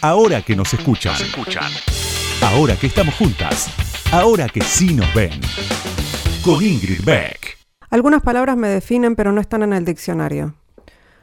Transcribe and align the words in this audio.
Ahora 0.00 0.42
que 0.42 0.54
nos 0.54 0.72
escuchan. 0.72 1.14
escuchan. 1.14 1.72
Ahora 2.40 2.76
que 2.76 2.86
estamos 2.86 3.16
juntas. 3.16 3.68
Ahora 4.12 4.48
que 4.48 4.60
sí 4.60 4.94
nos 4.94 5.12
ven. 5.12 5.40
Con 6.44 6.62
Ingrid 6.62 7.02
Beck. 7.04 7.58
Algunas 7.90 8.22
palabras 8.22 8.56
me 8.56 8.68
definen 8.68 9.16
pero 9.16 9.32
no 9.32 9.40
están 9.40 9.64
en 9.64 9.72
el 9.72 9.84
diccionario. 9.84 10.54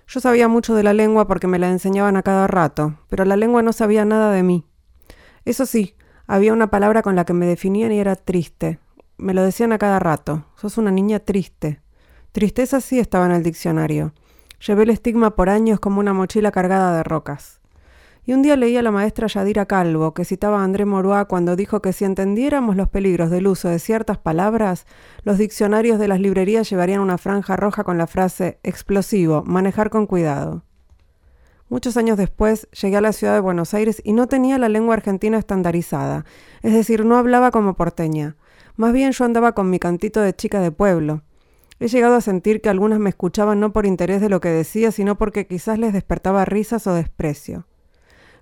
Yo 0.07 0.19
sabía 0.19 0.49
mucho 0.49 0.75
de 0.75 0.83
la 0.83 0.93
lengua 0.93 1.25
porque 1.25 1.47
me 1.47 1.57
la 1.57 1.69
enseñaban 1.69 2.17
a 2.17 2.21
cada 2.21 2.47
rato, 2.47 2.99
pero 3.07 3.23
la 3.23 3.37
lengua 3.37 3.61
no 3.61 3.71
sabía 3.71 4.03
nada 4.03 4.33
de 4.33 4.43
mí. 4.43 4.65
Eso 5.45 5.65
sí, 5.65 5.95
había 6.27 6.51
una 6.51 6.69
palabra 6.69 7.01
con 7.01 7.15
la 7.15 7.23
que 7.23 7.33
me 7.33 7.45
definían 7.45 7.93
y 7.93 7.99
era 7.99 8.17
triste. 8.17 8.79
Me 9.17 9.33
lo 9.33 9.41
decían 9.43 9.71
a 9.71 9.77
cada 9.77 9.99
rato. 9.99 10.47
Sos 10.57 10.77
una 10.77 10.91
niña 10.91 11.19
triste. 11.19 11.79
Tristeza 12.33 12.81
sí 12.81 12.99
estaba 12.99 13.25
en 13.25 13.31
el 13.31 13.43
diccionario. 13.43 14.13
Llevé 14.67 14.83
el 14.83 14.89
estigma 14.89 15.37
por 15.37 15.49
años 15.49 15.79
como 15.79 16.01
una 16.01 16.13
mochila 16.13 16.51
cargada 16.51 16.97
de 16.97 17.03
rocas. 17.03 17.61
Y 18.27 18.33
un 18.33 18.41
día 18.41 18.55
leí 18.55 18.75
a 18.75 18.81
la 18.81 18.89
maestra 18.89 19.27
Yadira 19.27 19.67
Calvo, 19.67 20.15
que 20.15 20.25
citaba 20.25 20.61
a 20.61 20.63
André 20.63 20.85
Morois 20.85 21.27
cuando 21.27 21.55
dijo 21.55 21.83
que 21.83 21.93
si 21.93 22.05
entendiéramos 22.05 22.75
los 22.75 22.89
peligros 22.89 23.29
del 23.29 23.45
uso 23.45 23.69
de 23.69 23.77
ciertas 23.77 24.17
palabras, 24.17 24.87
los 25.21 25.37
diccionarios 25.37 25.99
de 25.99 26.07
las 26.07 26.19
librerías 26.19 26.67
llevarían 26.67 27.01
una 27.01 27.19
franja 27.19 27.55
roja 27.55 27.83
con 27.83 27.99
la 27.99 28.07
frase 28.07 28.57
explosivo, 28.63 29.43
manejar 29.45 29.91
con 29.91 30.07
cuidado. 30.07 30.63
Muchos 31.69 31.97
años 31.97 32.17
después 32.17 32.67
llegué 32.71 32.97
a 32.97 33.01
la 33.01 33.13
ciudad 33.13 33.35
de 33.35 33.41
Buenos 33.41 33.75
Aires 33.75 34.01
y 34.03 34.13
no 34.13 34.27
tenía 34.27 34.57
la 34.57 34.69
lengua 34.69 34.95
argentina 34.95 35.37
estandarizada, 35.37 36.25
es 36.63 36.73
decir, 36.73 37.05
no 37.05 37.17
hablaba 37.17 37.51
como 37.51 37.75
porteña. 37.75 38.37
Más 38.75 38.91
bien 38.91 39.11
yo 39.11 39.25
andaba 39.25 39.53
con 39.53 39.69
mi 39.69 39.77
cantito 39.77 40.21
de 40.21 40.35
chica 40.35 40.61
de 40.61 40.71
pueblo. 40.71 41.21
He 41.79 41.89
llegado 41.89 42.15
a 42.15 42.21
sentir 42.21 42.61
que 42.61 42.69
algunas 42.69 42.99
me 42.99 43.09
escuchaban 43.09 43.59
no 43.59 43.71
por 43.71 43.85
interés 43.85 44.19
de 44.19 44.29
lo 44.29 44.41
que 44.41 44.49
decía, 44.49 44.91
sino 44.91 45.15
porque 45.15 45.45
quizás 45.45 45.77
les 45.77 45.93
despertaba 45.93 46.43
risas 46.45 46.87
o 46.87 46.93
desprecio. 46.93 47.67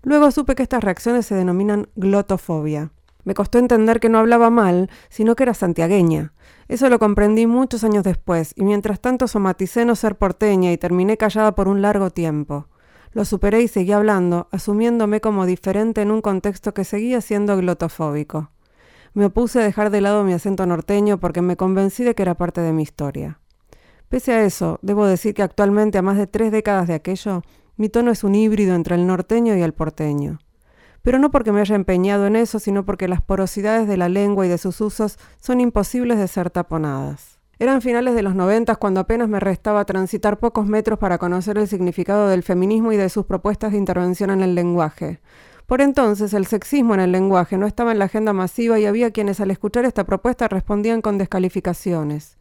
Luego 0.04 0.32
supe 0.32 0.56
que 0.56 0.64
estas 0.64 0.84
reacciones 0.84 1.26
se 1.26 1.36
denominan 1.36 1.88
glotofobia. 1.96 2.92
Me 3.24 3.34
costó 3.34 3.58
entender 3.58 4.02
que 4.02 4.10
no 4.10 4.20
hablaba 4.20 4.50
mal, 4.50 4.90
sino 5.10 5.36
que 5.36 5.44
era 5.44 5.54
santiagueña. 5.54 6.34
Eso 6.68 6.90
lo 6.90 7.00
comprendí 7.00 7.48
muchos 7.48 7.86
años 7.86 8.04
después, 8.04 8.54
y 8.58 8.66
mientras 8.66 9.00
tanto 9.00 9.28
somaticé 9.28 9.86
no 9.86 9.96
ser 9.96 10.18
porteña 10.18 10.72
y 10.72 10.78
terminé 10.78 11.18
callada 11.18 11.56
por 11.56 11.70
un 11.70 11.82
largo 11.82 12.10
tiempo. 12.10 12.68
Lo 13.14 13.24
superé 13.24 13.62
y 13.62 13.68
seguí 13.68 13.94
hablando, 13.94 14.48
asumiéndome 14.52 15.22
como 15.22 15.46
diferente 15.46 16.02
en 16.02 16.12
un 16.12 16.22
contexto 16.22 16.74
que 16.74 16.84
seguía 16.84 17.22
siendo 17.22 17.56
glotofóbico. 17.56 18.50
Me 19.14 19.26
opuse 19.26 19.62
a 19.62 19.64
dejar 19.64 19.90
de 19.90 20.02
lado 20.02 20.24
mi 20.24 20.34
acento 20.34 20.66
norteño 20.66 21.20
porque 21.20 21.42
me 21.42 21.56
convencí 21.56 22.04
de 22.04 22.16
que 22.16 22.24
era 22.24 22.34
parte 22.34 22.62
de 22.62 22.74
mi 22.74 22.82
historia. 22.82 23.40
Pese 24.10 24.34
a 24.34 24.44
eso, 24.44 24.80
debo 24.82 25.06
decir 25.06 25.34
que 25.34 25.44
actualmente, 25.44 25.98
a 25.98 26.02
más 26.02 26.18
de 26.18 26.28
tres 26.28 26.52
décadas 26.52 26.88
de 26.88 26.96
aquello, 26.96 27.44
mi 27.76 27.90
tono 27.90 28.12
es 28.12 28.24
un 28.24 28.36
híbrido 28.36 28.76
entre 28.76 28.96
el 28.96 29.08
norteño 29.08 29.56
y 29.56 29.62
el 29.62 29.74
porteño. 29.74 30.40
Pero 31.02 31.20
no 31.20 31.32
porque 31.32 31.52
me 31.52 31.62
haya 31.62 31.76
empeñado 31.76 32.28
en 32.28 32.36
eso, 32.36 32.60
sino 32.60 32.86
porque 32.86 33.08
las 33.08 33.22
porosidades 33.22 33.88
de 33.88 33.98
la 33.98 34.10
lengua 34.10 34.46
y 34.46 34.50
de 34.50 34.58
sus 34.58 34.80
usos 34.80 35.18
son 35.40 35.60
imposibles 35.60 36.18
de 36.18 36.28
ser 36.28 36.50
taponadas. 36.50 37.40
Eran 37.60 37.82
finales 37.82 38.16
de 38.16 38.24
los 38.24 38.36
noventas 38.36 38.78
cuando 38.78 39.00
apenas 39.00 39.30
me 39.30 39.40
restaba 39.40 39.86
transitar 39.86 40.40
pocos 40.40 40.66
metros 40.66 41.00
para 41.00 41.18
conocer 41.18 41.58
el 41.58 41.68
significado 41.68 42.28
del 42.28 42.44
feminismo 42.44 42.92
y 42.92 42.98
de 42.98 43.10
sus 43.10 43.26
propuestas 43.26 43.72
de 43.72 43.78
intervención 43.78 44.30
en 44.32 44.42
el 44.42 44.56
lenguaje. 44.56 45.20
Por 45.66 45.82
entonces 45.82 46.34
el 46.34 46.46
sexismo 46.46 46.94
en 46.94 47.00
el 47.00 47.12
lenguaje 47.12 47.58
no 47.58 47.68
estaba 47.68 47.92
en 47.92 48.00
la 48.00 48.06
agenda 48.06 48.34
masiva 48.34 48.80
y 48.80 48.86
había 48.86 49.12
quienes 49.12 49.40
al 49.40 49.52
escuchar 49.52 49.86
esta 49.86 50.04
propuesta 50.04 50.48
respondían 50.48 51.02
con 51.02 51.18
descalificaciones. 51.18 52.38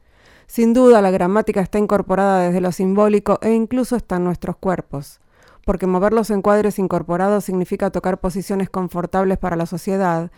Sin 0.52 0.74
duda 0.74 1.00
la 1.00 1.10
gramática 1.10 1.62
está 1.62 1.78
incorporada 1.78 2.40
desde 2.40 2.60
lo 2.60 2.72
simbólico 2.72 3.38
e 3.40 3.54
incluso 3.54 3.96
está 3.96 4.16
en 4.16 4.24
nuestros 4.24 4.54
cuerpos, 4.58 5.18
porque 5.64 5.86
mover 5.86 6.12
los 6.12 6.28
encuadres 6.28 6.78
incorporados 6.78 7.46
significa 7.46 7.88
tocar 7.88 8.20
posiciones 8.20 8.68
confortables 8.68 9.38
para 9.38 9.56
la 9.56 9.64
sociedad 9.64 10.30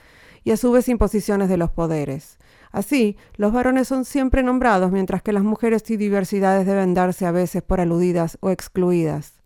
y 0.44 0.52
a 0.52 0.56
su 0.56 0.70
vez 0.70 0.88
imposiciones 0.88 1.48
de 1.48 1.56
los 1.56 1.72
poderes. 1.72 2.38
Así, 2.70 3.16
los 3.34 3.52
varones 3.52 3.88
son 3.88 4.04
siempre 4.04 4.44
nombrados, 4.44 4.92
mientras 4.92 5.20
que 5.20 5.32
las 5.32 5.42
mujeres 5.42 5.90
y 5.90 5.96
diversidades 5.96 6.64
deben 6.64 6.94
darse 6.94 7.26
a 7.26 7.32
veces 7.32 7.64
por 7.64 7.80
aludidas 7.80 8.38
o 8.40 8.50
excluidas. 8.50 9.43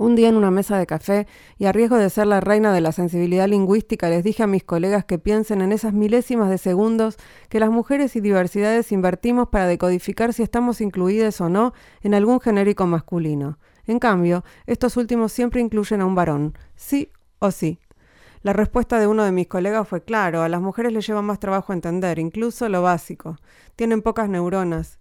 Un 0.00 0.16
día 0.16 0.30
en 0.30 0.36
una 0.36 0.50
mesa 0.50 0.78
de 0.78 0.86
café, 0.86 1.26
y 1.58 1.66
a 1.66 1.72
riesgo 1.72 1.98
de 1.98 2.08
ser 2.08 2.26
la 2.26 2.40
reina 2.40 2.72
de 2.72 2.80
la 2.80 2.90
sensibilidad 2.90 3.46
lingüística, 3.46 4.08
les 4.08 4.24
dije 4.24 4.42
a 4.42 4.46
mis 4.46 4.64
colegas 4.64 5.04
que 5.04 5.18
piensen 5.18 5.60
en 5.60 5.72
esas 5.72 5.92
milésimas 5.92 6.48
de 6.48 6.56
segundos 6.56 7.18
que 7.50 7.60
las 7.60 7.68
mujeres 7.68 8.16
y 8.16 8.22
diversidades 8.22 8.92
invertimos 8.92 9.50
para 9.50 9.66
decodificar 9.66 10.32
si 10.32 10.42
estamos 10.42 10.80
incluidas 10.80 11.38
o 11.42 11.50
no 11.50 11.74
en 12.00 12.14
algún 12.14 12.40
genérico 12.40 12.86
masculino. 12.86 13.58
En 13.86 13.98
cambio, 13.98 14.42
estos 14.64 14.96
últimos 14.96 15.32
siempre 15.32 15.60
incluyen 15.60 16.00
a 16.00 16.06
un 16.06 16.14
varón, 16.14 16.54
sí 16.76 17.12
o 17.38 17.50
sí. 17.50 17.78
La 18.40 18.54
respuesta 18.54 18.98
de 18.98 19.06
uno 19.06 19.22
de 19.24 19.32
mis 19.32 19.48
colegas 19.48 19.86
fue 19.86 20.02
claro, 20.02 20.40
a 20.40 20.48
las 20.48 20.62
mujeres 20.62 20.94
les 20.94 21.06
lleva 21.06 21.20
más 21.20 21.40
trabajo 21.40 21.74
entender, 21.74 22.18
incluso 22.18 22.70
lo 22.70 22.80
básico. 22.80 23.36
Tienen 23.76 24.00
pocas 24.00 24.30
neuronas. 24.30 24.99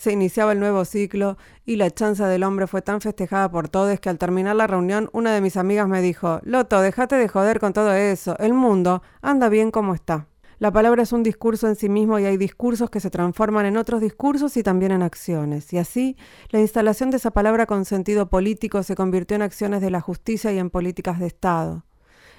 Se 0.00 0.12
iniciaba 0.12 0.52
el 0.52 0.60
nuevo 0.60 0.86
ciclo 0.86 1.36
y 1.66 1.76
la 1.76 1.90
chanza 1.90 2.26
del 2.26 2.42
hombre 2.42 2.66
fue 2.66 2.80
tan 2.80 3.02
festejada 3.02 3.50
por 3.50 3.68
todos 3.68 4.00
que 4.00 4.08
al 4.08 4.16
terminar 4.16 4.56
la 4.56 4.66
reunión 4.66 5.10
una 5.12 5.34
de 5.34 5.42
mis 5.42 5.58
amigas 5.58 5.86
me 5.88 6.00
dijo, 6.00 6.40
Loto, 6.42 6.80
déjate 6.80 7.16
de 7.16 7.28
joder 7.28 7.60
con 7.60 7.74
todo 7.74 7.92
eso, 7.92 8.34
el 8.38 8.54
mundo 8.54 9.02
anda 9.20 9.50
bien 9.50 9.70
como 9.70 9.94
está. 9.94 10.26
La 10.58 10.72
palabra 10.72 11.02
es 11.02 11.12
un 11.12 11.22
discurso 11.22 11.68
en 11.68 11.76
sí 11.76 11.90
mismo 11.90 12.18
y 12.18 12.24
hay 12.24 12.38
discursos 12.38 12.88
que 12.88 12.98
se 12.98 13.10
transforman 13.10 13.66
en 13.66 13.76
otros 13.76 14.00
discursos 14.00 14.56
y 14.56 14.62
también 14.62 14.92
en 14.92 15.02
acciones. 15.02 15.70
Y 15.74 15.76
así, 15.76 16.16
la 16.48 16.60
instalación 16.60 17.10
de 17.10 17.18
esa 17.18 17.32
palabra 17.32 17.66
con 17.66 17.84
sentido 17.84 18.30
político 18.30 18.82
se 18.82 18.94
convirtió 18.94 19.34
en 19.34 19.42
acciones 19.42 19.82
de 19.82 19.90
la 19.90 20.00
justicia 20.00 20.50
y 20.50 20.58
en 20.58 20.70
políticas 20.70 21.20
de 21.20 21.26
Estado. 21.26 21.84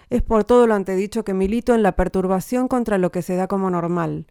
Es 0.09 0.23
por 0.23 0.45
todo 0.45 0.65
lo 0.65 0.73
antedicho 0.73 1.23
que 1.23 1.35
milito 1.35 1.75
en 1.75 1.83
la 1.83 1.95
perturbación 1.95 2.67
contra 2.67 2.97
lo 2.97 3.11
que 3.11 3.21
se 3.21 3.35
da 3.35 3.47
como 3.47 3.69
normal. 3.69 4.25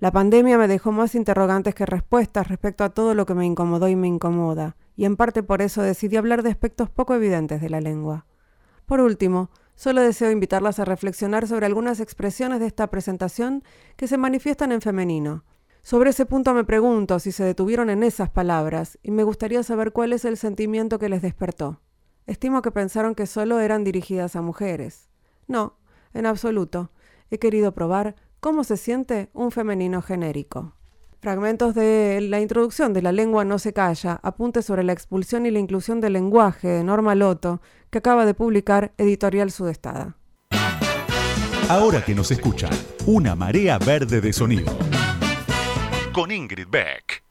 La 0.00 0.12
pandemia 0.12 0.56
me 0.56 0.66
dejó 0.66 0.92
más 0.92 1.14
interrogantes 1.14 1.74
que 1.74 1.84
respuestas 1.84 2.48
respecto 2.48 2.84
a 2.84 2.88
todo 2.88 3.12
lo 3.12 3.26
que 3.26 3.34
me 3.34 3.44
incomodó 3.44 3.86
y 3.86 3.96
me 3.96 4.08
incomoda, 4.08 4.76
y 4.96 5.04
en 5.04 5.16
parte 5.16 5.42
por 5.42 5.60
eso 5.60 5.82
decidí 5.82 6.16
hablar 6.16 6.42
de 6.42 6.48
aspectos 6.48 6.88
poco 6.88 7.14
evidentes 7.14 7.60
de 7.60 7.68
la 7.68 7.82
lengua. 7.82 8.24
Por 8.86 9.00
último, 9.00 9.50
solo 9.74 10.00
deseo 10.00 10.30
invitarlas 10.30 10.78
a 10.78 10.86
reflexionar 10.86 11.46
sobre 11.46 11.66
algunas 11.66 12.00
expresiones 12.00 12.60
de 12.60 12.66
esta 12.66 12.86
presentación 12.86 13.62
que 13.96 14.08
se 14.08 14.16
manifiestan 14.16 14.72
en 14.72 14.80
femenino. 14.80 15.44
Sobre 15.82 16.10
ese 16.10 16.24
punto 16.24 16.54
me 16.54 16.64
pregunto 16.64 17.18
si 17.18 17.30
se 17.30 17.44
detuvieron 17.44 17.90
en 17.90 18.02
esas 18.02 18.30
palabras, 18.30 18.98
y 19.02 19.10
me 19.10 19.22
gustaría 19.22 19.62
saber 19.62 19.92
cuál 19.92 20.14
es 20.14 20.24
el 20.24 20.38
sentimiento 20.38 20.98
que 20.98 21.10
les 21.10 21.20
despertó. 21.20 21.82
Estimo 22.26 22.62
que 22.62 22.70
pensaron 22.70 23.14
que 23.14 23.26
solo 23.26 23.60
eran 23.60 23.84
dirigidas 23.84 24.34
a 24.34 24.40
mujeres. 24.40 25.10
No, 25.46 25.76
en 26.14 26.24
absoluto. 26.24 26.90
He 27.30 27.38
querido 27.38 27.74
probar 27.74 28.16
cómo 28.40 28.64
se 28.64 28.76
siente 28.76 29.30
un 29.32 29.50
femenino 29.50 30.02
genérico. 30.02 30.74
Fragmentos 31.20 31.74
de 31.74 32.18
la 32.22 32.40
introducción 32.40 32.94
de 32.94 33.02
La 33.02 33.12
lengua 33.12 33.44
no 33.44 33.58
se 33.58 33.74
calla, 33.74 34.18
apunte 34.22 34.62
sobre 34.62 34.84
la 34.84 34.92
expulsión 34.92 35.44
y 35.44 35.50
la 35.50 35.58
inclusión 35.58 36.00
del 36.00 36.14
lenguaje 36.14 36.68
de 36.68 36.82
Norma 36.82 37.14
Loto, 37.14 37.60
que 37.90 37.98
acaba 37.98 38.24
de 38.24 38.32
publicar 38.32 38.92
Editorial 38.96 39.50
Sudestada. 39.50 40.16
Ahora 41.68 42.02
que 42.02 42.14
nos 42.14 42.30
escuchan, 42.30 42.72
una 43.06 43.36
marea 43.36 43.78
verde 43.78 44.20
de 44.20 44.32
sonido. 44.32 44.72
Con 46.12 46.32
Ingrid 46.32 46.68
Beck. 46.68 47.29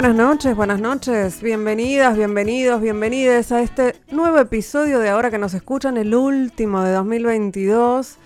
Buenas 0.00 0.14
noches, 0.14 0.54
buenas 0.54 0.80
noches, 0.80 1.42
bienvenidas, 1.42 2.16
bienvenidos, 2.16 2.80
bienvenides 2.80 3.50
a 3.50 3.62
este 3.62 3.96
nuevo 4.12 4.38
episodio 4.38 5.00
de 5.00 5.08
Ahora 5.08 5.28
que 5.28 5.38
nos 5.38 5.54
escuchan, 5.54 5.96
el 5.96 6.14
último 6.14 6.84
de 6.84 6.92
2022, 6.92 8.16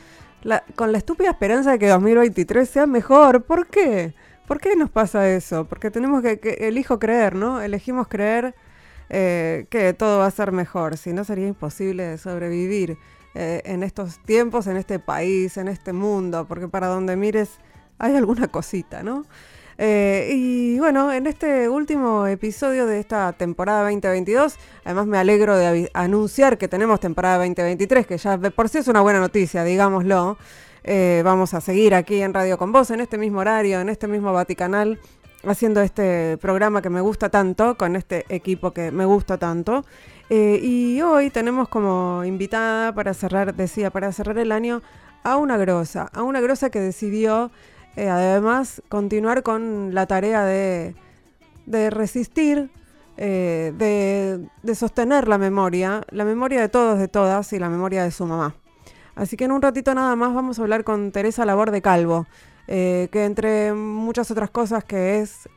con 0.76 0.92
la 0.92 0.98
estúpida 0.98 1.30
esperanza 1.30 1.70
de 1.70 1.78
que 1.78 1.88
2023 1.88 2.68
sea 2.68 2.86
mejor. 2.86 3.44
¿Por 3.44 3.68
qué? 3.68 4.12
¿Por 4.46 4.60
qué 4.60 4.76
nos 4.76 4.90
pasa 4.90 5.30
eso? 5.30 5.64
Porque 5.64 5.90
tenemos 5.90 6.20
que, 6.20 6.58
elijo 6.60 6.98
creer, 6.98 7.34
¿no? 7.34 7.62
Elegimos 7.62 8.06
creer 8.06 8.54
eh, 9.08 9.64
que 9.70 9.94
todo 9.94 10.18
va 10.18 10.26
a 10.26 10.30
ser 10.30 10.52
mejor, 10.52 10.98
si 10.98 11.14
no 11.14 11.24
sería 11.24 11.48
imposible 11.48 12.18
sobrevivir 12.18 12.98
eh, 13.34 13.62
en 13.64 13.82
estos 13.82 14.18
tiempos, 14.26 14.66
en 14.66 14.76
este 14.76 14.98
país, 14.98 15.56
en 15.56 15.68
este 15.68 15.94
mundo, 15.94 16.44
porque 16.46 16.68
para 16.68 16.88
donde 16.88 17.16
mires 17.16 17.48
hay 17.98 18.14
alguna 18.14 18.48
cosita, 18.48 19.02
¿no? 19.02 19.24
Eh, 19.84 20.30
y 20.36 20.78
bueno, 20.78 21.12
en 21.12 21.26
este 21.26 21.68
último 21.68 22.28
episodio 22.28 22.86
de 22.86 23.00
esta 23.00 23.32
temporada 23.32 23.80
2022, 23.80 24.54
además 24.84 25.08
me 25.08 25.18
alegro 25.18 25.56
de 25.56 25.90
anunciar 25.92 26.56
que 26.56 26.68
tenemos 26.68 27.00
temporada 27.00 27.38
2023, 27.38 28.06
que 28.06 28.16
ya 28.16 28.38
por 28.38 28.68
sí 28.68 28.78
es 28.78 28.86
una 28.86 29.00
buena 29.00 29.18
noticia, 29.18 29.64
digámoslo. 29.64 30.38
Eh, 30.84 31.22
vamos 31.24 31.52
a 31.54 31.60
seguir 31.60 31.96
aquí 31.96 32.22
en 32.22 32.32
Radio 32.32 32.58
con 32.58 32.70
Vos, 32.70 32.92
en 32.92 33.00
este 33.00 33.18
mismo 33.18 33.40
horario, 33.40 33.80
en 33.80 33.88
este 33.88 34.06
mismo 34.06 34.32
Vaticanal, 34.32 35.00
haciendo 35.42 35.80
este 35.80 36.38
programa 36.38 36.80
que 36.80 36.88
me 36.88 37.00
gusta 37.00 37.28
tanto, 37.28 37.76
con 37.76 37.96
este 37.96 38.24
equipo 38.28 38.70
que 38.70 38.92
me 38.92 39.04
gusta 39.04 39.36
tanto. 39.36 39.84
Eh, 40.30 40.60
y 40.62 41.02
hoy 41.02 41.30
tenemos 41.30 41.68
como 41.68 42.22
invitada 42.24 42.94
para 42.94 43.14
cerrar, 43.14 43.52
decía, 43.56 43.90
para 43.90 44.12
cerrar 44.12 44.38
el 44.38 44.52
año 44.52 44.80
a 45.24 45.36
una 45.38 45.56
grosa, 45.56 46.08
a 46.12 46.22
una 46.22 46.40
grosa 46.40 46.70
que 46.70 46.78
decidió 46.78 47.50
eh, 47.96 48.08
además 48.08 48.82
continuar 48.88 49.42
con 49.42 49.94
la 49.94 50.06
tarea 50.06 50.44
de, 50.44 50.94
resistir, 51.90 52.70
eh, 53.16 53.72
de, 53.76 54.48
de, 54.62 54.74
sostener 54.74 55.28
la 55.28 55.38
memoria, 55.38 56.02
la 56.10 56.24
memoria 56.24 56.60
de 56.60 56.68
todos, 56.68 56.98
de 56.98 57.08
todas 57.08 57.52
y 57.52 57.58
la 57.58 57.68
memoria 57.68 58.04
de 58.04 58.10
su 58.10 58.26
mamá. 58.26 58.54
Así 59.14 59.36
que 59.36 59.44
en 59.44 59.52
un 59.52 59.60
ratito 59.60 59.94
nada 59.94 60.16
más 60.16 60.34
vamos 60.34 60.58
a 60.58 60.62
hablar 60.62 60.84
con 60.84 61.12
Teresa 61.12 61.44
Labor 61.44 61.70
de 61.70 61.82
Calvo, 61.82 62.26
que 62.66 63.10
entre 63.12 63.74
muchas 63.74 64.30
otras 64.30 64.50
cosas 64.50 64.84
que 64.84 65.20
es, 65.20 65.48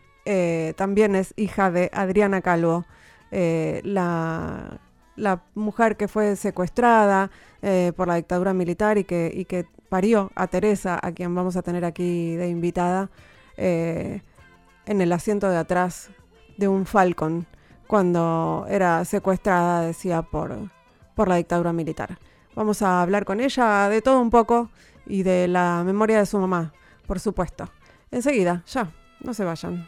también 0.76 1.16
es 1.16 1.34
hija 1.38 1.72
de 1.72 1.90
Adriana 1.94 2.42
Calvo, 2.42 2.86
la, 3.32 4.80
la 5.16 5.44
mujer 5.54 5.98
que 5.98 6.08
fue 6.08 6.36
secuestrada 6.36 7.32
eh, 7.62 7.94
por 7.96 8.08
la 8.08 8.16
dictadura 8.16 8.54
militar 8.54 8.98
y 8.98 9.06
que 9.06 9.66
parió 9.96 10.30
a 10.36 10.48
Teresa, 10.48 11.00
a 11.02 11.14
quien 11.14 11.34
vamos 11.34 11.56
a 11.56 11.62
tener 11.62 11.86
aquí 11.86 12.36
de 12.36 12.50
invitada, 12.50 13.10
eh, 13.56 14.24
en 14.86 15.00
el 15.00 15.14
asiento 15.14 15.50
de 15.50 15.56
atrás 15.56 16.10
de 16.58 16.68
un 16.68 16.86
Falcon 16.86 17.48
cuando 17.88 18.66
era 18.70 19.06
secuestrada, 19.06 19.84
decía, 19.84 20.22
por, 20.22 20.70
por 21.16 21.30
la 21.30 21.38
dictadura 21.38 21.72
militar. 21.72 22.20
Vamos 22.56 22.82
a 22.82 23.02
hablar 23.02 23.24
con 23.24 23.40
ella 23.40 23.88
de 23.88 24.02
todo 24.02 24.20
un 24.20 24.32
poco 24.32 24.70
y 25.06 25.24
de 25.24 25.48
la 25.48 25.82
memoria 25.86 26.18
de 26.18 26.26
su 26.26 26.40
mamá, 26.40 26.74
por 27.08 27.22
supuesto. 27.22 27.70
Enseguida, 28.12 28.64
ya, 28.68 28.92
no 29.22 29.34
se 29.34 29.46
vayan. 29.46 29.88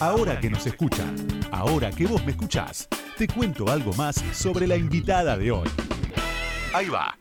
Ahora 0.00 0.40
que 0.40 0.50
nos 0.50 0.66
escuchan, 0.66 1.14
ahora 1.52 1.92
que 1.92 2.04
vos 2.04 2.24
me 2.24 2.32
escuchás 2.32 2.88
te 3.16 3.28
cuento 3.28 3.70
algo 3.70 3.92
más 3.92 4.16
sobre 4.32 4.66
la 4.66 4.74
invitada 4.74 5.36
de 5.36 5.52
hoy. 5.52 5.68
Ahí 6.74 6.88
va. 6.88 7.16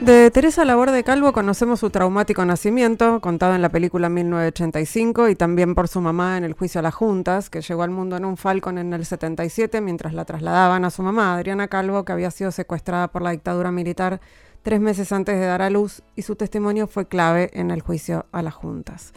De 0.00 0.30
Teresa 0.30 0.64
Labor 0.66 0.90
de 0.90 1.02
Calvo 1.04 1.32
conocemos 1.32 1.80
su 1.80 1.88
traumático 1.88 2.44
nacimiento, 2.44 3.20
contado 3.20 3.54
en 3.54 3.62
la 3.62 3.70
película 3.70 4.10
1985, 4.10 5.30
y 5.30 5.34
también 5.34 5.74
por 5.74 5.88
su 5.88 6.02
mamá 6.02 6.36
en 6.36 6.44
el 6.44 6.52
juicio 6.52 6.78
a 6.78 6.82
las 6.82 6.94
juntas, 6.94 7.48
que 7.48 7.62
llegó 7.62 7.82
al 7.82 7.90
mundo 7.90 8.16
en 8.16 8.26
un 8.26 8.36
Falcon 8.36 8.76
en 8.76 8.92
el 8.92 9.06
77 9.06 9.80
mientras 9.80 10.12
la 10.12 10.26
trasladaban 10.26 10.84
a 10.84 10.90
su 10.90 11.02
mamá, 11.02 11.34
Adriana 11.34 11.68
Calvo, 11.68 12.04
que 12.04 12.12
había 12.12 12.30
sido 12.30 12.52
secuestrada 12.52 13.08
por 13.08 13.22
la 13.22 13.30
dictadura 13.30 13.72
militar 13.72 14.20
tres 14.62 14.80
meses 14.80 15.12
antes 15.12 15.40
de 15.40 15.46
dar 15.46 15.62
a 15.62 15.70
luz 15.70 16.02
y 16.14 16.22
su 16.22 16.36
testimonio 16.36 16.86
fue 16.88 17.08
clave 17.08 17.50
en 17.54 17.70
el 17.70 17.80
juicio 17.80 18.26
a 18.32 18.42
las 18.42 18.54
juntas. 18.54 19.14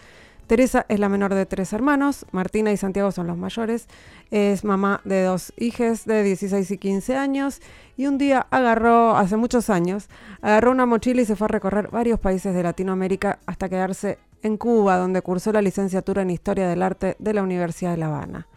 Teresa 0.50 0.88
es 0.90 1.00
la 1.00 1.10
menor 1.10 1.36
de 1.36 1.46
tres 1.46 1.74
hermanos, 1.74 2.25
Martina 2.31 2.72
y 2.72 2.78
Santiago 2.78 3.12
son 3.12 3.28
los 3.28 3.38
mayores, 3.38 3.88
es 4.31 4.63
mamá 4.63 5.00
de 5.04 5.22
dos 5.22 5.54
hijas 5.57 6.06
de 6.06 6.24
16 6.24 6.72
y 6.72 6.78
15 6.80 7.16
años 7.16 7.62
y 7.98 8.07
un 8.07 8.18
día 8.18 8.48
agarró, 8.50 9.16
hace 9.16 9.38
muchos 9.38 9.69
años, 9.69 10.10
agarró 10.42 10.72
una 10.72 10.88
mochila 10.88 11.22
y 11.22 11.25
se 11.25 11.36
fue 11.36 11.46
a 11.46 11.50
recorrer 11.50 11.90
varios 11.92 12.19
países 12.19 12.56
de 12.56 12.63
Latinoamérica 12.63 13.38
hasta 13.46 13.69
quedarse 13.69 14.18
en 14.42 14.57
Cuba, 14.57 14.98
donde 14.98 15.22
cursó 15.22 15.51
la 15.51 15.62
licenciatura 15.62 16.24
en 16.24 16.31
Historia 16.31 16.68
del 16.68 16.81
Arte 16.81 17.16
de 17.19 17.34
la 17.36 17.44
Universidad 17.44 17.92
de 17.92 17.98
La 17.98 18.07
Habana. 18.07 18.48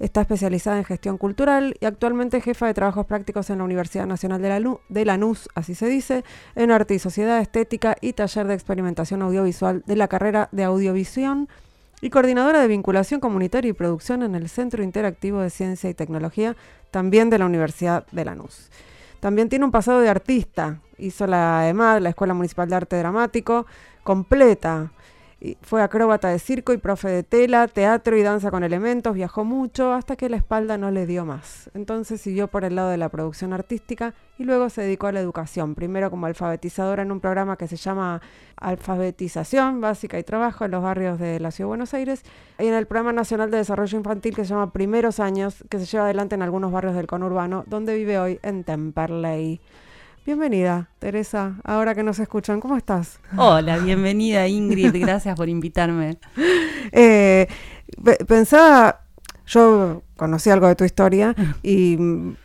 Está 0.00 0.22
especializada 0.22 0.78
en 0.78 0.84
gestión 0.84 1.18
cultural 1.18 1.76
y 1.78 1.84
actualmente 1.84 2.40
jefa 2.40 2.66
de 2.66 2.72
trabajos 2.72 3.04
prácticos 3.04 3.50
en 3.50 3.58
la 3.58 3.64
Universidad 3.64 4.06
Nacional 4.06 4.40
de, 4.40 4.48
la 4.48 4.78
de 4.88 5.04
Lanús, 5.04 5.50
así 5.54 5.74
se 5.74 5.88
dice, 5.88 6.24
en 6.54 6.70
Arte 6.70 6.94
y 6.94 6.98
Sociedad 6.98 7.38
Estética 7.38 7.94
y 8.00 8.14
taller 8.14 8.46
de 8.46 8.54
experimentación 8.54 9.20
audiovisual 9.20 9.82
de 9.86 9.96
la 9.96 10.08
carrera 10.08 10.48
de 10.52 10.64
Audiovisión 10.64 11.50
y 12.00 12.08
coordinadora 12.08 12.62
de 12.62 12.68
vinculación 12.68 13.20
comunitaria 13.20 13.68
y 13.68 13.74
producción 13.74 14.22
en 14.22 14.34
el 14.34 14.48
Centro 14.48 14.82
Interactivo 14.82 15.40
de 15.40 15.50
Ciencia 15.50 15.90
y 15.90 15.94
Tecnología, 15.94 16.56
también 16.90 17.28
de 17.28 17.38
la 17.38 17.44
Universidad 17.44 18.06
de 18.10 18.24
Lanús. 18.24 18.70
También 19.20 19.50
tiene 19.50 19.66
un 19.66 19.70
pasado 19.70 20.00
de 20.00 20.08
artista, 20.08 20.80
hizo 20.96 21.26
la 21.26 21.68
EMAD, 21.68 22.00
la 22.00 22.08
Escuela 22.08 22.32
Municipal 22.32 22.70
de 22.70 22.76
Arte 22.76 22.96
Dramático, 22.96 23.66
completa 24.02 24.92
fue 25.62 25.82
acróbata 25.82 26.28
de 26.28 26.38
circo 26.38 26.72
y 26.72 26.78
profe 26.78 27.08
de 27.08 27.22
tela, 27.22 27.66
teatro 27.66 28.16
y 28.16 28.22
danza 28.22 28.50
con 28.50 28.62
elementos, 28.62 29.14
viajó 29.14 29.44
mucho 29.44 29.92
hasta 29.92 30.16
que 30.16 30.28
la 30.28 30.36
espalda 30.36 30.76
no 30.76 30.90
le 30.90 31.06
dio 31.06 31.24
más. 31.24 31.70
Entonces 31.72 32.20
siguió 32.20 32.48
por 32.48 32.64
el 32.64 32.74
lado 32.74 32.90
de 32.90 32.98
la 32.98 33.08
producción 33.08 33.54
artística 33.54 34.14
y 34.38 34.44
luego 34.44 34.68
se 34.68 34.82
dedicó 34.82 35.06
a 35.06 35.12
la 35.12 35.20
educación, 35.20 35.74
primero 35.74 36.10
como 36.10 36.26
alfabetizadora 36.26 37.02
en 37.02 37.12
un 37.12 37.20
programa 37.20 37.56
que 37.56 37.68
se 37.68 37.76
llama 37.76 38.20
Alfabetización 38.56 39.80
Básica 39.80 40.18
y 40.18 40.24
Trabajo 40.24 40.66
en 40.66 40.72
los 40.72 40.82
barrios 40.82 41.18
de 41.18 41.40
la 41.40 41.50
Ciudad 41.50 41.66
de 41.66 41.70
Buenos 41.70 41.94
Aires 41.94 42.22
y 42.58 42.66
en 42.66 42.74
el 42.74 42.86
Programa 42.86 43.12
Nacional 43.12 43.50
de 43.50 43.58
Desarrollo 43.58 43.96
Infantil 43.96 44.36
que 44.36 44.44
se 44.44 44.50
llama 44.50 44.72
Primeros 44.72 45.20
Años, 45.20 45.64
que 45.70 45.78
se 45.78 45.86
lleva 45.86 46.04
adelante 46.04 46.34
en 46.34 46.42
algunos 46.42 46.70
barrios 46.70 46.94
del 46.94 47.06
conurbano, 47.06 47.64
donde 47.66 47.94
vive 47.94 48.18
hoy 48.18 48.38
en 48.42 48.64
Temperley. 48.64 49.60
Bienvenida, 50.30 50.88
Teresa, 51.00 51.56
ahora 51.64 51.92
que 51.92 52.04
nos 52.04 52.20
escuchan, 52.20 52.60
¿cómo 52.60 52.76
estás? 52.76 53.18
Hola, 53.36 53.78
bienvenida 53.78 54.46
Ingrid, 54.46 54.94
gracias 55.00 55.34
por 55.34 55.48
invitarme. 55.48 56.18
Eh, 56.92 57.48
pensaba, 58.28 59.00
yo 59.44 60.02
conocí 60.16 60.50
algo 60.50 60.68
de 60.68 60.76
tu 60.76 60.84
historia 60.84 61.34
y 61.64 61.96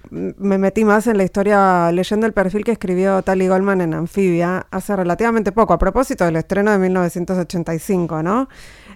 me 0.10 0.58
metí 0.58 0.84
más 0.84 1.06
en 1.06 1.18
la 1.18 1.24
historia 1.24 1.92
leyendo 1.92 2.26
el 2.26 2.34
perfil 2.34 2.64
que 2.64 2.72
escribió 2.72 3.22
Tali 3.22 3.48
Goldman 3.48 3.82
en 3.82 3.94
Anfibia 3.94 4.66
hace 4.72 4.96
relativamente 4.96 5.52
poco, 5.52 5.74
a 5.74 5.78
propósito 5.78 6.26
del 6.26 6.38
estreno 6.38 6.72
de 6.72 6.80
1985, 6.80 8.24
¿no? 8.24 8.50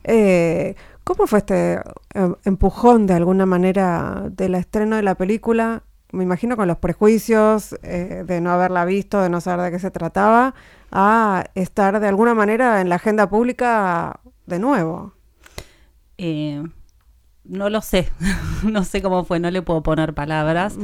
Eh, 0.04 0.74
¿Cómo 1.04 1.28
fue 1.28 1.40
este 1.40 1.74
eh, 1.74 1.82
empujón 2.44 3.06
de 3.06 3.14
alguna 3.14 3.46
manera 3.46 4.24
del 4.32 4.56
estreno 4.56 4.96
de 4.96 5.04
la 5.04 5.14
película 5.14 5.84
me 6.12 6.24
imagino 6.24 6.58
con 6.58 6.68
los 6.68 6.78
prejuicios 6.78 7.76
eh, 7.84 8.24
de 8.26 8.42
no 8.42 8.52
haberla 8.52 8.86
visto, 8.86 9.22
de 9.22 9.30
no 9.30 9.42
saber 9.42 9.66
de 9.66 9.72
qué 9.72 9.80
se 9.80 9.92
trataba, 9.92 10.56
a 10.92 11.46
estar 11.56 12.00
de 12.00 12.08
alguna 12.08 12.34
manera 12.34 12.82
en 12.82 12.90
la 12.90 12.96
agenda 12.96 13.30
pública 13.30 14.20
de 14.46 14.60
nuevo. 14.60 15.14
Eh, 16.18 16.64
no 17.44 17.70
lo 17.70 17.82
sé, 17.82 18.10
no 18.64 18.84
sé 18.84 19.02
cómo 19.02 19.24
fue, 19.24 19.40
no 19.40 19.52
le 19.52 19.62
puedo 19.62 19.84
poner 19.84 20.14
palabras. 20.14 20.78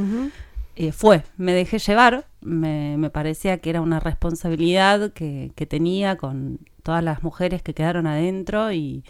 Eh, 0.75 0.92
fue, 0.92 1.24
me 1.38 1.54
dejé 1.54 1.80
llevar, 1.80 2.28
me, 2.42 2.98
me, 2.98 3.10
parecía 3.10 3.60
que 3.60 3.69
era 3.69 3.81
una 3.81 4.00
responsabilidad 4.00 5.13
que, 5.13 5.51
que 5.56 5.66
tenía 5.66 6.18
con 6.18 6.60
todas 6.83 7.04
las 7.04 7.24
mujeres 7.24 7.63
que 7.63 7.74
quedaron 7.74 8.07
adentro 8.07 8.71
y 8.74 9.06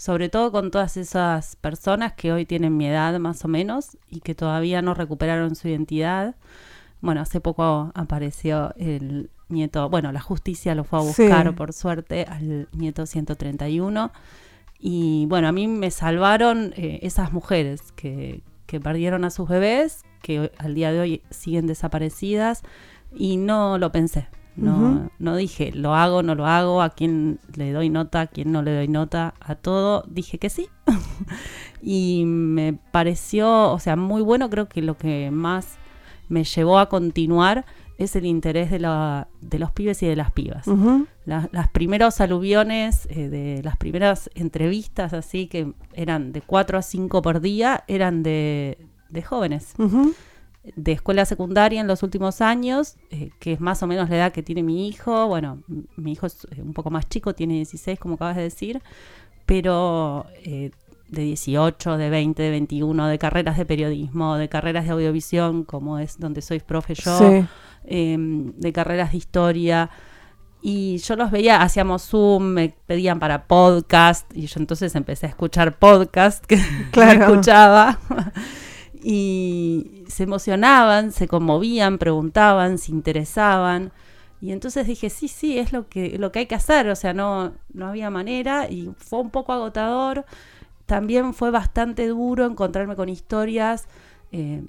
sobre 0.00 0.30
todo 0.30 0.50
con 0.50 0.70
todas 0.70 0.96
esas 0.96 1.56
personas 1.56 2.14
que 2.14 2.32
hoy 2.32 2.46
tienen 2.46 2.74
mi 2.74 2.86
edad 2.86 3.18
más 3.18 3.44
o 3.44 3.48
menos 3.48 3.98
y 4.08 4.20
que 4.20 4.34
todavía 4.34 4.80
no 4.80 4.94
recuperaron 4.94 5.54
su 5.54 5.68
identidad. 5.68 6.36
Bueno, 7.02 7.20
hace 7.20 7.42
poco 7.42 7.92
apareció 7.94 8.72
el 8.76 9.28
nieto, 9.50 9.90
bueno, 9.90 10.10
la 10.10 10.22
justicia 10.22 10.74
lo 10.74 10.84
fue 10.84 11.00
a 11.00 11.02
buscar 11.02 11.54
por 11.54 11.74
suerte 11.74 12.24
al 12.26 12.66
nieto 12.72 13.04
131 13.04 14.10
y 14.78 15.26
bueno, 15.26 15.48
a 15.48 15.52
mí 15.52 15.68
me 15.68 15.90
salvaron 15.90 16.72
eh, 16.78 17.00
esas 17.02 17.30
mujeres 17.30 17.92
que, 17.92 18.40
que 18.64 18.80
perdieron 18.80 19.26
a 19.26 19.30
sus 19.30 19.50
bebés, 19.50 20.06
que 20.22 20.50
al 20.56 20.74
día 20.74 20.92
de 20.92 21.00
hoy 21.00 21.22
siguen 21.28 21.66
desaparecidas 21.66 22.62
y 23.14 23.36
no 23.36 23.76
lo 23.76 23.92
pensé, 23.92 24.28
no, 24.56 25.10
no 25.18 25.36
dije, 25.36 25.72
lo 25.72 25.94
hago, 25.94 26.22
no 26.22 26.34
lo 26.34 26.46
hago, 26.46 26.82
a 26.82 26.90
quién 26.90 27.38
le 27.56 27.72
doy 27.72 27.88
nota, 27.88 28.22
a 28.22 28.26
quién 28.26 28.52
no 28.52 28.62
le 28.62 28.74
doy 28.74 28.88
nota, 28.88 29.34
a 29.40 29.54
todo. 29.54 30.04
Dije 30.08 30.38
que 30.38 30.50
sí. 30.50 30.68
y 31.82 32.24
me 32.26 32.74
pareció, 32.90 33.70
o 33.70 33.78
sea, 33.78 33.96
muy 33.96 34.22
bueno. 34.22 34.50
Creo 34.50 34.68
que 34.68 34.82
lo 34.82 34.96
que 34.96 35.30
más 35.30 35.76
me 36.28 36.44
llevó 36.44 36.78
a 36.78 36.88
continuar 36.88 37.64
es 37.98 38.16
el 38.16 38.24
interés 38.24 38.70
de, 38.70 38.78
la, 38.78 39.28
de 39.40 39.58
los 39.58 39.72
pibes 39.72 40.02
y 40.02 40.06
de 40.06 40.16
las 40.16 40.32
pibas. 40.32 40.66
las 41.26 41.68
primeros 41.68 42.20
aluviones, 42.20 43.06
eh, 43.10 43.28
de 43.28 43.62
las 43.62 43.76
primeras 43.76 44.30
entrevistas 44.34 45.12
así, 45.12 45.46
que 45.46 45.74
eran 45.92 46.32
de 46.32 46.40
4 46.40 46.78
a 46.78 46.82
5 46.82 47.20
por 47.20 47.40
día, 47.40 47.84
eran 47.88 48.22
de, 48.22 48.78
de 49.10 49.22
jóvenes 49.22 49.74
de 50.62 50.92
escuela 50.92 51.24
secundaria 51.24 51.80
en 51.80 51.86
los 51.86 52.02
últimos 52.02 52.40
años, 52.40 52.96
eh, 53.10 53.30
que 53.38 53.52
es 53.54 53.60
más 53.60 53.82
o 53.82 53.86
menos 53.86 54.10
la 54.10 54.16
edad 54.16 54.32
que 54.32 54.42
tiene 54.42 54.62
mi 54.62 54.88
hijo. 54.88 55.26
Bueno, 55.26 55.62
mi 55.96 56.12
hijo 56.12 56.26
es 56.26 56.46
eh, 56.50 56.60
un 56.62 56.74
poco 56.74 56.90
más 56.90 57.08
chico, 57.08 57.34
tiene 57.34 57.54
16, 57.54 57.98
como 57.98 58.16
acabas 58.16 58.36
de 58.36 58.42
decir, 58.42 58.82
pero 59.46 60.26
eh, 60.44 60.70
de 61.08 61.22
18, 61.22 61.96
de 61.96 62.10
20, 62.10 62.42
de 62.42 62.50
21, 62.50 63.06
de 63.06 63.18
carreras 63.18 63.56
de 63.56 63.64
periodismo, 63.64 64.36
de 64.36 64.48
carreras 64.48 64.84
de 64.84 64.92
audiovisión, 64.92 65.64
como 65.64 65.98
es 65.98 66.18
donde 66.18 66.42
soy 66.42 66.60
profe 66.60 66.94
yo, 66.94 67.44
em, 67.84 68.52
de 68.52 68.72
carreras 68.72 69.12
de 69.12 69.18
historia. 69.18 69.90
Y 70.62 70.98
yo 70.98 71.16
los 71.16 71.30
veía, 71.30 71.62
hacíamos 71.62 72.02
Zoom, 72.02 72.42
me 72.42 72.74
pedían 72.86 73.18
para 73.18 73.46
podcast, 73.46 74.30
y 74.36 74.46
yo 74.46 74.60
entonces 74.60 74.94
empecé 74.94 75.24
a 75.24 75.30
escuchar 75.30 75.78
podcast 75.78 76.44
que 76.44 76.60
claro. 76.92 77.30
escuchaba 77.30 77.98
y 79.02 80.04
se 80.08 80.24
emocionaban, 80.24 81.12
se 81.12 81.28
conmovían, 81.28 81.98
preguntaban, 81.98 82.78
se 82.78 82.92
interesaban. 82.92 83.92
Y 84.40 84.52
entonces 84.52 84.86
dije, 84.86 85.10
sí, 85.10 85.28
sí, 85.28 85.58
es 85.58 85.72
lo 85.72 85.88
que, 85.88 86.18
lo 86.18 86.32
que 86.32 86.40
hay 86.40 86.46
que 86.46 86.54
hacer, 86.54 86.88
o 86.88 86.96
sea, 86.96 87.12
no, 87.12 87.52
no 87.72 87.86
había 87.86 88.10
manera 88.10 88.70
y 88.70 88.90
fue 88.96 89.20
un 89.20 89.30
poco 89.30 89.52
agotador. 89.52 90.24
también 90.86 91.34
fue 91.34 91.50
bastante 91.50 92.08
duro 92.08 92.46
encontrarme 92.46 92.96
con 92.96 93.08
historias 93.08 93.86
eh, 94.32 94.64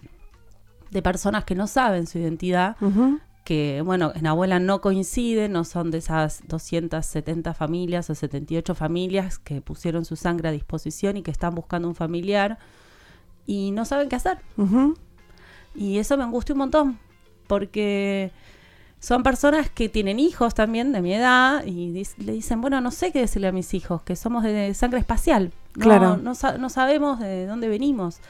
de 0.92 1.02
personas 1.02 1.46
que 1.46 1.56
no 1.56 1.68
saben 1.68 2.06
su 2.06 2.20
identidad, 2.20 2.76
que, 3.44 3.82
bueno, 3.84 4.12
en 4.14 4.28
abuela 4.28 4.60
no 4.60 4.82
coinciden, 4.82 5.54
no 5.54 5.64
son 5.64 5.90
de 5.90 5.98
esas 5.98 6.44
270 6.48 7.54
familias 7.56 8.10
o 8.10 8.16
78 8.16 8.76
familias 8.76 9.40
que 9.40 9.62
pusieron 9.62 10.06
su 10.06 10.16
sangre 10.16 10.50
a 10.50 10.52
disposición 10.52 11.18
y 11.18 11.24
que 11.24 11.32
están 11.32 11.56
buscando 11.56 11.88
un 11.88 11.96
familiar 11.96 12.60
y 13.46 13.72
no 13.72 13.86
saben 13.86 14.10
qué 14.10 14.16
hacer. 14.16 14.40
Y 15.76 15.98
eso 15.98 16.18
me 16.18 16.24
angustia 16.24 16.54
un 16.54 16.60
montón, 16.60 17.00
porque 17.48 18.32
son 19.00 19.24
personas 19.24 19.70
que 19.70 19.90
tienen 19.90 20.20
hijos 20.20 20.54
también 20.54 20.92
de 20.92 21.02
mi 21.02 21.14
edad 21.14 21.66
y 21.66 22.06
le 22.18 22.34
dicen, 22.34 22.62
bueno, 22.62 22.82
no 22.82 22.92
sé 22.92 23.12
qué 23.12 23.20
decirle 23.20 23.48
a 23.48 23.52
mis 23.52 23.74
hijos, 23.74 24.02
que 24.04 24.16
somos 24.16 24.44
de 24.44 24.74
sangre 24.74 25.00
espacial. 25.00 25.52
claro. 25.74 26.18
No, 26.18 26.34
no 26.34 26.70
sabemos 26.70 27.20
de 27.20 27.46
dónde 27.46 27.68
venimos 27.68 28.22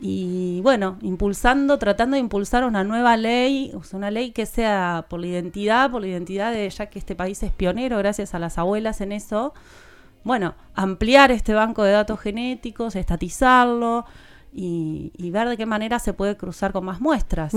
y 0.00 0.60
bueno, 0.62 0.96
impulsando, 1.02 1.78
tratando 1.78 2.14
de 2.14 2.20
impulsar 2.20 2.64
una 2.64 2.84
nueva 2.84 3.16
ley, 3.16 3.72
una 3.92 4.10
ley 4.10 4.30
que 4.30 4.46
sea 4.46 5.06
por 5.08 5.18
la 5.20 5.26
identidad, 5.26 5.90
por 5.90 6.02
la 6.02 6.08
identidad 6.08 6.52
de 6.52 6.70
ya 6.70 6.86
que 6.86 7.00
este 7.00 7.16
país 7.16 7.42
es 7.42 7.50
pionero 7.50 7.98
gracias 7.98 8.34
a 8.34 8.38
las 8.38 8.58
abuelas 8.58 9.00
en 9.00 9.10
eso, 9.10 9.54
bueno, 10.22 10.54
ampliar 10.74 11.32
este 11.32 11.52
banco 11.52 11.82
de 11.82 11.92
datos 11.92 12.20
genéticos, 12.20 12.94
estatizarlo 12.94 14.04
y, 14.52 15.30
ver 15.30 15.48
de 15.48 15.56
qué 15.56 15.66
manera 15.66 15.98
se 15.98 16.12
puede 16.12 16.36
cruzar 16.36 16.72
con 16.72 16.84
más 16.84 17.00
muestras, 17.00 17.52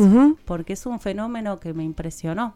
porque 0.46 0.74
es 0.74 0.86
un 0.86 1.00
fenómeno 1.00 1.60
que 1.60 1.74
me 1.74 1.84
impresionó. 1.84 2.56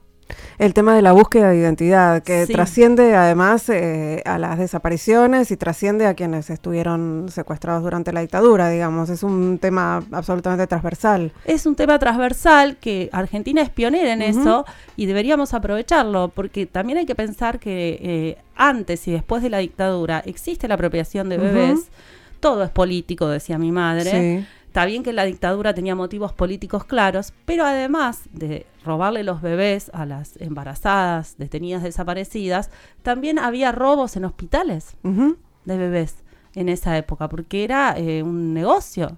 El 0.58 0.74
tema 0.74 0.96
de 0.96 1.02
la 1.02 1.12
búsqueda 1.12 1.50
de 1.50 1.58
identidad, 1.58 2.24
que 2.24 2.48
trasciende 2.48 3.16
además 3.16 3.70
eh, 3.70 4.24
a 4.26 4.40
las 4.40 4.58
desapariciones 4.58 5.52
y 5.52 5.58
trasciende 5.58 6.08
a 6.08 6.14
quienes 6.16 6.50
estuvieron 6.50 7.28
secuestrados 7.30 7.84
durante 7.84 8.12
la 8.12 8.22
dictadura, 8.22 8.70
digamos. 8.70 9.10
Es 9.10 9.22
un 9.22 9.60
tema 9.60 10.04
absolutamente 10.12 10.66
transversal. 10.66 11.32
Es 11.46 11.66
un 11.66 11.76
tema 11.76 12.00
transversal 12.00 12.78
que 12.78 13.10
Argentina 13.12 13.62
es 13.62 13.70
pionera 13.70 14.14
en 14.14 14.22
eso 14.22 14.66
y 14.96 15.06
deberíamos 15.06 15.54
aprovecharlo, 15.54 16.30
porque 16.30 16.66
también 16.66 17.00
hay 17.00 17.06
que 17.06 17.16
pensar 17.16 17.60
que 17.60 18.00
eh, 18.02 18.38
antes 18.56 19.08
y 19.08 19.12
después 19.12 19.44
de 19.44 19.50
la 19.50 19.60
dictadura 19.60 20.24
existe 20.26 20.68
la 20.68 20.76
apropiación 20.76 21.30
de 21.30 21.38
bebés. 21.38 21.92
Todo 22.40 22.64
es 22.64 22.70
político, 22.70 23.28
decía 23.28 23.58
mi 23.58 23.72
madre. 23.72 24.12
Sí. 24.12 24.46
Está 24.76 24.86
bien 24.86 25.04
que 25.04 25.14
la 25.14 25.24
dictadura 25.24 25.74
tenía 25.74 25.96
motivos 25.96 26.34
políticos 26.34 26.84
claros, 26.84 27.32
pero 27.46 27.64
además 27.64 28.24
de 28.34 28.66
robarle 28.84 29.24
los 29.24 29.42
bebés 29.42 29.90
a 29.94 30.06
las 30.06 30.36
embarazadas, 30.42 31.38
detenidas, 31.38 31.82
desaparecidas, 31.82 32.70
también 33.02 33.40
había 33.40 33.72
robos 33.72 34.18
en 34.18 34.26
hospitales 34.26 34.98
de 35.02 35.78
bebés 35.78 36.18
en 36.56 36.68
esa 36.68 36.98
época, 36.98 37.30
porque 37.30 37.64
era 37.64 37.98
eh, 37.98 38.22
un 38.22 38.54
negocio. 38.54 39.18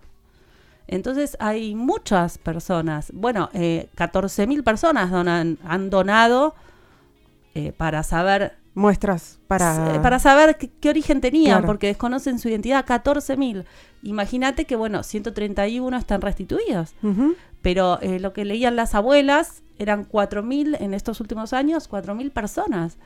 Entonces 0.86 1.36
hay 1.40 1.74
muchas 1.74 2.38
personas, 2.38 3.12
bueno, 3.12 3.50
eh, 3.54 3.90
14.000 3.98 4.64
personas 4.64 5.10
donan, 5.10 5.58
han 5.64 5.90
donado 5.90 6.54
eh, 7.56 7.72
para 7.72 8.04
saber 8.04 8.58
muestras 8.78 9.40
para... 9.48 10.02
Para 10.02 10.20
saber 10.20 10.58
qué, 10.58 10.90
origen 10.90 11.20
tenían, 11.20 11.66
porque 11.66 11.88
desconocen 11.88 12.40
su 12.40 12.48
identidad, 12.48 12.86
14.000. 12.86 13.66
Imagínate 14.04 14.66
que, 14.66 14.76
bueno, 14.76 15.04
131 15.04 15.98
están 15.98 16.22
restituidos, 16.22 16.94
pero 17.62 18.00
eh, 18.02 18.20
lo 18.20 18.34
que 18.34 18.46
leían 18.46 18.76
las 18.76 18.96
abuelas 18.96 19.64
eran 19.80 20.08
4.000 20.08 20.78
en 20.80 20.94
estos 20.94 21.20
últimos 21.20 21.54
años, 21.54 21.90
4.000 21.90 22.32
personas. 22.32 22.98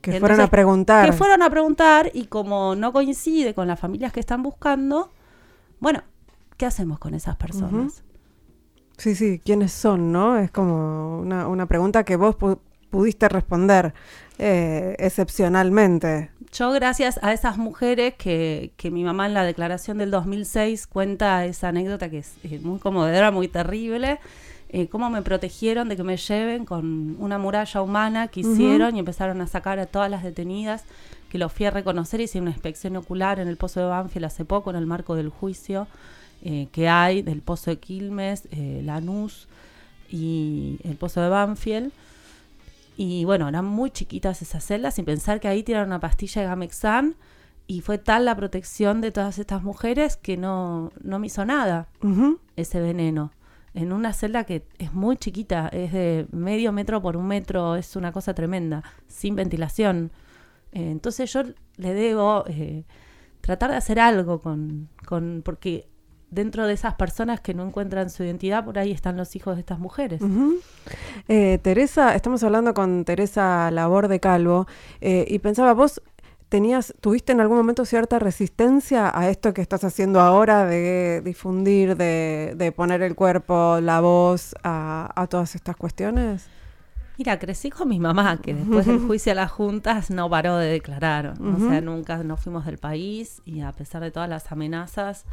Que 0.00 0.18
fueron 0.18 0.40
a 0.40 0.48
preguntar. 0.48 1.06
Que 1.06 1.12
fueron 1.12 1.42
a 1.42 1.50
preguntar 1.50 2.10
y 2.14 2.24
como 2.24 2.74
no 2.74 2.92
coincide 2.92 3.54
con 3.54 3.68
las 3.68 3.78
familias 3.78 4.12
que 4.12 4.20
están 4.20 4.42
buscando, 4.42 5.12
bueno, 5.78 6.02
¿qué 6.56 6.64
hacemos 6.64 6.98
con 6.98 7.14
esas 7.14 7.36
personas? 7.36 8.02
Sí, 8.96 9.14
sí, 9.14 9.40
¿quiénes 9.44 9.72
son, 9.72 10.10
no? 10.10 10.38
Es 10.38 10.50
como 10.50 11.20
una, 11.20 11.48
una 11.48 11.66
pregunta 11.66 12.04
que 12.04 12.16
vos 12.16 12.36
pudiste 12.90 13.28
responder 13.28 13.94
eh, 14.38 14.96
excepcionalmente. 14.98 16.30
Yo 16.52 16.72
gracias 16.72 17.20
a 17.22 17.32
esas 17.32 17.58
mujeres 17.58 18.14
que, 18.14 18.72
que, 18.76 18.90
mi 18.90 19.04
mamá 19.04 19.26
en 19.26 19.34
la 19.34 19.44
declaración 19.44 19.98
del 19.98 20.10
2006 20.10 20.86
cuenta 20.86 21.44
esa 21.44 21.68
anécdota 21.68 22.10
que 22.10 22.18
es, 22.18 22.34
muy 22.62 22.78
conmovedora, 22.80 23.30
muy 23.30 23.48
terrible, 23.48 24.18
eh, 24.70 24.88
cómo 24.88 25.10
me 25.10 25.22
protegieron 25.22 25.88
de 25.88 25.96
que 25.96 26.02
me 26.02 26.16
lleven 26.16 26.64
con 26.64 27.16
una 27.20 27.38
muralla 27.38 27.82
humana 27.82 28.28
que 28.28 28.40
hicieron 28.40 28.96
y 28.96 28.98
empezaron 28.98 29.40
a 29.40 29.46
sacar 29.46 29.78
a 29.78 29.86
todas 29.86 30.10
las 30.10 30.22
detenidas, 30.22 30.84
que 31.28 31.38
lo 31.38 31.48
fui 31.48 31.66
a 31.66 31.70
reconocer, 31.70 32.20
hice 32.20 32.40
una 32.40 32.50
inspección 32.50 32.96
ocular 32.96 33.38
en 33.38 33.46
el 33.46 33.56
Pozo 33.56 33.80
de 33.80 33.86
Banfield 33.86 34.24
hace 34.24 34.44
poco 34.44 34.70
en 34.70 34.76
el 34.76 34.86
marco 34.86 35.14
del 35.14 35.28
juicio 35.28 35.86
eh, 36.42 36.68
que 36.72 36.88
hay 36.88 37.22
del 37.22 37.42
Pozo 37.42 37.70
de 37.70 37.78
Quilmes, 37.78 38.48
Lanús 38.82 39.48
y 40.10 40.78
el 40.82 40.96
Pozo 40.96 41.20
de 41.20 41.28
Banfield. 41.28 41.92
Y 43.02 43.24
bueno, 43.24 43.48
eran 43.48 43.64
muy 43.64 43.90
chiquitas 43.90 44.42
esas 44.42 44.62
celdas, 44.62 44.96
sin 44.96 45.06
pensar 45.06 45.40
que 45.40 45.48
ahí 45.48 45.62
tiraron 45.62 45.88
una 45.88 46.00
pastilla 46.00 46.42
de 46.42 46.48
Gamexan 46.48 47.16
y 47.66 47.80
fue 47.80 47.96
tal 47.96 48.26
la 48.26 48.36
protección 48.36 49.00
de 49.00 49.10
todas 49.10 49.38
estas 49.38 49.62
mujeres 49.62 50.18
que 50.18 50.36
no, 50.36 50.92
no 51.02 51.18
me 51.18 51.28
hizo 51.28 51.46
nada 51.46 51.88
ese 52.56 52.78
veneno. 52.82 53.32
En 53.72 53.94
una 53.94 54.12
celda 54.12 54.44
que 54.44 54.66
es 54.76 54.92
muy 54.92 55.16
chiquita, 55.16 55.68
es 55.68 55.94
de 55.94 56.26
medio 56.30 56.72
metro 56.72 57.00
por 57.00 57.16
un 57.16 57.26
metro, 57.26 57.74
es 57.74 57.96
una 57.96 58.12
cosa 58.12 58.34
tremenda, 58.34 58.84
sin 59.06 59.34
ventilación. 59.34 60.12
Eh, 60.72 60.90
entonces 60.90 61.32
yo 61.32 61.44
le 61.78 61.94
debo 61.94 62.44
eh, 62.48 62.84
tratar 63.40 63.70
de 63.70 63.78
hacer 63.78 63.98
algo 63.98 64.42
con, 64.42 64.90
con, 65.06 65.40
porque 65.42 65.88
dentro 66.30 66.66
de 66.66 66.74
esas 66.74 66.94
personas 66.94 67.40
que 67.40 67.54
no 67.54 67.66
encuentran 67.66 68.10
su 68.10 68.22
identidad, 68.22 68.64
por 68.64 68.78
ahí 68.78 68.92
están 68.92 69.16
los 69.16 69.34
hijos 69.36 69.56
de 69.56 69.60
estas 69.60 69.78
mujeres. 69.78 70.20
Eh, 71.28 71.58
Teresa, 71.62 72.14
estamos 72.14 72.42
hablando 72.42 72.74
con 72.74 73.04
Teresa 73.04 73.70
Labor 73.70 74.08
de 74.08 74.20
Calvo, 74.20 74.66
eh, 75.00 75.24
y 75.28 75.38
pensaba, 75.40 75.74
vos 75.74 76.00
tenías, 76.50 76.94
tuviste 77.00 77.32
en 77.32 77.40
algún 77.40 77.56
momento 77.56 77.84
cierta 77.84 78.18
resistencia 78.18 79.10
a 79.16 79.30
esto 79.30 79.54
que 79.54 79.62
estás 79.62 79.84
haciendo 79.84 80.20
ahora 80.20 80.66
de 80.66 81.22
difundir, 81.24 81.96
de, 81.96 82.72
poner 82.76 83.02
el 83.02 83.14
cuerpo, 83.14 83.78
la 83.80 84.00
voz 84.00 84.54
a, 84.64 85.26
todas 85.30 85.54
estas 85.54 85.76
cuestiones? 85.76 86.48
Mira, 87.18 87.38
crecí 87.38 87.70
con 87.70 87.88
mi 87.88 88.00
mamá, 88.00 88.38
que 88.38 88.54
después 88.54 88.86
del 88.86 88.98
juicio 88.98 89.32
a 89.32 89.34
las 89.34 89.50
juntas 89.50 90.10
no 90.10 90.28
paró 90.30 90.56
de 90.56 90.70
declarar. 90.70 91.34
O 91.38 91.58
sea, 91.58 91.80
nunca 91.80 92.22
nos 92.24 92.40
fuimos 92.40 92.64
del 92.64 92.78
país 92.78 93.42
y 93.44 93.60
a 93.60 93.72
pesar 93.72 94.02
de 94.02 94.10
todas 94.10 94.28
las 94.28 94.50
amenazas, 94.50 95.26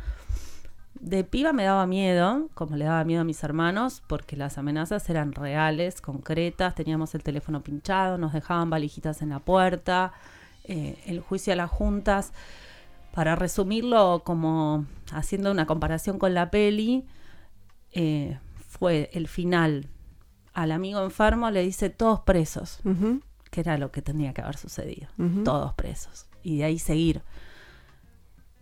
de 1.00 1.24
piba 1.24 1.54
me 1.54 1.64
daba 1.64 1.88
miedo, 1.88 2.50
como 2.54 2.76
le 2.76 2.86
daba 2.86 3.04
miedo 3.04 3.22
a 3.22 3.24
mis 3.24 3.44
hermanos, 3.44 4.04
porque 4.08 4.36
las 4.36 4.58
amenazas 4.58 5.10
eran 5.10 5.34
reales, 5.34 6.02
concretas, 6.02 6.76
teníamos 6.76 7.16
el 7.16 7.24
teléfono 7.24 7.62
pinchado, 7.62 8.18
nos 8.18 8.34
dejaban 8.34 8.70
valijitas 8.70 9.22
en 9.22 9.30
la 9.30 9.40
puerta, 9.40 10.14
eh, 10.64 11.02
el 11.06 11.20
juicio 11.20 11.54
a 11.54 11.56
las 11.56 11.70
juntas. 11.70 12.34
Para 13.14 13.36
resumirlo, 13.36 14.22
como 14.24 14.86
haciendo 15.12 15.52
una 15.52 15.66
comparación 15.66 16.20
con 16.20 16.34
la 16.34 16.52
peli, 16.52 17.06
eh, 17.92 18.38
fue 18.68 19.10
el 19.14 19.28
final. 19.28 19.88
Al 20.54 20.72
amigo 20.72 21.04
enfermo 21.04 21.50
le 21.50 21.64
dice 21.64 21.90
todos 21.90 22.20
presos, 22.22 22.80
que 23.50 23.62
era 23.62 23.78
lo 23.78 23.92
que 23.92 24.02
tenía 24.02 24.34
que 24.34 24.42
haber 24.42 24.58
sucedido, 24.58 25.08
todos 25.44 25.74
presos. 25.74 26.28
Y 26.44 26.58
de 26.58 26.66
ahí 26.66 26.80
seguir. 26.80 27.22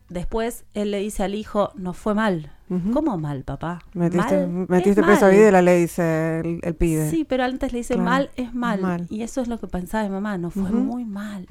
Después 0.10 0.66
él 0.74 0.92
le 0.92 1.00
dice 1.00 1.24
al 1.24 1.34
hijo, 1.34 1.72
no 1.76 1.94
fue 1.94 2.14
mal. 2.14 2.52
¿Cómo 2.94 3.18
mal, 3.18 3.44
papá? 3.44 3.84
Metiste, 3.94 5.04
preso 5.04 5.28
a 5.28 5.30
Videla, 5.30 5.62
le 5.62 5.78
dice 5.78 6.40
el, 6.40 6.60
el, 6.64 6.76
pibe. 6.76 7.10
Sí, 7.12 7.24
pero 7.24 7.44
antes 7.44 7.72
le 7.72 7.80
dice, 7.80 7.96
mal 7.96 8.32
es 8.36 8.54
mal. 8.54 9.06
Y 9.10 9.22
eso 9.22 9.42
es 9.42 9.48
lo 9.48 9.60
que 9.60 9.68
pensaba 9.68 10.04
mi 10.04 10.10
mamá, 10.10 10.38
no 10.38 10.50
fue 10.50 10.72
muy 10.72 11.06
mal. 11.06 11.48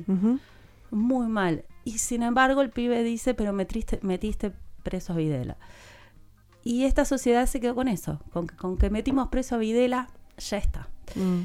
Muy 0.90 1.28
mal. 1.28 1.64
Y 1.84 1.98
sin 1.98 2.22
embargo 2.22 2.62
el 2.62 2.70
pibe 2.70 3.02
dice, 3.02 3.34
pero 3.34 3.52
metiste, 3.52 4.00
metiste 4.02 4.52
preso 4.82 5.12
a 5.12 5.16
Videla. 5.16 5.56
Y 6.64 6.84
esta 6.84 7.04
sociedad 7.04 7.46
se 7.46 7.60
quedó 7.60 7.74
con 7.74 7.88
eso, 7.88 8.20
con, 8.32 8.46
con 8.46 8.78
que 8.78 8.90
metimos 8.90 9.28
preso 9.28 9.56
a 9.56 9.58
Videla, 9.58 10.08
ya 10.38 10.56
está. 10.56 10.88
Mm. 11.14 11.42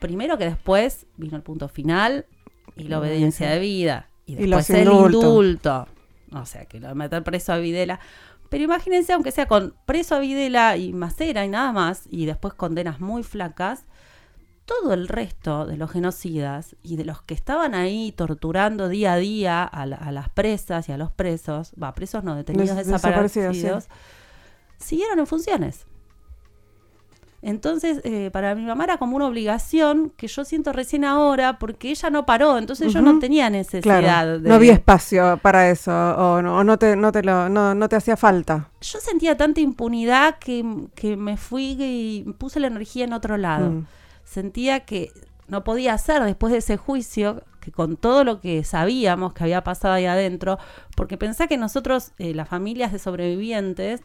Primero 0.00 0.36
que 0.38 0.44
después 0.44 1.06
vino 1.16 1.36
el 1.36 1.42
punto 1.42 1.68
final 1.68 2.26
y 2.76 2.84
la 2.84 2.98
obediencia 2.98 3.50
de 3.50 3.60
vida. 3.60 4.08
Y 4.26 4.34
después 4.34 4.68
el 4.70 4.88
indulto 4.88 5.86
o 6.32 6.46
sea, 6.46 6.66
que 6.66 6.80
lo 6.80 6.94
meter 6.94 7.22
preso 7.22 7.52
a 7.52 7.58
Videla. 7.58 8.00
Pero 8.48 8.64
imagínense, 8.64 9.12
aunque 9.12 9.30
sea 9.30 9.46
con 9.46 9.74
preso 9.86 10.16
a 10.16 10.18
Videla 10.18 10.76
y 10.76 10.92
Macera 10.92 11.44
y 11.44 11.48
nada 11.48 11.72
más, 11.72 12.04
y 12.10 12.26
después 12.26 12.54
condenas 12.54 13.00
muy 13.00 13.22
flacas, 13.22 13.84
todo 14.64 14.94
el 14.94 15.08
resto 15.08 15.66
de 15.66 15.76
los 15.76 15.90
genocidas 15.90 16.76
y 16.82 16.96
de 16.96 17.04
los 17.04 17.22
que 17.22 17.34
estaban 17.34 17.74
ahí 17.74 18.12
torturando 18.12 18.88
día 18.88 19.14
a 19.14 19.16
día 19.16 19.64
a, 19.64 19.86
las 19.86 20.28
presas 20.28 20.88
y 20.88 20.92
a 20.92 20.96
los 20.96 21.10
presos, 21.10 21.72
va, 21.80 21.92
presos 21.92 22.22
no, 22.22 22.36
detenidos 22.36 22.76
desaparecidos, 22.76 23.88
siguieron 24.78 25.18
en 25.18 25.26
funciones. 25.26 25.86
Entonces, 27.42 28.02
eh, 28.04 28.30
para 28.32 28.54
mi 28.54 28.64
mamá 28.64 28.84
era 28.84 28.98
como 28.98 29.16
una 29.16 29.26
obligación 29.26 30.12
que 30.16 30.28
yo 30.28 30.44
siento 30.44 30.74
recién 30.74 31.04
ahora 31.04 31.58
porque 31.58 31.90
ella 31.90 32.10
no 32.10 32.26
paró, 32.26 32.58
entonces 32.58 32.92
yo 32.92 33.00
no 33.00 33.18
tenía 33.18 33.48
necesidad 33.48 34.38
de... 34.38 34.48
No 34.48 34.56
había 34.56 34.74
espacio 34.74 35.38
para 35.40 35.70
eso 35.70 35.90
o 35.90 36.42
no, 36.42 36.78
te, 36.78 36.96
no, 36.96 37.12
te 37.12 37.22
lo, 37.22 37.48
no, 37.48 37.88
te 37.88 37.96
hacía 37.96 38.18
falta. 38.18 38.68
Yo 38.82 38.98
sentía 39.00 39.38
tanta 39.38 39.60
impunidad 39.60 40.38
que, 40.38 40.62
me 41.16 41.36
fui 41.38 41.76
y 41.78 42.32
puse 42.36 42.60
la 42.60 42.66
energía 42.66 43.04
en 43.04 43.14
otro 43.14 43.38
lado. 43.38 43.70
Mm. 43.70 43.86
Sentía 44.24 44.80
que 44.80 45.10
no 45.48 45.64
podía 45.64 45.94
hacer 45.94 46.22
después 46.22 46.52
de 46.52 46.58
ese 46.58 46.76
juicio, 46.76 47.42
que 47.60 47.72
con 47.72 47.96
todo 47.96 48.22
lo 48.22 48.40
que 48.40 48.64
sabíamos 48.64 49.32
que 49.32 49.44
había 49.44 49.64
pasado 49.64 49.94
ahí 49.94 50.06
adentro, 50.06 50.58
porque 50.94 51.16
pensé 51.16 51.48
que 51.48 51.56
nosotros, 51.56 52.12
eh, 52.18 52.34
las 52.34 52.48
familias 52.48 52.92
de 52.92 52.98
sobrevivientes, 52.98 54.02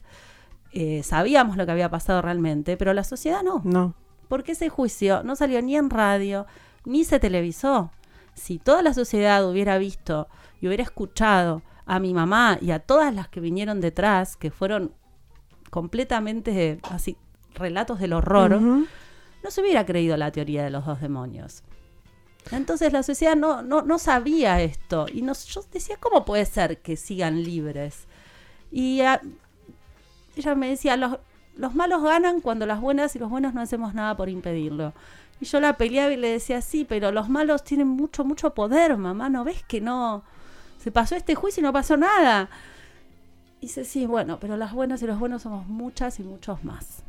eh, 0.76 1.04
sabíamos 1.04 1.56
lo 1.56 1.66
que 1.66 1.72
había 1.72 1.90
pasado 1.90 2.22
realmente, 2.22 2.76
pero 2.76 2.94
la 2.94 3.06
sociedad 3.06 3.42
no. 3.44 3.62
No. 3.64 3.96
Porque 4.28 4.52
ese 4.52 4.68
juicio 4.68 5.24
no 5.24 5.38
salió 5.38 5.62
ni 5.62 5.78
en 5.78 5.90
radio, 5.90 6.46
ni 6.84 7.06
se 7.06 7.18
televisó. 7.18 7.92
Si 8.34 8.60
toda 8.60 8.82
la 8.82 8.94
sociedad 8.94 9.50
hubiera 9.50 9.78
visto 9.78 10.28
y 10.60 10.68
hubiera 10.68 10.84
escuchado 10.84 11.62
a 11.86 12.00
mi 12.00 12.14
mamá 12.14 12.58
y 12.62 12.72
a 12.72 12.80
todas 12.80 13.16
las 13.16 13.30
que 13.30 13.40
vinieron 13.40 13.80
detrás, 13.80 14.36
que 14.36 14.52
fueron 14.52 14.92
completamente 15.70 16.80
así, 16.92 17.16
relatos 17.54 18.00
del 18.00 18.12
horror, 18.12 18.60
no 18.60 19.52
se 19.52 19.62
hubiera 19.62 19.86
creído 19.86 20.18
la 20.18 20.34
teoría 20.34 20.66
de 20.66 20.72
los 20.72 20.86
dos 20.86 21.00
demonios. 21.00 21.64
Entonces 22.52 22.92
la 22.92 23.02
sociedad 23.02 23.38
no, 23.38 23.62
no, 23.62 23.82
no 23.82 23.98
sabía 23.98 24.62
esto. 24.62 25.06
Y 25.12 25.22
nos, 25.22 25.46
yo 25.46 25.62
decía, 25.72 25.96
¿cómo 26.02 26.26
puede 26.26 26.46
ser 26.46 26.82
que 26.82 26.98
sigan 26.98 27.44
libres? 27.44 28.08
Y 28.72 29.00
ella 30.36 30.56
me 30.56 30.70
decía, 30.70 30.98
los, 30.98 31.18
los 31.56 31.76
malos 31.76 32.04
ganan 32.04 32.42
cuando 32.42 32.66
las 32.66 32.82
buenas 32.82 33.16
y 33.16 33.20
los 33.20 33.30
buenos 33.30 33.54
no 33.54 33.62
hacemos 33.62 33.94
nada 33.94 34.16
por 34.18 34.30
impedirlo. 34.30 34.94
Y 35.40 35.46
yo 35.46 35.60
la 35.60 35.78
peleaba 35.78 36.14
y 36.14 36.18
le 36.18 36.30
decía, 36.30 36.62
sí, 36.62 36.86
pero 36.88 37.12
los 37.12 37.30
malos 37.30 37.64
tienen 37.64 37.88
mucho, 37.88 38.24
mucho 38.24 38.54
poder, 38.54 38.98
mamá, 38.98 39.30
¿no 39.30 39.44
ves 39.44 39.64
que 39.64 39.82
no? 39.82 40.24
Se 40.80 40.92
pasó 40.92 41.16
este 41.16 41.36
juicio 41.36 41.62
y 41.62 41.64
no 41.64 41.74
pasó 41.74 41.98
nada. 41.98 42.50
Y 43.60 43.68
dice, 43.68 43.84
sí, 43.84 44.06
bueno, 44.06 44.40
pero 44.40 44.56
las 44.58 44.74
buenas 44.74 45.02
y 45.02 45.08
los 45.08 45.20
buenos 45.20 45.42
somos 45.42 45.68
muchas 45.68 46.20
y 46.20 46.24
muchos 46.24 46.64
más. 46.64 47.04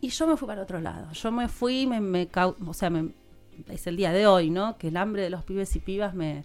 Y 0.00 0.08
yo 0.08 0.26
me 0.26 0.36
fui 0.36 0.46
para 0.46 0.62
otro 0.62 0.80
lado. 0.80 1.10
Yo 1.12 1.32
me 1.32 1.48
fui, 1.48 1.86
me, 1.86 2.00
me 2.00 2.28
o 2.34 2.74
sea, 2.74 2.90
es 3.68 3.86
el 3.86 3.96
día 3.96 4.12
de 4.12 4.26
hoy, 4.26 4.50
¿no? 4.50 4.76
Que 4.78 4.88
el 4.88 4.96
hambre 4.96 5.22
de 5.22 5.30
los 5.30 5.44
pibes 5.44 5.74
y 5.76 5.80
pibas 5.80 6.14
me, 6.14 6.44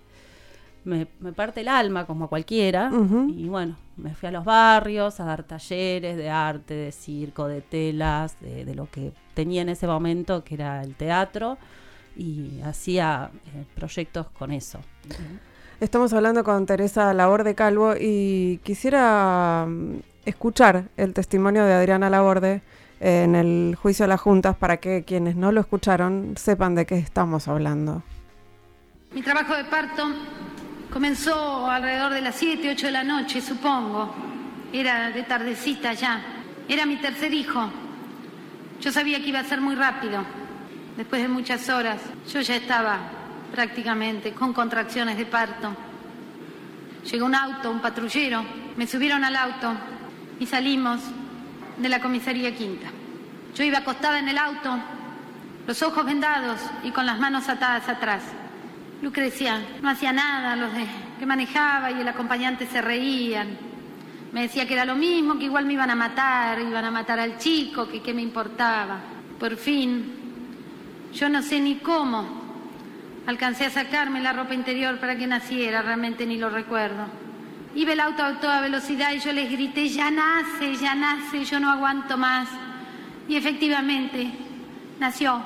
me, 0.86 1.06
parte 1.06 1.62
el 1.62 1.68
alma 1.68 2.06
como 2.06 2.30
cualquiera. 2.30 2.92
Y 3.30 3.48
bueno, 3.50 3.76
me 3.98 4.16
fui 4.16 4.30
a 4.30 4.32
los 4.32 4.46
barrios 4.46 5.20
a 5.20 5.26
dar 5.26 5.44
talleres 5.44 6.18
de 6.18 6.30
arte, 6.30 6.74
de 6.74 6.92
circo, 6.92 7.48
de 7.48 7.62
telas, 7.62 8.40
de, 8.40 8.74
lo 8.76 8.90
que 8.90 9.14
tenía 9.34 9.62
en 9.62 9.70
ese 9.70 9.88
momento, 9.88 10.44
que 10.44 10.56
era 10.56 10.82
el 10.82 10.96
teatro, 10.96 11.58
y 12.16 12.62
hacía 12.62 13.32
eh, 13.48 13.66
proyectos 13.76 14.28
con 14.30 14.52
eso. 14.52 14.80
Estamos 15.80 16.14
hablando 16.14 16.44
con 16.44 16.66
Teresa 16.66 17.14
Laborde 17.14 17.56
Calvo 17.56 17.94
y 18.00 18.60
quisiera 18.64 19.66
mm, 19.68 20.00
escuchar 20.26 20.86
el 20.98 21.14
testimonio 21.14 21.66
de 21.66 21.74
Adriana 21.74 22.10
Laborde 22.10 22.62
en 23.00 23.36
el 23.36 23.76
juicio 23.76 24.04
de 24.04 24.10
las 24.10 24.22
juntas 24.22 24.56
para 24.56 24.78
que 24.78 25.04
quienes 25.04 25.36
no 25.36 25.52
lo 25.52 25.60
escucharon 25.60 26.36
sepan 26.38 26.74
de 26.74 26.86
qué 26.86 26.96
estamos 26.98 27.50
hablando. 27.50 28.02
Mi 29.14 29.22
trabajo 29.22 29.56
de 29.56 29.66
parto 29.66 30.04
Comenzó 30.94 31.68
alrededor 31.72 32.14
de 32.14 32.22
las 32.22 32.36
7, 32.36 32.70
8 32.70 32.86
de 32.86 32.92
la 32.92 33.04
noche, 33.04 33.42
supongo. 33.42 34.14
Era 34.72 35.10
de 35.10 35.24
tardecita 35.24 35.94
ya. 35.94 36.22
Era 36.70 36.86
mi 36.86 36.98
tercer 36.98 37.34
hijo. 37.34 37.68
Yo 38.80 38.92
sabía 38.92 39.20
que 39.20 39.30
iba 39.30 39.40
a 39.40 39.44
ser 39.44 39.60
muy 39.60 39.74
rápido. 39.74 40.24
Después 40.96 41.24
de 41.24 41.30
muchas 41.30 41.68
horas, 41.70 42.00
yo 42.32 42.42
ya 42.42 42.58
estaba 42.58 43.00
prácticamente 43.52 44.34
con 44.34 44.54
contracciones 44.54 45.18
de 45.18 45.26
parto. 45.26 45.76
Llegó 47.12 47.26
un 47.26 47.34
auto, 47.34 47.72
un 47.72 47.80
patrullero, 47.80 48.46
me 48.78 48.86
subieron 48.86 49.24
al 49.24 49.36
auto 49.36 49.74
y 50.40 50.46
salimos 50.46 51.02
de 51.76 51.90
la 51.90 52.02
comisaría 52.02 52.56
quinta. 52.56 52.90
Yo 53.56 53.64
iba 53.64 53.80
acostada 53.80 54.20
en 54.20 54.30
el 54.30 54.38
auto, 54.38 54.78
los 55.66 55.82
ojos 55.82 56.06
vendados 56.06 56.60
y 56.84 56.92
con 56.92 57.08
las 57.08 57.18
manos 57.18 57.50
atadas 57.50 57.90
atrás. 57.90 58.22
Lucrecia 59.04 59.62
no 59.82 59.90
hacía 59.90 60.14
nada, 60.14 60.56
los 60.56 60.74
de, 60.74 60.86
que 61.20 61.26
manejaba 61.26 61.92
y 61.92 62.00
el 62.00 62.08
acompañante 62.08 62.66
se 62.68 62.82
reían. 62.82 63.50
Me 64.32 64.44
decía 64.44 64.66
que 64.66 64.76
era 64.76 64.86
lo 64.86 64.96
mismo, 64.96 65.38
que 65.38 65.44
igual 65.44 65.66
me 65.66 65.74
iban 65.74 65.92
a 65.92 65.96
matar, 65.96 66.62
iban 66.62 66.86
a 66.86 66.90
matar 66.90 67.20
al 67.20 67.38
chico, 67.38 67.86
que 67.86 68.02
qué 68.02 68.14
me 68.14 68.22
importaba. 68.22 68.98
Por 69.38 69.58
fin, 69.58 70.06
yo 71.14 71.28
no 71.28 71.42
sé 71.42 71.60
ni 71.60 71.76
cómo, 71.80 72.26
alcancé 73.28 73.66
a 73.66 73.72
sacarme 73.72 74.22
la 74.22 74.32
ropa 74.32 74.54
interior 74.54 74.98
para 74.98 75.18
que 75.18 75.28
naciera, 75.28 75.82
realmente 75.82 76.26
ni 76.26 76.38
lo 76.38 76.50
recuerdo. 76.50 77.06
Iba 77.76 77.92
el 77.92 78.00
auto 78.00 78.24
a 78.24 78.40
toda 78.40 78.62
velocidad 78.62 79.12
y 79.12 79.20
yo 79.20 79.34
les 79.34 79.52
grité, 79.52 79.90
ya 79.90 80.12
nace, 80.12 80.78
ya 80.78 80.96
nace, 80.96 81.44
yo 81.44 81.60
no 81.60 81.70
aguanto 81.70 82.18
más. 82.18 82.48
Y 83.28 83.36
efectivamente, 83.36 84.32
nació, 84.98 85.44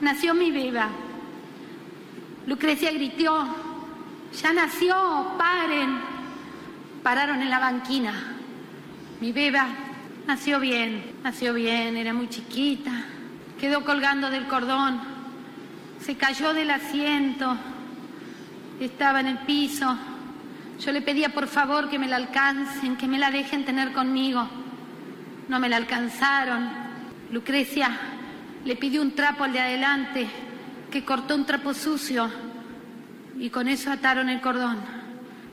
nació 0.00 0.32
mi 0.32 0.52
beba. 0.52 0.88
Lucrecia 2.48 2.90
gritó, 2.92 3.46
ya 4.40 4.54
nació, 4.54 5.34
paren. 5.36 6.00
Pararon 7.02 7.42
en 7.42 7.50
la 7.50 7.58
banquina. 7.58 8.38
Mi 9.20 9.32
beba 9.32 9.66
nació 10.26 10.58
bien, 10.58 11.18
nació 11.22 11.52
bien, 11.52 11.98
era 11.98 12.14
muy 12.14 12.30
chiquita. 12.30 13.04
Quedó 13.60 13.84
colgando 13.84 14.30
del 14.30 14.46
cordón. 14.46 14.98
Se 16.00 16.16
cayó 16.16 16.54
del 16.54 16.70
asiento. 16.70 17.54
Estaba 18.80 19.20
en 19.20 19.26
el 19.26 19.38
piso. 19.40 19.98
Yo 20.80 20.90
le 20.92 21.02
pedía 21.02 21.28
por 21.34 21.48
favor 21.48 21.90
que 21.90 21.98
me 21.98 22.08
la 22.08 22.16
alcancen, 22.16 22.96
que 22.96 23.08
me 23.08 23.18
la 23.18 23.30
dejen 23.30 23.66
tener 23.66 23.92
conmigo. 23.92 24.48
No 25.48 25.60
me 25.60 25.68
la 25.68 25.76
alcanzaron. 25.76 26.66
Lucrecia 27.30 27.90
le 28.64 28.74
pidió 28.76 29.02
un 29.02 29.14
trapo 29.14 29.44
al 29.44 29.52
de 29.52 29.60
adelante 29.60 30.47
que 30.90 31.04
cortó 31.04 31.34
un 31.34 31.44
trapo 31.44 31.74
sucio 31.74 32.28
y 33.38 33.50
con 33.50 33.68
eso 33.68 33.90
ataron 33.90 34.28
el 34.28 34.40
cordón 34.40 34.78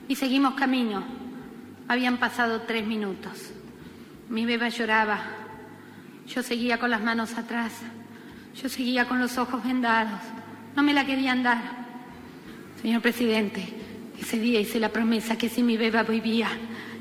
y 0.08 0.16
seguimos 0.16 0.54
camino. 0.54 1.04
Habían 1.88 2.18
pasado 2.18 2.62
tres 2.62 2.86
minutos. 2.86 3.52
Mi 4.28 4.44
beba 4.44 4.68
lloraba. 4.68 5.20
Yo 6.26 6.42
seguía 6.42 6.78
con 6.78 6.90
las 6.90 7.02
manos 7.02 7.34
atrás. 7.34 7.72
Yo 8.60 8.68
seguía 8.68 9.06
con 9.06 9.20
los 9.20 9.38
ojos 9.38 9.62
vendados. 9.62 10.20
No 10.74 10.82
me 10.82 10.92
la 10.92 11.06
querían 11.06 11.42
dar. 11.42 11.60
Señor 12.82 13.02
presidente, 13.02 13.64
ese 14.18 14.38
día 14.38 14.60
hice 14.60 14.80
la 14.80 14.90
promesa 14.90 15.36
que 15.38 15.48
si 15.48 15.62
mi 15.62 15.76
beba 15.76 16.02
vivía 16.02 16.48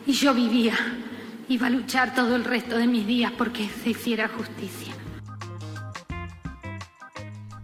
y 0.06 0.13
yo 0.13 0.34
vivía, 0.34 0.76
iba 1.50 1.67
a 1.67 1.69
luchar 1.69 2.13
todo 2.13 2.36
el 2.36 2.43
resto 2.43 2.78
de 2.78 2.88
mis 2.88 3.08
días 3.08 3.32
porque 3.32 3.67
se 3.84 3.91
hiciera 3.91 4.28
justicia. 4.28 4.95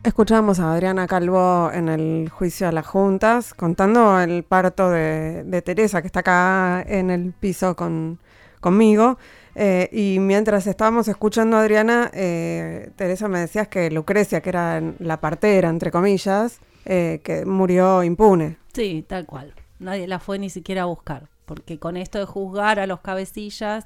Escuchamos 0.03 0.59
a 0.59 0.73
Adriana 0.73 1.05
Calvo 1.05 1.69
en 1.71 1.87
el 1.87 2.29
juicio 2.29 2.67
a 2.67 2.71
las 2.71 2.87
juntas 2.87 3.53
contando 3.53 4.19
el 4.19 4.43
parto 4.43 4.89
de, 4.89 5.61
Teresa, 5.63 6.01
que 6.01 6.07
está 6.07 6.21
acá 6.21 6.83
en 6.87 7.11
el 7.11 7.33
piso 7.33 7.75
con, 7.75 8.17
conmigo. 8.59 9.19
Eh, 9.53 9.89
y 9.91 10.17
mientras 10.19 10.65
estábamos 10.65 11.07
escuchando 11.07 11.55
a 11.55 11.61
Adriana, 11.61 12.09
eh, 12.15 12.89
Teresa 12.95 13.27
me 13.27 13.41
decías 13.41 13.67
que 13.67 13.91
Lucrecia, 13.91 14.41
que 14.41 14.49
era 14.49 14.81
la 14.97 15.21
partera, 15.21 15.69
entre 15.69 15.91
comillas, 15.91 16.61
eh, 16.85 17.21
que 17.23 17.45
murió 17.45 18.01
impune. 18.01 18.57
Sí, 18.73 19.05
tal 19.07 19.27
cual. 19.27 19.53
Nadie 19.77 20.07
la 20.07 20.17
fue 20.17 20.39
ni 20.39 20.49
siquiera 20.49 20.81
a 20.81 20.85
buscar, 20.85 21.29
porque 21.45 21.77
con 21.77 21.95
esto 21.95 22.17
de 22.17 22.25
juzgar 22.25 22.79
a 22.79 22.87
los 22.87 23.01
cabecillas 23.01 23.85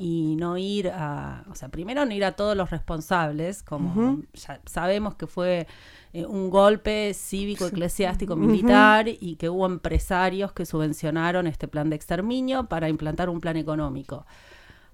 y 0.00 0.36
no 0.36 0.56
ir 0.56 0.90
a, 0.90 1.42
o 1.50 1.56
sea, 1.56 1.70
primero 1.70 2.06
no 2.06 2.14
ir 2.14 2.24
a 2.24 2.30
todos 2.30 2.56
los 2.56 2.70
responsables, 2.70 3.64
como 3.64 4.22
ya 4.32 4.60
sabemos 4.64 5.16
que 5.16 5.26
fue 5.26 5.66
eh, 6.12 6.24
un 6.24 6.50
golpe 6.50 7.12
cívico, 7.14 7.66
eclesiástico, 7.66 8.36
militar 8.36 9.08
y 9.08 9.34
que 9.34 9.50
hubo 9.50 9.66
empresarios 9.66 10.52
que 10.52 10.66
subvencionaron 10.66 11.48
este 11.48 11.66
plan 11.66 11.90
de 11.90 11.96
exterminio 11.96 12.66
para 12.68 12.88
implantar 12.88 13.28
un 13.28 13.40
plan 13.40 13.56
económico. 13.56 14.24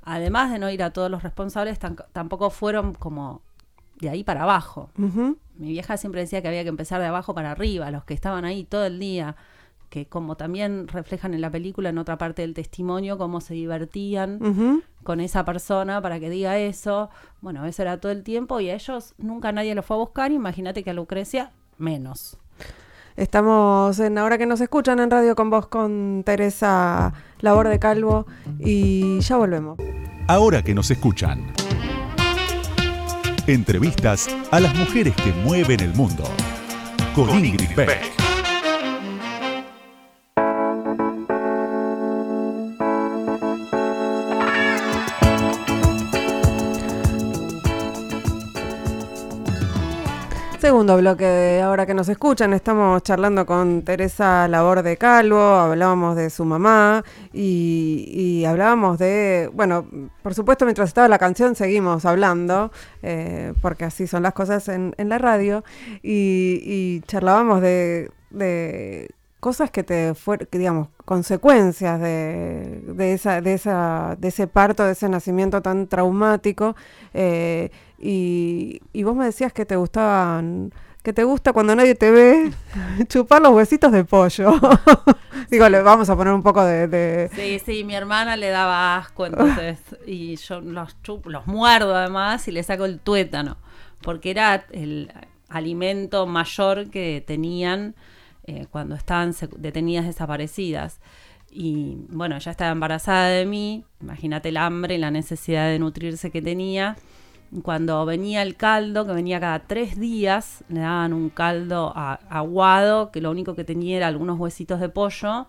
Además 0.05 0.51
de 0.51 0.59
no 0.59 0.71
ir 0.71 0.83
a 0.83 0.91
todos 0.91 1.11
los 1.11 1.23
responsables, 1.23 1.79
tampoco 1.79 2.49
fueron 2.49 2.95
como 2.95 3.43
de 4.01 4.09
ahí 4.09 4.25
para 4.25 4.45
abajo. 4.45 4.89
Mi 4.97 5.69
vieja 5.69 5.99
siempre 5.99 6.23
decía 6.23 6.41
que 6.41 6.49
había 6.49 6.63
que 6.63 6.71
empezar 6.71 7.03
de 7.03 7.09
abajo 7.09 7.35
para 7.35 7.51
arriba, 7.51 7.91
los 7.91 8.05
que 8.05 8.15
estaban 8.15 8.47
ahí 8.47 8.65
todo 8.65 8.87
el 8.87 8.99
día 8.99 9.37
que 9.95 10.07
como 10.07 10.37
también 10.37 10.89
reflejan 10.89 11.35
en 11.35 11.41
la 11.41 11.53
película, 11.53 11.91
en 11.91 11.99
otra 11.99 12.19
parte 12.19 12.43
del 12.43 12.53
testimonio, 12.53 13.17
cómo 13.17 13.41
se 13.41 13.55
divertían 13.55 14.83
con 15.05 15.21
esa 15.21 15.45
persona 15.45 16.01
para 16.03 16.19
que 16.19 16.31
diga 16.31 16.59
eso. 16.59 17.11
Bueno, 17.41 17.65
eso 17.67 17.83
era 17.83 17.99
todo 18.01 18.11
el 18.11 18.25
tiempo 18.25 18.59
y 18.61 18.71
a 18.71 18.75
ellos 18.75 19.15
nunca 19.19 19.53
nadie 19.53 19.75
lo 19.75 19.83
fue 19.83 19.97
a 19.97 20.01
buscar. 20.01 20.33
Imagínate 20.33 20.83
que 20.83 20.91
a 20.91 20.95
Lucrecia 20.95 21.53
menos. 21.79 22.37
Estamos 23.17 24.01
en 24.01 24.19
ahora 24.19 24.39
que 24.39 24.47
nos 24.47 24.61
escuchan 24.61 24.99
en 24.99 25.11
radio 25.11 25.37
con 25.37 25.49
vos 25.49 25.69
con 25.69 26.23
Teresa 26.25 27.13
Labor 27.41 27.69
de 27.69 27.79
Calvo 27.79 28.27
y 28.59 29.21
ya 29.21 29.37
volvemos. 29.37 29.79
Ahora 30.27 30.63
que 30.63 30.75
nos 30.75 30.91
escuchan. 30.91 31.53
Entrevistas 33.47 34.27
a 34.51 34.59
las 34.59 34.75
mujeres 34.75 35.15
que 35.17 35.33
mueven 35.45 35.81
el 35.81 35.95
mundo. 35.95 36.25
Con 37.15 37.45
Ingrid 37.45 37.77
Beck. 37.77 38.34
Segundo 50.75 50.97
bloque 50.97 51.61
ahora 51.63 51.87
que 51.87 51.95
nos 51.95 52.09
escuchan, 52.09 52.53
estamos 52.53 53.01
charlando 53.05 53.47
con 53.47 53.83
Teresa 53.83 54.49
Labor 54.49 54.83
de 54.83 54.97
Calvo, 54.97 55.39
hablábamos 55.39 56.17
de 56.17 56.31
su 56.31 56.45
mamá 56.45 57.05
y, 57.33 58.45
hablábamos 58.45 58.99
de, 58.99 59.49
bueno, 59.53 59.87
por 60.21 60.35
supuesto 60.35 60.65
mientras 60.65 60.89
estaba 60.89 61.07
la 61.07 61.21
canción 61.21 61.55
seguimos 61.55 62.05
hablando, 62.05 62.73
eh, 63.05 63.55
porque 63.63 63.85
así 63.85 64.09
son 64.09 64.25
las 64.25 64.33
cosas 64.33 64.67
en, 64.67 64.97
en 64.99 65.09
la 65.09 65.19
radio, 65.19 65.63
y, 66.03 67.03
charlábamos 67.07 67.61
de, 67.61 68.11
de 68.31 69.11
cosas 69.39 69.71
que 69.71 69.85
te 69.85 70.15
fueron, 70.15 70.49
digamos, 70.51 70.89
consecuencias 71.05 72.01
de, 72.01 72.81
de, 72.87 73.13
esa, 73.13 73.41
de, 73.41 73.55
esa, 73.55 74.17
de 74.19 74.29
ese 74.29 74.47
parto, 74.47 74.85
de 74.85 74.93
ese 74.93 75.09
nacimiento 75.09 75.61
tan 75.61 75.87
traumático. 75.87 76.75
Eh, 77.13 77.71
y, 77.99 78.81
y, 78.93 79.03
vos 79.03 79.15
me 79.15 79.25
decías 79.25 79.53
que 79.53 79.65
te 79.65 79.77
gustaban, 79.77 80.73
que 81.03 81.13
te 81.13 81.25
gusta 81.25 81.53
cuando 81.53 81.77
nadie 81.77 81.95
te 81.95 82.11
ve 82.11 82.53
chupar 83.09 83.43
los 83.43 83.53
huesitos 83.53 83.93
de 83.93 84.05
pollo. 84.05 84.53
Digo, 85.51 85.69
le 85.69 85.83
vamos 85.83 86.09
a 86.09 86.17
poner 86.17 86.33
un 86.33 86.43
poco 86.43 86.65
de, 86.65 86.89
de, 86.89 87.31
Sí, 87.35 87.61
sí, 87.65 87.85
mi 87.85 87.95
hermana 87.95 88.37
le 88.37 88.49
daba 88.49 88.97
asco, 88.97 89.27
entonces, 89.27 89.79
y 90.07 90.37
yo 90.37 90.61
los 90.61 91.01
chupo, 91.03 91.31
los 91.31 91.47
muerdo 91.47 91.95
además 91.95 92.49
y 92.49 92.53
le 92.53 92.63
saco 92.63 92.85
el 92.85 93.01
tuétano, 93.01 93.59
porque 94.01 94.31
era 94.31 94.67
el 94.73 95.13
alimento 95.49 96.27
mayor 96.27 96.91
que 96.91 97.23
tenían 97.27 97.95
eh, 98.47 98.67
cuando 98.71 98.95
estaban 98.95 99.35
detenidas 99.57 100.07
desaparecidas. 100.07 101.01
Y 101.51 101.99
bueno, 102.09 102.37
ya 102.39 102.51
estaba 102.51 102.73
embarazada 102.73 103.29
de 103.29 103.47
mí, 103.47 103.85
imagínate 104.01 104.49
el 104.49 104.57
hambre 104.57 104.97
y 104.97 104.99
la 104.99 105.11
necesidad 105.11 105.69
de 105.69 105.79
nutrirse 105.79 106.31
que 106.31 106.43
tenía. 106.43 106.97
Cuando 107.63 108.05
venía 108.05 108.43
el 108.43 108.57
caldo, 108.57 109.07
que 109.07 109.13
venía 109.13 109.39
cada 109.39 109.61
tres 109.61 109.99
días, 109.99 110.65
le 110.69 110.81
daban 110.81 111.13
un 111.13 111.31
caldo 111.31 111.93
aguado, 111.95 113.13
que 113.13 113.21
lo 113.21 113.31
único 113.31 113.55
que 113.55 113.65
tenía 113.65 113.97
era 113.97 114.09
algunos 114.09 114.39
huesitos 114.39 114.81
de 114.81 114.89
pollo, 114.89 115.47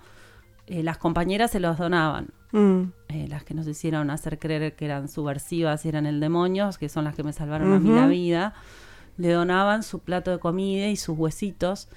eh, 0.68 0.84
las 0.84 0.98
compañeras 0.98 1.52
se 1.52 1.60
los 1.60 1.78
donaban. 1.78 2.30
Mm. 2.52 2.84
Eh, 3.10 3.28
las 3.28 3.44
que 3.44 3.54
nos 3.54 3.68
hicieron 3.68 4.10
hacer 4.10 4.40
creer 4.40 4.76
que 4.76 4.86
eran 4.86 5.08
subversivas 5.08 5.86
y 5.86 5.90
eran 5.90 6.06
el 6.06 6.20
demonio, 6.20 6.70
que 6.80 6.90
son 6.90 7.06
las 7.06 7.16
que 7.16 7.24
me 7.24 7.34
salvaron 7.34 7.70
uh 7.70 7.74
-huh. 7.74 7.78
a 7.78 7.80
mí 7.80 7.90
la 7.90 8.08
vida, 8.08 8.54
le 9.18 9.32
donaban 9.32 9.84
su 9.84 10.00
plato 10.00 10.32
de 10.32 10.40
comida 10.40 10.88
y 10.88 10.96
sus 10.96 11.18
huesitos 11.18 11.90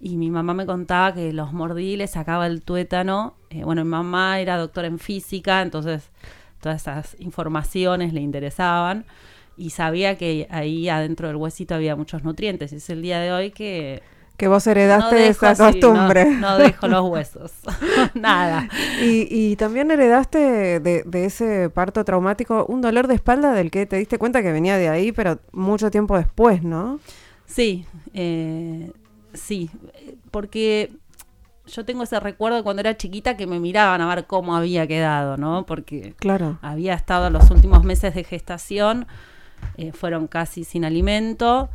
y 0.00 0.16
mi 0.16 0.30
mamá 0.30 0.54
me 0.54 0.66
contaba 0.66 1.14
que 1.14 1.32
los 1.32 1.52
mordí 1.52 1.96
le 1.96 2.06
sacaba 2.06 2.46
el 2.46 2.62
tuétano. 2.62 3.34
Eh, 3.50 3.64
bueno, 3.64 3.84
mi 3.84 3.90
mamá 3.90 4.40
era 4.40 4.58
doctora 4.58 4.88
en 4.88 4.98
física, 4.98 5.62
entonces 5.62 6.10
todas 6.60 6.82
esas 6.82 7.16
informaciones 7.18 8.12
le 8.12 8.20
interesaban 8.20 9.06
y 9.56 9.70
sabía 9.70 10.16
que 10.16 10.46
ahí 10.50 10.88
adentro 10.88 11.28
del 11.28 11.36
huesito 11.36 11.74
había 11.74 11.96
muchos 11.96 12.24
nutrientes. 12.24 12.72
Es 12.72 12.90
el 12.90 13.02
día 13.02 13.20
de 13.20 13.32
hoy 13.32 13.50
que... 13.50 14.02
Que 14.36 14.48
vos 14.48 14.66
heredaste 14.66 15.14
no 15.14 15.20
esa 15.22 15.50
así, 15.50 15.62
costumbre. 15.62 16.26
No, 16.26 16.40
no, 16.40 16.58
dejo 16.58 16.88
los 16.88 17.08
huesos, 17.08 17.52
nada. 18.14 18.68
Y, 19.00 19.26
y, 19.30 19.56
también 19.56 19.90
heredaste 19.90 20.78
de, 20.78 21.04
de, 21.06 21.24
ese 21.24 21.70
parto 21.70 22.04
traumático 22.04 22.66
un 22.68 22.82
dolor 22.82 23.06
de 23.06 23.14
espalda 23.14 23.54
del 23.54 23.70
que 23.70 23.86
te 23.86 23.96
diste 23.96 24.18
cuenta 24.18 24.42
que 24.42 24.52
venía 24.52 24.76
de 24.76 24.90
ahí, 24.90 25.10
pero 25.10 25.38
mucho 25.52 25.90
tiempo 25.90 26.18
después, 26.18 26.62
¿no? 26.62 27.00
Sí, 27.46 27.86
eh, 28.12 28.92
sí, 29.32 29.70
porque 30.30 30.92
yo 31.66 31.84
tengo 31.84 32.02
ese 32.02 32.20
recuerdo 32.20 32.58
de 32.58 32.62
cuando 32.62 32.80
era 32.80 32.96
chiquita 32.96 33.36
que 33.36 33.46
me 33.46 33.58
miraban 33.58 34.00
a 34.00 34.14
ver 34.14 34.26
cómo 34.26 34.56
había 34.56 34.86
quedado, 34.86 35.36
¿no? 35.36 35.66
Porque 35.66 36.14
claro. 36.18 36.58
había 36.62 36.94
estado 36.94 37.30
los 37.30 37.50
últimos 37.50 37.84
meses 37.84 38.14
de 38.14 38.24
gestación, 38.24 39.06
eh, 39.76 39.92
fueron 39.92 40.26
casi 40.26 40.64
sin 40.64 40.84
alimento. 40.84 41.68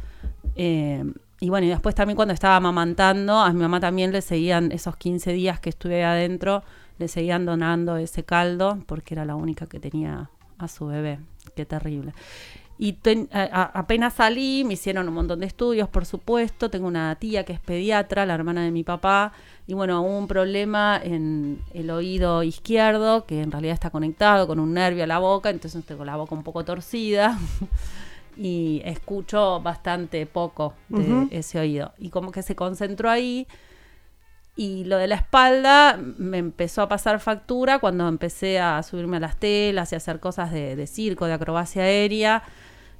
Eh, 0.55 1.03
y 1.39 1.49
bueno, 1.49 1.65
y 1.65 1.69
después 1.69 1.95
también 1.95 2.15
cuando 2.15 2.33
estaba 2.33 2.55
amamantando, 2.55 3.39
a 3.39 3.51
mi 3.51 3.59
mamá 3.61 3.79
también 3.79 4.11
le 4.11 4.21
seguían 4.21 4.71
esos 4.71 4.95
15 4.95 5.33
días 5.33 5.59
que 5.59 5.69
estuve 5.69 6.03
adentro, 6.03 6.63
le 6.99 7.07
seguían 7.07 7.45
donando 7.45 7.97
ese 7.97 8.23
caldo 8.23 8.77
porque 8.85 9.15
era 9.15 9.25
la 9.25 9.35
única 9.35 9.65
que 9.65 9.79
tenía 9.79 10.29
a 10.59 10.67
su 10.67 10.85
bebé. 10.85 11.19
Qué 11.55 11.65
terrible. 11.65 12.13
Y 12.83 12.93
ten, 12.93 13.29
a, 13.31 13.65
apenas 13.77 14.15
salí, 14.15 14.63
me 14.63 14.73
hicieron 14.73 15.07
un 15.07 15.13
montón 15.13 15.41
de 15.41 15.45
estudios, 15.45 15.87
por 15.87 16.03
supuesto. 16.07 16.71
Tengo 16.71 16.87
una 16.87 17.13
tía 17.13 17.45
que 17.45 17.53
es 17.53 17.59
pediatra, 17.59 18.25
la 18.25 18.33
hermana 18.33 18.63
de 18.63 18.71
mi 18.71 18.83
papá. 18.83 19.33
Y 19.67 19.75
bueno, 19.75 20.01
hubo 20.01 20.17
un 20.17 20.25
problema 20.25 20.99
en 21.03 21.61
el 21.75 21.91
oído 21.91 22.41
izquierdo, 22.41 23.27
que 23.27 23.43
en 23.43 23.51
realidad 23.51 23.75
está 23.75 23.91
conectado 23.91 24.47
con 24.47 24.59
un 24.59 24.73
nervio 24.73 25.03
a 25.03 25.07
la 25.07 25.19
boca, 25.19 25.51
entonces 25.51 25.85
tengo 25.85 26.03
la 26.05 26.15
boca 26.15 26.33
un 26.33 26.41
poco 26.41 26.65
torcida. 26.65 27.37
y 28.35 28.81
escucho 28.83 29.61
bastante 29.61 30.25
poco 30.25 30.73
de 30.89 31.01
uh 31.01 31.03
-huh. 31.03 31.27
ese 31.29 31.59
oído. 31.59 31.93
Y 31.99 32.09
como 32.09 32.31
que 32.31 32.41
se 32.41 32.55
concentró 32.55 33.11
ahí. 33.11 33.45
Y 34.55 34.85
lo 34.85 34.97
de 34.97 35.05
la 35.05 35.15
espalda 35.17 35.99
me 36.17 36.39
empezó 36.39 36.81
a 36.81 36.89
pasar 36.89 37.19
factura 37.19 37.77
cuando 37.77 38.07
empecé 38.07 38.59
a 38.59 38.81
subirme 38.81 39.17
a 39.17 39.19
las 39.19 39.37
telas 39.37 39.91
y 39.91 39.95
a 39.95 39.97
hacer 39.97 40.19
cosas 40.19 40.51
de, 40.51 40.75
de 40.75 40.87
circo, 40.87 41.27
de 41.27 41.33
acrobacia 41.33 41.83
aérea 41.83 42.41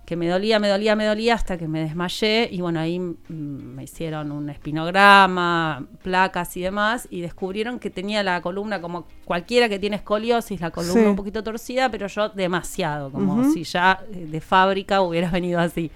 que 0.06 0.16
me 0.16 0.28
dolía, 0.28 0.60
me 0.60 0.68
dolía, 0.68 0.96
me 0.96 1.06
dolía 1.06 1.36
hasta 1.36 1.58
que 1.58 1.68
me 1.68 1.82
desmayé 1.82 2.50
y 2.52 2.60
bueno, 2.62 2.80
ahí 2.80 3.00
me 3.00 3.84
hicieron 3.84 4.32
un 4.32 4.50
espinograma, 4.50 5.86
placas 6.04 6.58
y 6.58 6.62
demás 6.62 7.08
y 7.10 7.22
descubrieron 7.22 7.80
que 7.80 7.90
tenía 7.90 8.24
la 8.24 8.42
columna 8.42 8.82
como 8.82 9.06
cualquiera 9.26 9.70
que 9.70 9.80
tiene 9.80 9.96
escoliosis, 9.98 10.60
la 10.60 10.72
columna 10.72 11.04
sí. 11.04 11.08
un 11.08 11.16
poquito 11.16 11.44
torcida, 11.44 11.90
pero 11.90 12.08
yo 12.08 12.30
demasiado, 12.30 13.12
como 13.12 13.36
uh 13.36 13.44
-huh. 13.44 13.54
si 13.54 13.64
ya 13.64 14.04
de 14.10 14.42
fábrica 14.42 15.02
hubiera 15.02 15.30
venido 15.32 15.60
así. 15.60 15.92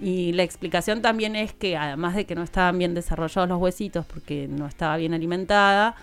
Y 0.00 0.32
la 0.32 0.44
explicación 0.44 1.02
también 1.02 1.36
es 1.36 1.52
que 1.52 1.76
además 1.76 2.14
de 2.14 2.24
que 2.24 2.34
no 2.34 2.42
estaban 2.42 2.78
bien 2.78 2.94
desarrollados 2.94 3.48
los 3.48 3.60
huesitos 3.60 4.06
porque 4.06 4.48
no 4.48 4.66
estaba 4.66 4.96
bien 4.96 5.12
alimentada, 5.12 5.94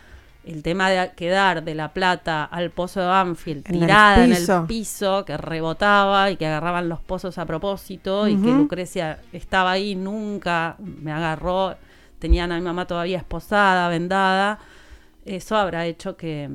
el 0.48 0.64
tema 0.64 0.90
de 0.90 1.12
quedar 1.12 1.64
de 1.64 1.76
la 1.76 1.92
plata 1.94 2.46
al 2.46 2.72
pozo 2.72 3.02
de 3.02 3.08
Banfield 3.08 3.66
en 3.68 3.80
tirada 3.80 4.24
el 4.24 4.32
en 4.32 4.38
el 4.38 4.66
piso, 4.66 5.26
que 5.26 5.36
rebotaba 5.36 6.32
y 6.32 6.38
que 6.38 6.48
agarraban 6.48 6.88
los 6.88 7.02
pozos 7.02 7.38
a 7.38 7.46
propósito 7.46 8.22
uh 8.22 8.26
-huh. 8.26 8.32
y 8.32 8.42
que 8.42 8.52
Lucrecia 8.52 9.20
estaba 9.34 9.72
ahí, 9.72 9.96
nunca 9.96 10.76
me 10.80 11.12
agarró, 11.12 11.76
tenían 12.20 12.52
a 12.52 12.56
mi 12.56 12.62
mamá 12.62 12.88
todavía 12.88 13.18
esposada, 13.18 13.90
vendada, 13.90 14.60
eso 15.26 15.56
habrá 15.56 15.86
hecho 15.86 16.16
que... 16.16 16.50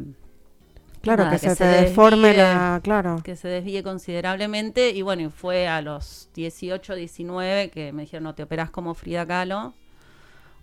Claro, 1.03 1.25
nada, 1.25 1.37
que, 1.37 1.43
que, 1.43 1.51
se, 1.51 1.57
se 1.57 1.65
te 1.65 1.83
deforme 1.83 2.33
la... 2.33 2.81
Claro. 2.83 3.21
Que 3.25 3.35
se 3.35 3.49
desvíe 3.49 3.83
considerablemente 3.83 4.91
y 4.91 5.03
bueno, 5.03 5.23
y 5.23 5.29
fue 5.29 5.67
a 5.67 5.83
los 5.83 6.29
18, 6.35 6.95
19 6.95 7.71
que 7.71 7.93
me 7.93 8.03
dijeron, 8.03 8.23
no, 8.23 8.35
te 8.35 8.45
operás 8.45 8.71
como 8.71 8.95
Frida 8.95 9.27
Kahlo 9.27 9.75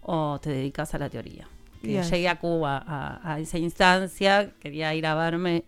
o 0.01 0.39
te 0.39 0.49
dedicas 0.49 0.95
a 0.95 0.97
la 0.97 1.09
teoría 1.09 1.47
que 1.81 1.93
yes. 1.93 2.09
llegué 2.09 2.29
a 2.29 2.39
Cuba 2.39 2.83
a, 2.85 3.33
a, 3.33 3.39
esa 3.39 3.57
instancia, 3.57 4.51
quería 4.59 4.93
ir 4.93 5.05
a 5.05 5.15
verme 5.15 5.63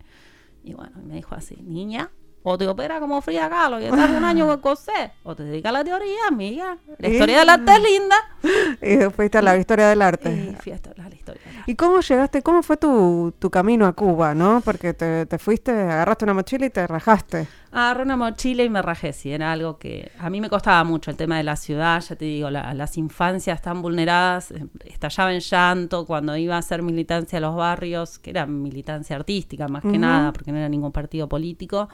y 0.64 0.74
bueno, 0.74 0.92
me 1.04 1.14
dijo 1.14 1.34
así, 1.34 1.56
niña, 1.62 2.10
o 2.44 2.58
te 2.58 2.66
opera 2.66 2.98
como 2.98 3.20
Frida 3.20 3.48
Kahlo 3.48 3.80
y 3.80 3.84
estás 3.84 4.10
un 4.10 4.24
año 4.24 4.46
con 4.46 4.60
coser, 4.60 5.12
o 5.22 5.34
te 5.34 5.44
dedicas 5.44 5.70
a 5.70 5.72
la 5.72 5.84
teoría, 5.84 6.26
amiga. 6.28 6.76
La 6.98 7.08
historia 7.08 7.40
del 7.40 7.48
arte 7.48 7.72
es 7.72 7.82
linda. 7.82 8.16
Y 8.82 9.10
fuiste 9.10 9.38
a 9.38 9.42
la 9.42 9.56
historia 9.56 9.88
del 9.88 10.02
arte. 10.02 10.30
Y 10.30 10.56
fui 10.60 10.72
a 10.72 10.74
la 10.74 11.14
historia 11.14 11.44
del 11.44 11.56
arte. 11.58 11.70
¿Y 11.70 11.74
cómo 11.76 12.00
llegaste, 12.00 12.42
cómo 12.42 12.62
fue 12.62 12.76
tu, 12.76 13.32
tu 13.38 13.50
camino 13.50 13.86
a 13.86 13.92
Cuba, 13.92 14.34
no? 14.34 14.60
Porque 14.64 14.92
te, 14.92 15.26
te, 15.26 15.38
fuiste, 15.38 15.70
agarraste 15.70 16.24
una 16.24 16.34
mochila 16.34 16.66
y 16.66 16.70
te 16.70 16.86
rajaste. 16.86 17.46
Agarré 17.72 18.02
una 18.02 18.16
mochila 18.16 18.62
y 18.62 18.68
me 18.68 18.82
rajé, 18.82 19.14
sí, 19.14 19.32
era 19.32 19.50
algo 19.50 19.78
que 19.78 20.12
a 20.18 20.28
mí 20.28 20.40
me 20.42 20.50
costaba 20.50 20.84
mucho 20.84 21.10
el 21.10 21.16
tema 21.16 21.38
de 21.38 21.42
la 21.42 21.56
ciudad, 21.56 22.02
ya 22.02 22.16
te 22.16 22.26
digo, 22.26 22.50
la, 22.50 22.74
las 22.74 22.98
infancias 22.98 23.62
tan 23.62 23.80
vulneradas, 23.80 24.50
eh, 24.50 24.66
estallaba 24.84 25.32
en 25.32 25.40
llanto 25.40 26.04
cuando 26.04 26.36
iba 26.36 26.56
a 26.56 26.58
hacer 26.58 26.82
militancia 26.82 27.38
a 27.38 27.40
los 27.40 27.56
barrios, 27.56 28.18
que 28.18 28.30
era 28.30 28.44
militancia 28.44 29.16
artística 29.16 29.68
más 29.68 29.84
uh 29.84 29.88
-huh. 29.88 29.92
que 29.92 29.98
nada, 29.98 30.32
porque 30.34 30.52
no 30.52 30.58
era 30.58 30.68
ningún 30.68 30.92
partido 30.92 31.28
político 31.28 31.88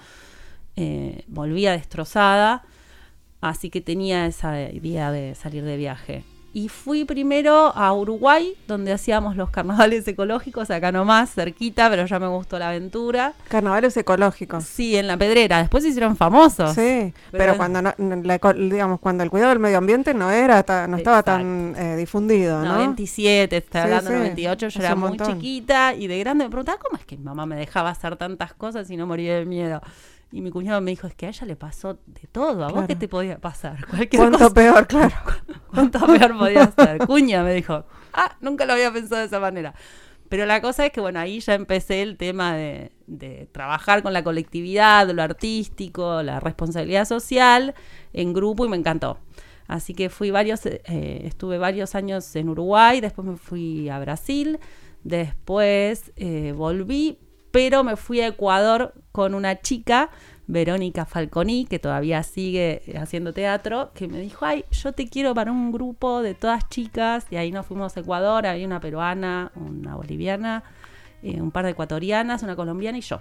eh, 0.81 1.25
volvía 1.27 1.73
destrozada, 1.73 2.65
así 3.41 3.69
que 3.69 3.81
tenía 3.81 4.27
esa 4.27 4.71
idea 4.71 5.11
de 5.11 5.35
salir 5.35 5.65
de 5.65 5.77
viaje. 5.77 6.23
Y 6.59 6.69
fui 6.69 7.05
primero 7.05 7.73
a 7.77 7.93
Uruguay, 7.93 8.55
donde 8.67 8.93
hacíamos 8.93 9.37
los 9.37 9.51
carnavales 9.51 10.09
ecológicos, 10.09 10.71
acá 10.71 10.91
nomás, 10.91 11.33
cerquita, 11.33 11.89
pero 11.89 12.05
ya 12.07 12.19
me 12.19 12.27
gustó 12.27 12.59
la 12.59 12.71
aventura. 12.71 13.35
Carnavales 13.49 13.97
ecológicos. 13.97 14.65
Sí, 14.65 14.97
en 14.97 15.07
la 15.07 15.17
pedrera. 15.17 15.59
Después 15.59 15.85
se 15.85 15.91
hicieron 15.91 16.17
famosos. 16.17 16.75
Sí, 16.75 17.13
pero, 17.31 17.45
Pero- 17.45 17.57
cuando 17.57 17.83
no- 17.83 17.95
la 17.99 18.39
digamos 18.57 18.99
cuando 18.99 19.23
el 19.23 19.31
cuidado 19.31 19.51
del 19.51 19.61
medio 19.61 19.79
ambiente 19.79 20.15
no 20.15 20.31
era 20.33 20.63
ta- 20.65 20.89
no 20.89 20.97
estaba 20.97 21.21
Exacto. 21.21 21.39
tan 21.43 21.75
eh, 21.77 21.97
difundido, 21.97 22.61
¿no? 22.65 22.75
97, 22.79 23.57
está 23.59 23.79
Sí, 23.83 23.85
hablando 23.85 24.11
sí, 24.11 24.17
98, 24.17 24.61
yo 24.61 24.67
hace 24.69 24.79
era 24.87 24.97
muy 24.97 25.09
montón. 25.11 25.35
chiquita 25.35 25.95
y 25.95 26.09
de 26.09 26.19
grande 26.19 26.45
me 26.45 26.51
preguntaba 26.51 26.79
cómo 26.79 26.97
es 26.99 27.05
que 27.05 27.17
mi 27.17 27.23
mamá 27.25 27.47
me 27.47 27.55
dejaba 27.57 27.91
hacer 27.91 28.17
tantas 28.17 28.53
cosas 28.55 28.91
y 28.91 28.97
no 28.97 29.07
moría 29.07 29.37
de 29.37 29.45
miedo. 29.45 29.81
Y 30.31 30.43
mi 30.43 30.51
cuñado 30.51 30.81
me 30.81 30.91
dijo, 30.91 31.07
es 31.07 31.15
que 31.15 31.27
a 31.27 31.29
ella 31.31 31.47
le 31.47 31.57
pasó 31.57 31.99
de 32.07 32.29
todo, 32.31 32.65
¿a 32.65 32.69
vos 32.69 32.87
qué 32.87 32.95
te 32.97 33.09
podía 33.09 33.39
pasar? 33.39 33.87
Cualquier 33.87 34.21
Cuánto 34.23 34.39
cosa. 34.39 34.55
peor, 34.55 34.87
claro. 34.87 35.17
¿Cuánto 35.73 36.07
peor 36.07 36.37
podía 36.37 36.71
ser? 36.71 36.99
Cuña 37.07 37.43
me 37.43 37.55
dijo, 37.55 37.85
ah, 38.13 38.37
nunca 38.41 38.67
lo 38.67 38.75
había 38.75 38.93
pensado 38.93 39.21
de 39.21 39.27
esa 39.27 39.41
manera. 39.41 39.75
Pero 40.29 40.45
la 40.45 40.61
cosa 40.61 40.85
es 40.85 40.93
que, 40.93 41.01
bueno, 41.01 41.19
ahí 41.19 41.41
ya 41.41 41.55
empecé 41.55 42.03
el 42.03 42.19
tema 42.19 42.55
de, 42.55 42.93
de 43.07 43.49
trabajar 43.53 44.03
con 44.03 44.13
la 44.13 44.23
colectividad, 44.23 45.09
lo 45.11 45.23
artístico, 45.23 46.23
la 46.23 46.41
responsabilidad 46.41 47.07
social 47.07 47.75
en 48.13 48.35
grupo 48.35 48.67
y 48.67 48.69
me 48.69 48.77
encantó. 48.77 49.19
Así 49.69 49.95
que 49.95 50.09
fui 50.09 50.31
varios, 50.31 50.65
eh, 50.67 50.81
estuve 51.25 51.59
varios 51.59 51.95
años 51.95 52.35
en 52.37 52.49
Uruguay, 52.49 53.01
después 53.01 53.29
me 53.29 53.37
fui 53.37 53.89
a 53.91 53.99
Brasil, 53.99 54.59
después 55.05 56.11
eh, 56.17 56.53
volví, 56.57 57.19
pero 57.51 57.85
me 57.85 57.97
fui 57.97 58.21
a 58.21 58.29
Ecuador 58.29 58.95
con 59.13 59.35
una 59.35 59.61
chica, 59.61 60.11
Verónica 60.47 61.05
Falconi, 61.05 61.67
que 61.67 61.79
todavía 61.79 62.23
sigue 62.23 62.83
haciendo 62.99 63.33
teatro, 63.33 63.91
que 63.95 64.09
me 64.09 64.21
dijo, 64.21 64.47
ay, 64.47 64.65
yo 64.71 64.93
te 64.93 65.09
quiero 65.09 65.35
para 65.35 65.53
un 65.53 65.73
grupo 65.73 66.23
de 66.23 66.35
todas 66.35 66.69
chicas, 66.69 67.27
y 67.31 67.37
ahí 67.37 67.53
nos 67.53 67.67
fuimos 67.67 67.97
a 67.97 68.01
Ecuador, 68.01 68.47
había 68.47 68.67
una 68.67 68.81
peruana, 68.81 69.53
una 69.55 69.95
boliviana, 69.95 70.65
eh, 71.23 71.41
un 71.41 71.51
par 71.51 71.65
de 71.65 71.73
ecuatorianas, 71.73 72.43
una 72.43 72.57
colombiana 72.57 72.99
y 72.99 73.03
yo. 73.03 73.21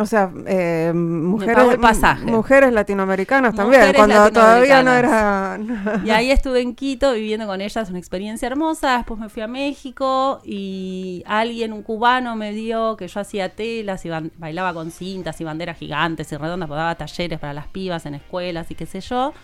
O 0.00 0.06
sea, 0.06 0.32
eh, 0.46 0.92
mujeres, 0.94 1.78
mujeres 2.24 2.72
latinoamericanas 2.72 3.54
también, 3.54 3.92
cuando 3.94 4.30
todavía 4.32 4.82
no 4.82 4.92
era... 4.92 5.60
Y 6.02 6.08
ahí 6.08 6.30
estuve 6.30 6.62
en 6.62 6.74
Quito 6.74 7.12
viviendo 7.12 7.46
con 7.46 7.60
ellas, 7.60 7.90
una 7.90 7.98
experiencia 7.98 8.46
hermosa. 8.46 8.96
Después 8.96 9.20
me 9.20 9.28
fui 9.28 9.42
a 9.42 9.46
México 9.46 10.40
y 10.42 11.22
alguien, 11.26 11.74
un 11.74 11.82
cubano, 11.82 12.34
me 12.34 12.52
dio 12.52 12.96
que 12.96 13.08
yo 13.08 13.20
hacía 13.20 13.50
telas 13.50 14.06
y 14.06 14.10
bailaba 14.38 14.72
con 14.72 14.90
cintas 14.90 15.38
y 15.42 15.44
banderas 15.44 15.76
gigantes 15.76 16.32
y 16.32 16.36
redondas, 16.38 16.66
pues 16.66 16.78
daba 16.78 16.94
talleres 16.94 17.38
para 17.38 17.52
las 17.52 17.66
pibas 17.66 18.06
en 18.06 18.14
escuelas 18.14 18.70
y 18.70 18.74
qué 18.74 18.86
sé 18.86 19.02
yo. 19.02 19.34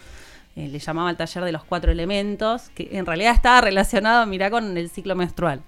Eh, 0.57 0.69
le 0.69 0.79
llamaba 0.79 1.11
el 1.11 1.19
taller 1.19 1.45
de 1.45 1.53
los 1.53 1.65
cuatro 1.65 1.93
elementos, 1.93 2.71
que 2.71 2.89
en 2.93 3.05
realidad 3.05 3.35
estaba 3.35 3.61
relacionado, 3.61 4.25
mirá, 4.25 4.51
con 4.51 4.79
el 4.79 4.89
ciclo 4.89 5.15
menstrual. 5.15 5.61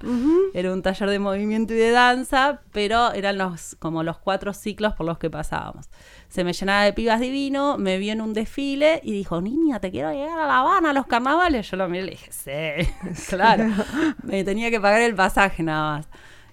Era 0.55 0.73
un 0.73 0.81
taller 0.81 1.11
de 1.11 1.19
movimiento 1.19 1.75
y 1.75 1.77
de 1.77 1.91
danza, 1.91 2.63
pero 2.73 3.13
eran 3.13 3.37
los, 3.37 3.77
como 3.79 4.03
los 4.03 4.17
cuatro 4.17 4.55
ciclos 4.55 4.95
por 4.95 5.05
los 5.05 5.19
que 5.19 5.29
pasábamos. 5.29 5.91
Se 6.31 6.43
me 6.43 6.55
llenaba 6.55 6.85
de 6.85 6.95
pibas 6.95 7.21
divino, 7.21 7.77
me 7.77 7.99
vio 7.99 8.15
en 8.15 8.23
un 8.23 8.33
desfile 8.33 9.03
y 9.05 9.13
dijo, 9.13 9.43
niña, 9.43 9.79
te 9.79 9.91
quiero 9.91 10.11
llegar 10.11 10.39
a 10.39 10.47
La 10.47 10.61
Habana 10.61 10.91
a 10.91 10.93
los 10.95 11.07
carnavales. 11.07 11.71
Yo 11.71 11.77
lo 11.77 11.87
miré 11.87 12.05
y 12.05 12.07
le 12.07 12.11
dije, 12.13 12.33
sí, 12.33 13.27
claro. 13.29 13.67
me 14.23 14.43
tenía 14.43 14.71
que 14.71 14.81
pagar 14.81 15.03
el 15.03 15.15
pasaje 15.15 15.63
nada 15.63 15.99
más. 15.99 16.09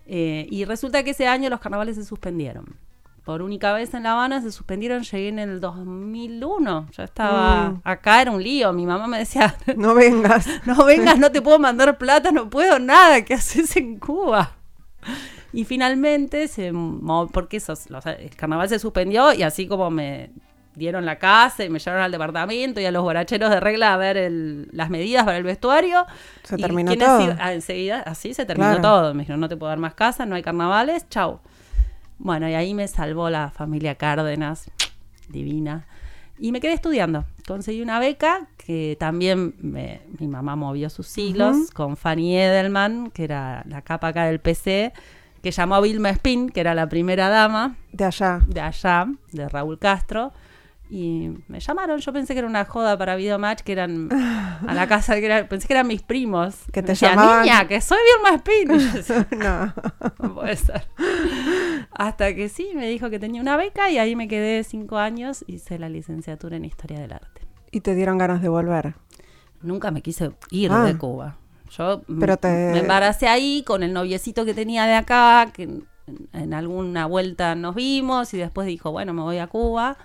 Eh, 0.07 0.45
y 0.51 0.65
resulta 0.65 1.03
que 1.03 1.11
ese 1.11 1.25
año 1.25 1.49
los 1.49 1.61
carnavales 1.61 1.95
se 1.95 2.03
suspendieron. 2.03 2.75
Por 3.25 3.41
única 3.41 3.73
vez 3.73 3.93
en 3.95 4.03
La 4.03 4.11
Habana 4.11 4.39
se 4.41 4.51
suspendieron, 4.51 5.01
llegué 5.03 5.29
en 5.29 5.39
el 5.39 5.59
2001. 5.59 6.87
Ya 6.95 7.03
estaba 7.05 7.69
Mm. 7.71 7.81
acá, 7.83 8.21
era 8.21 8.31
un 8.31 8.41
lío. 8.41 8.71
Mi 8.71 8.85
mamá 8.85 9.07
me 9.07 9.17
decía, 9.17 9.55
No 9.77 9.93
vengas. 9.95 10.47
no 10.65 10.85
vengas, 10.85 11.17
no 11.19 11.31
te 11.31 11.41
puedo 11.41 11.57
mandar 11.59 11.97
plata, 11.97 12.31
no 12.31 12.49
puedo 12.49 12.77
nada, 12.79 13.23
¿qué 13.25 13.33
haces 13.33 13.75
en 13.77 13.97
Cuba? 13.99 14.51
Y 15.53 15.63
finalmente, 15.65 16.47
se, 16.47 16.71
porque 17.31 17.61
los- 17.89 18.05
el 18.05 18.35
carnaval 18.35 18.69
se 18.69 18.77
suspendió 18.79 19.33
y 19.33 19.43
así 19.43 19.67
como 19.67 19.89
me 19.89 20.31
dieron 20.75 21.05
la 21.05 21.17
casa 21.17 21.63
y 21.63 21.69
me 21.69 21.79
llevaron 21.79 22.03
al 22.03 22.11
departamento 22.11 22.81
y 22.81 22.85
a 22.85 22.91
los 22.91 23.01
borracheros 23.01 23.49
de 23.49 23.59
regla 23.61 23.93
a 23.93 23.97
ver 23.97 24.17
el- 24.17 24.67
las 24.71 24.89
medidas 24.89 25.23
para 25.23 25.37
el 25.37 25.43
vestuario. 25.43 26.05
Se 26.43 26.55
y 26.55 26.61
terminó 26.61 26.93
todo. 26.97 27.21
iba- 27.21 27.37
ah, 27.39 27.53
enseguida, 27.53 28.01
así 28.01 28.33
se 28.33 28.45
terminó 28.45 28.71
Claro. 28.77 28.81
todo. 28.81 29.13
Me 29.13 29.21
dijeron, 29.21 29.39
no 29.39 29.47
te 29.47 29.55
puedo 29.55 29.69
dar 29.69 29.79
más 29.79 29.93
casa, 29.95 30.25
no 30.25 30.35
hay 30.35 30.43
carnavales, 30.43 31.07
chau. 31.09 31.39
Bueno, 32.17 32.47
y 32.49 32.53
ahí 32.53 32.73
me 32.73 32.87
salvó 32.87 33.29
la 33.29 33.49
familia 33.49 33.95
Cárdenas, 33.95 34.69
divina. 35.29 35.85
Y 36.37 36.51
me 36.51 36.59
quedé 36.59 36.73
estudiando. 36.73 37.25
Conseguí 37.47 37.81
una 37.81 37.99
beca 37.99 38.47
que 38.57 38.97
también 38.99 39.55
me- 39.59 40.01
mi 40.19 40.27
mamá 40.27 40.55
movió 40.55 40.89
sus 40.89 41.17
hilos 41.17 41.55
Ujú. 41.55 41.67
con 41.73 41.97
Fanny 41.97 42.37
Edelman, 42.37 43.09
que 43.11 43.23
era 43.23 43.63
la 43.67 43.81
capa 43.81 44.07
acá 44.09 44.25
del 44.25 44.39
PC, 44.39 44.91
que 45.41 45.51
llamó 45.51 45.75
a 45.75 45.81
Vilma 45.81 46.09
Spin, 46.09 46.49
que 46.49 46.59
era 46.59 46.73
la 46.73 46.89
primera 46.89 47.29
dama 47.29 47.75
De 47.93 48.03
allá. 48.05 48.41
de 48.47 48.59
allá, 48.61 49.07
de 49.31 49.47
Raúl 49.47 49.79
Castro. 49.79 50.33
Y 50.89 51.29
me 51.47 51.59
llamaron, 51.59 51.99
yo 51.99 52.13
pensé 52.13 52.33
que 52.33 52.39
era 52.39 52.47
una 52.47 52.63
joda 52.65 52.95
para 52.97 53.15
Videomatch, 53.15 53.61
que 53.61 53.71
eran 53.71 54.09
a 54.11 54.73
la 54.73 54.87
casa, 54.87 55.15
que 55.15 55.25
era- 55.25 55.47
pensé 55.47 55.67
que 55.67 55.73
eran 55.73 55.87
mis 55.87 56.01
primos. 56.03 56.55
Que 56.73 56.81
te 56.83 56.89
decían, 56.91 57.13
llamaban- 57.15 57.41
niña, 57.43 57.67
que 57.67 57.79
soy 57.81 57.97
Vilma 58.13 58.35
Spin. 58.37 58.93
Decía, 58.93 59.27
no. 59.39 59.73
no 60.19 60.35
puede 60.35 60.55
ser. 60.57 60.85
Hasta 61.97 62.35
que 62.35 62.49
sí, 62.49 62.69
me 62.75 62.87
dijo 62.89 63.09
que 63.09 63.19
tenía 63.19 63.41
una 63.41 63.57
beca 63.57 63.89
y 63.89 63.97
ahí 63.97 64.15
me 64.15 64.27
quedé 64.27 64.63
cinco 64.63 64.97
años, 64.97 65.43
hice 65.47 65.79
la 65.79 65.89
licenciatura 65.89 66.57
en 66.57 66.65
Historia 66.65 66.99
del 66.99 67.13
Arte. 67.13 67.41
Y 67.71 67.81
te 67.81 67.95
dieron 67.95 68.17
ganas 68.17 68.41
de 68.41 68.49
volver. 68.49 68.95
Nunca 69.61 69.91
me 69.91 70.01
quise 70.01 70.31
ir 70.51 70.71
Ah. 70.71 70.83
de 70.83 70.97
Cuba. 70.97 71.37
Yo 71.71 72.01
Pero 72.19 72.37
te- 72.37 72.71
me 72.71 72.79
embaracé 72.79 73.27
ahí 73.27 73.63
con 73.65 73.81
el 73.81 73.91
noviecito 73.93 74.45
que 74.45 74.53
tenía 74.53 74.85
de 74.85 74.93
acá, 74.95 75.51
que 75.53 75.63
en, 76.33 76.53
alguna 76.53 77.05
vuelta 77.07 77.55
nos 77.55 77.73
vimos 77.75 78.33
y 78.33 78.37
después 78.37 78.67
dijo, 78.67 78.91
bueno, 78.91 79.13
me 79.13 79.21
voy 79.23 79.39
a 79.39 79.47
Cuba. 79.47 79.97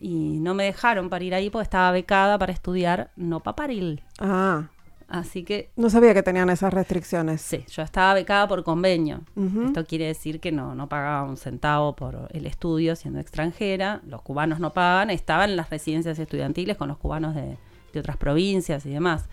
Y 0.00 0.40
no 0.40 0.54
me 0.54 0.64
dejaron 0.64 1.08
para 1.08 1.24
ir 1.24 1.34
ahí 1.34 1.48
porque 1.48 1.62
estaba 1.64 1.92
becada 1.92 2.36
para 2.38 2.52
estudiar, 2.52 3.10
no 3.16 3.40
para 3.40 3.54
parir. 3.56 4.02
Ah, 4.18 4.64
Así 5.12 5.44
que 5.44 5.70
no 5.76 5.90
sabía 5.90 6.14
que 6.14 6.22
tenían 6.22 6.48
esas 6.48 6.72
restricciones. 6.72 7.42
sí, 7.42 7.64
yo 7.70 7.82
estaba 7.82 8.14
becada 8.14 8.48
por 8.48 8.64
convenio. 8.64 9.20
Esto 9.66 9.84
quiere 9.84 10.06
decir 10.06 10.40
que 10.40 10.50
no, 10.52 10.74
no 10.74 10.88
pagaba 10.88 11.24
un 11.24 11.36
centavo 11.36 11.94
por 11.94 12.28
el 12.32 12.46
estudio 12.46 12.96
siendo 12.96 13.20
extranjera. 13.20 14.00
Los 14.06 14.22
cubanos 14.22 14.58
no 14.58 14.72
pagan, 14.72 15.10
estaban 15.10 15.50
en 15.50 15.56
las 15.56 15.68
residencias 15.68 16.18
estudiantiles 16.18 16.78
con 16.78 16.88
los 16.88 16.96
cubanos 16.96 17.34
de, 17.34 17.58
de 17.92 18.00
otras 18.00 18.16
provincias 18.16 18.86
y 18.86 18.90
demás. 18.90 19.28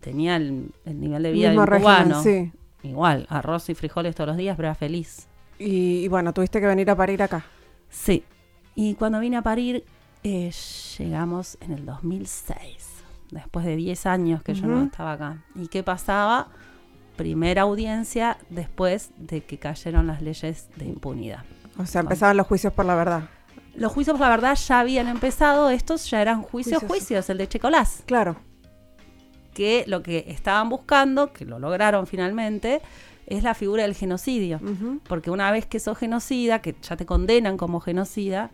Tenía 0.00 0.34
el, 0.34 0.72
el 0.84 0.98
nivel 0.98 1.22
de 1.22 1.30
vida 1.30 1.44
de 1.44 1.50
Mismo 1.50 1.62
un 1.62 1.66
régimen, 1.68 1.94
cubano. 2.04 2.22
sí. 2.22 2.52
Igual, 2.82 3.26
arroz 3.30 3.68
y 3.70 3.74
frijoles 3.76 4.16
todos 4.16 4.26
los 4.26 4.36
días, 4.36 4.56
pero 4.56 4.66
era 4.66 4.74
feliz. 4.74 5.28
Y, 5.56 5.98
y 6.04 6.08
bueno, 6.08 6.32
tuviste 6.34 6.60
que 6.60 6.66
venir 6.66 6.90
a 6.90 6.96
parir 6.96 7.22
acá. 7.22 7.44
Sí. 7.88 8.24
Y 8.74 8.94
cuando 8.96 9.20
vine 9.20 9.36
a 9.36 9.42
parir, 9.42 9.84
eh, 10.24 10.50
llegamos 10.98 11.58
en 11.60 11.70
el 11.74 11.86
2006, 11.86 12.56
después 13.32 13.66
de 13.66 13.74
10 13.74 14.06
años 14.06 14.42
que 14.42 14.54
yo 14.54 14.66
no 14.66 14.84
estaba 14.84 15.12
acá. 15.12 15.44
¿Y 15.56 15.66
qué 15.66 15.82
pasaba? 15.82 16.48
Primera 17.16 17.62
audiencia 17.62 18.38
después 18.50 19.10
de 19.16 19.42
que 19.42 19.58
cayeron 19.58 20.06
las 20.06 20.22
leyes 20.22 20.68
de 20.76 20.86
impunidad. 20.86 21.44
O 21.78 21.86
sea, 21.86 22.02
empezaban 22.02 22.36
los 22.36 22.46
juicios 22.46 22.72
por 22.72 22.84
la 22.84 22.94
verdad. 22.94 23.24
Los 23.74 23.92
juicios, 23.92 24.20
la 24.20 24.28
verdad, 24.28 24.54
ya 24.56 24.80
habían 24.80 25.08
empezado. 25.08 25.70
Estos 25.70 26.08
ya 26.10 26.20
eran 26.20 26.42
juicios, 26.42 26.80
Juicios. 26.80 26.88
juicios, 26.88 27.30
el 27.30 27.38
de 27.38 27.48
Checolás. 27.48 28.02
Claro. 28.06 28.36
Que 29.54 29.84
lo 29.86 30.02
que 30.02 30.26
estaban 30.28 30.68
buscando, 30.68 31.32
que 31.32 31.44
lo 31.46 31.58
lograron 31.58 32.06
finalmente, 32.06 32.82
es 33.26 33.42
la 33.42 33.54
figura 33.54 33.82
del 33.84 33.94
genocidio. 33.94 34.60
Porque 35.08 35.30
una 35.30 35.50
vez 35.50 35.64
que 35.66 35.80
sos 35.80 35.96
genocida, 35.96 36.60
que 36.60 36.76
ya 36.82 36.96
te 36.96 37.06
condenan 37.06 37.56
como 37.56 37.80
genocida, 37.80 38.50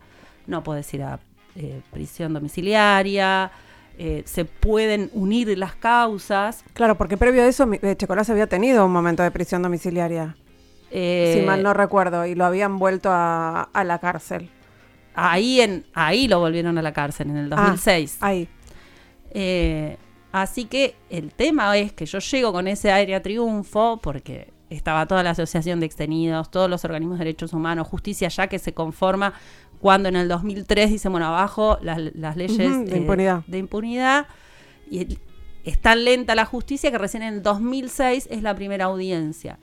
no 0.47 0.63
puedes 0.63 0.93
ir 0.93 1.03
a 1.03 1.19
eh, 1.55 1.81
prisión 1.91 2.33
domiciliaria, 2.33 3.51
eh, 4.01 4.23
se 4.25 4.45
pueden 4.45 5.09
unir 5.13 5.57
las 5.57 5.75
causas. 5.75 6.63
Claro, 6.71 6.97
porque 6.97 7.17
previo 7.17 7.43
a 7.43 7.47
eso, 7.47 7.69
eh, 7.73 7.97
Checolás 7.97 8.29
había 8.29 8.47
tenido 8.47 8.85
un 8.85 8.93
momento 8.93 9.23
de 9.23 9.29
prisión 9.29 9.61
domiciliaria, 9.61 10.37
eh, 10.89 11.35
si 11.37 11.45
mal 11.45 11.61
no 11.61 11.73
recuerdo, 11.73 12.25
y 12.25 12.33
lo 12.33 12.45
habían 12.45 12.79
vuelto 12.79 13.09
a, 13.11 13.63
a 13.63 13.83
la 13.83 13.99
cárcel. 13.99 14.49
ahí, 15.15 15.59
en, 15.59 15.85
ahí 15.93 16.29
lo 16.29 16.39
volvieron 16.39 16.77
a 16.77 16.81
la 16.81 16.93
cárcel, 16.93 17.29
en 17.29 17.35
el 17.35 17.49
2006. 17.49 18.19
Ah, 18.21 18.27
ahí. 18.27 18.47
Eh, 19.31 19.97
así 20.31 20.63
que 20.63 20.95
el 21.09 21.33
tema 21.33 21.75
es 21.77 21.91
que 21.91 22.05
yo 22.05 22.19
llego 22.19 22.53
con 22.53 22.69
ese 22.69 22.93
aire 22.93 23.15
a 23.15 23.21
triunfo 23.21 23.99
porque 24.01 24.47
estaba 24.69 25.07
toda 25.07 25.23
la 25.23 25.31
Asociación 25.31 25.81
de 25.81 25.87
Extenidos, 25.87 26.49
todos 26.51 26.69
los 26.69 26.85
organismos 26.85 27.19
de 27.19 27.25
derechos 27.25 27.51
humanos, 27.51 27.85
justicia 27.85 28.29
ya 28.29 28.47
que 28.47 28.59
se 28.59 28.73
conforma 28.73 29.33
cuando 29.79 30.09
en 30.09 30.15
el 30.15 30.27
2003 30.27 30.89
dicen, 30.91 31.11
bueno, 31.11 31.27
abajo 31.27 31.77
las, 31.81 31.99
las 32.15 32.35
leyes 32.35 32.59
Ujú, 32.77 32.85
de 32.85 32.95
eh, 32.95 32.97
impunidad. 32.99 33.43
de 33.47 33.57
impunidad. 33.57 34.27
Y 34.91 35.17
es 35.63 35.79
tan 35.79 36.03
lenta 36.03 36.35
la 36.35 36.45
justicia 36.45 36.91
que 36.91 36.97
recién 36.97 37.23
en 37.23 37.35
el 37.35 37.43
2006 37.43 38.27
es 38.31 38.41
la 38.43 38.55
primera 38.55 38.85
audiencia. 38.85 39.57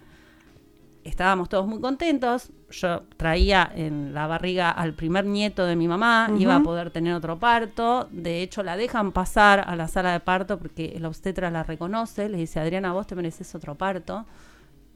estábamos 1.05 1.49
todos 1.49 1.67
muy 1.67 1.81
contentos. 1.81 2.51
Yo 2.71 3.03
traía 3.17 3.71
en 3.77 4.13
la 4.13 4.27
barriga 4.27 4.71
al 4.71 4.93
primer 4.95 5.25
nieto 5.25 5.65
de 5.65 5.77
mi 5.77 5.87
mamá, 5.87 6.29
iba 6.37 6.57
a 6.57 6.63
poder 6.63 6.91
tener 6.91 7.15
otro 7.15 7.39
parto. 7.39 8.09
De 8.11 8.43
hecho, 8.43 8.63
la 8.65 8.77
dejan 8.77 9.13
pasar 9.13 9.65
a 9.69 9.77
la 9.77 9.87
sala 9.87 10.13
de 10.13 10.21
parto 10.21 10.59
porque 10.59 10.95
el 10.97 11.05
obstetra 11.05 11.49
la 11.51 11.63
reconoce, 11.63 12.29
le 12.29 12.39
dice, 12.39 12.59
Adriana, 12.59 12.93
vos 12.93 13.07
te 13.07 13.15
mereces 13.15 13.55
otro 13.55 13.77
parto. 13.77 14.27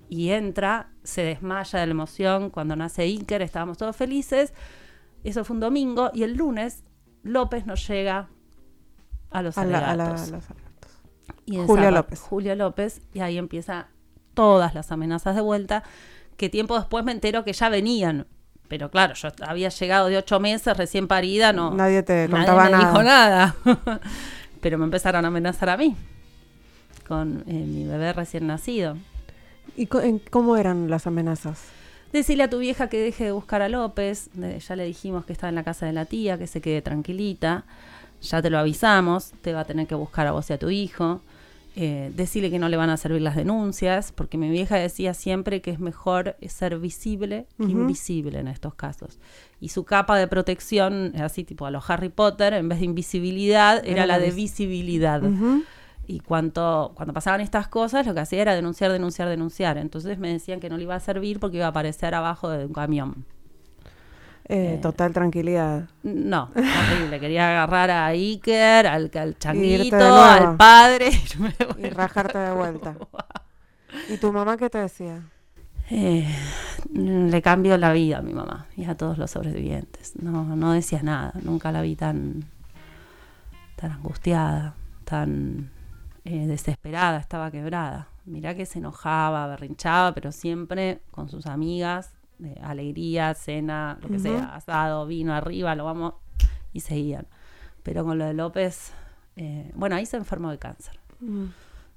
Y 0.08 0.30
entra, 0.30 0.88
se 1.04 1.22
desmaya 1.22 1.78
de 1.78 1.86
la 1.86 1.92
emoción 1.92 2.50
cuando 2.50 2.74
nace 2.74 3.02
Iker, 3.02 3.42
estábamos 3.42 3.78
todos 3.78 3.94
felices. 3.94 4.52
Eso 5.24 5.44
fue 5.44 5.54
un 5.54 5.60
domingo 5.60 6.10
y 6.14 6.22
el 6.22 6.34
lunes 6.34 6.84
López 7.22 7.66
nos 7.66 7.86
llega 7.86 8.28
a 9.30 9.42
los 9.42 9.56
alegatos. 9.58 10.32
Julio 11.66 11.90
López. 11.90 12.20
Julio 12.20 12.54
López, 12.54 13.02
y 13.12 13.20
ahí 13.20 13.38
empieza 13.38 13.88
todas 14.34 14.74
las 14.74 14.92
amenazas 14.92 15.34
de 15.34 15.40
vuelta, 15.40 15.82
que 16.36 16.48
tiempo 16.48 16.78
después 16.78 17.04
me 17.04 17.12
entero 17.12 17.44
que 17.44 17.52
ya 17.52 17.68
venían. 17.68 18.26
Pero 18.68 18.90
claro, 18.90 19.14
yo 19.14 19.28
había 19.46 19.68
llegado 19.68 20.08
de 20.08 20.16
ocho 20.16 20.38
meses, 20.38 20.76
recién 20.76 21.08
parida, 21.08 21.52
no. 21.52 21.72
Nadie 21.72 22.02
te 22.02 22.28
contaba 22.28 22.68
nadie 22.68 22.76
me 22.76 22.90
dijo 22.90 23.02
nada. 23.02 23.56
Pero 24.60 24.78
me 24.78 24.84
empezaron 24.84 25.24
a 25.24 25.28
amenazar 25.28 25.70
a 25.70 25.76
mí, 25.76 25.96
con 27.08 27.42
eh, 27.46 27.52
mi 27.52 27.84
bebé 27.84 28.12
recién 28.12 28.46
nacido. 28.46 28.96
¿Y 29.76 29.86
cómo 29.86 30.56
eran 30.56 30.88
las 30.90 31.06
amenazas? 31.06 31.79
Decirle 32.12 32.44
a 32.44 32.50
tu 32.50 32.58
vieja 32.58 32.88
que 32.88 32.98
deje 32.98 33.24
de 33.24 33.32
buscar 33.32 33.62
a 33.62 33.68
López, 33.68 34.30
ya 34.34 34.76
le 34.76 34.84
dijimos 34.84 35.24
que 35.24 35.32
estaba 35.32 35.48
en 35.48 35.54
la 35.54 35.62
casa 35.62 35.86
de 35.86 35.92
la 35.92 36.06
tía, 36.06 36.38
que 36.38 36.48
se 36.48 36.60
quede 36.60 36.82
tranquilita, 36.82 37.64
ya 38.20 38.42
te 38.42 38.50
lo 38.50 38.58
avisamos, 38.58 39.32
te 39.42 39.52
va 39.52 39.60
a 39.60 39.64
tener 39.64 39.86
que 39.86 39.94
buscar 39.94 40.26
a 40.26 40.32
vos 40.32 40.50
y 40.50 40.52
a 40.52 40.58
tu 40.58 40.70
hijo. 40.70 41.20
Eh, 41.76 42.10
decirle 42.16 42.50
que 42.50 42.58
no 42.58 42.68
le 42.68 42.76
van 42.76 42.90
a 42.90 42.96
servir 42.96 43.22
las 43.22 43.36
denuncias, 43.36 44.10
porque 44.10 44.36
mi 44.36 44.50
vieja 44.50 44.74
decía 44.74 45.14
siempre 45.14 45.62
que 45.62 45.70
es 45.70 45.78
mejor 45.78 46.34
ser 46.48 46.76
visible 46.80 47.46
que 47.58 47.70
invisible 47.70 48.40
en 48.40 48.48
estos 48.48 48.74
casos. 48.74 49.20
Y 49.60 49.68
su 49.68 49.84
capa 49.84 50.18
de 50.18 50.26
protección, 50.26 51.12
así 51.20 51.44
tipo 51.44 51.66
a 51.66 51.70
los 51.70 51.88
Harry 51.88 52.08
Potter, 52.08 52.54
en 52.54 52.68
vez 52.68 52.80
de 52.80 52.86
invisibilidad, 52.86 53.86
era, 53.86 54.04
la 54.04 54.18
de 54.18 54.32
visibilidad. 54.32 55.22
Y 56.10 56.18
cuando, 56.18 56.90
cuando 56.96 57.14
pasaban 57.14 57.40
estas 57.40 57.68
cosas, 57.68 58.04
lo 58.04 58.14
que 58.14 58.18
hacía 58.18 58.42
era 58.42 58.56
denunciar, 58.56 58.90
denunciar, 58.90 59.28
denunciar. 59.28 59.78
Entonces 59.78 60.18
me 60.18 60.32
decían 60.32 60.58
que 60.58 60.68
no 60.68 60.76
le 60.76 60.82
iba 60.82 60.96
a 60.96 60.98
servir 60.98 61.38
porque 61.38 61.58
iba 61.58 61.66
a 61.66 61.68
aparecer 61.68 62.16
abajo 62.16 62.48
de 62.48 62.66
un 62.66 62.72
camión. 62.72 63.24
Eh, 64.48 64.74
eh, 64.74 64.78
total 64.82 65.12
tranquilidad. 65.12 65.88
No, 66.02 66.50
horrible. 66.56 67.20
Quería 67.20 67.50
agarrar 67.50 67.92
a 67.92 68.06
Iker, 68.06 68.88
al, 68.88 69.08
al 69.14 69.38
changuito, 69.38 69.96
al 69.96 70.56
padre. 70.56 71.10
Y, 71.78 71.90
rajarte 71.90 72.38
de 72.38 72.54
vuelta. 72.54 72.96
¿Y 74.08 74.16
tu 74.16 74.32
mamá 74.32 74.56
qué 74.56 74.68
te 74.68 74.78
decía? 74.78 75.22
Eh, 75.90 76.26
le 76.92 77.40
cambió 77.40 77.78
la 77.78 77.92
vida 77.92 78.18
a 78.18 78.22
mi 78.22 78.34
mamá 78.34 78.66
y 78.76 78.84
a 78.86 78.96
todos 78.96 79.16
los 79.16 79.30
sobrevivientes. 79.30 80.14
No, 80.20 80.56
no 80.56 80.72
decía 80.72 81.04
nada. 81.04 81.34
Nunca 81.40 81.70
la 81.70 81.82
vi 81.82 81.94
tan, 81.94 82.46
tan 83.76 83.92
angustiada, 83.92 84.74
tan 85.04 85.70
desesperada. 86.38 87.18
Estaba 87.18 87.50
quebrada. 87.50 88.08
Mirá 88.24 88.54
que 88.54 88.66
se 88.66 88.78
enojaba, 88.78 89.46
berrinchaba, 89.46 90.14
pero 90.14 90.32
siempre 90.32 91.00
con 91.10 91.28
sus 91.28 91.46
amigas 91.46 92.12
alegría, 92.62 93.34
cena, 93.34 93.98
lo 94.02 94.08
que 94.08 94.18
sea, 94.18 94.54
asado, 94.54 95.06
vino 95.06 95.34
arriba, 95.34 95.74
lo 95.74 95.84
vamos, 95.84 96.14
y 96.72 96.80
seguían. 96.80 97.26
Pero 97.82 98.04
con 98.04 98.18
lo 98.18 98.24
de 98.24 98.34
López, 98.34 98.92
eh, 99.36 99.70
bueno, 99.74 99.96
ahí 99.96 100.06
se 100.06 100.16
enfermó 100.16 100.50
de 100.50 100.58
cáncer. 100.58 100.98
Mm. 101.20 101.46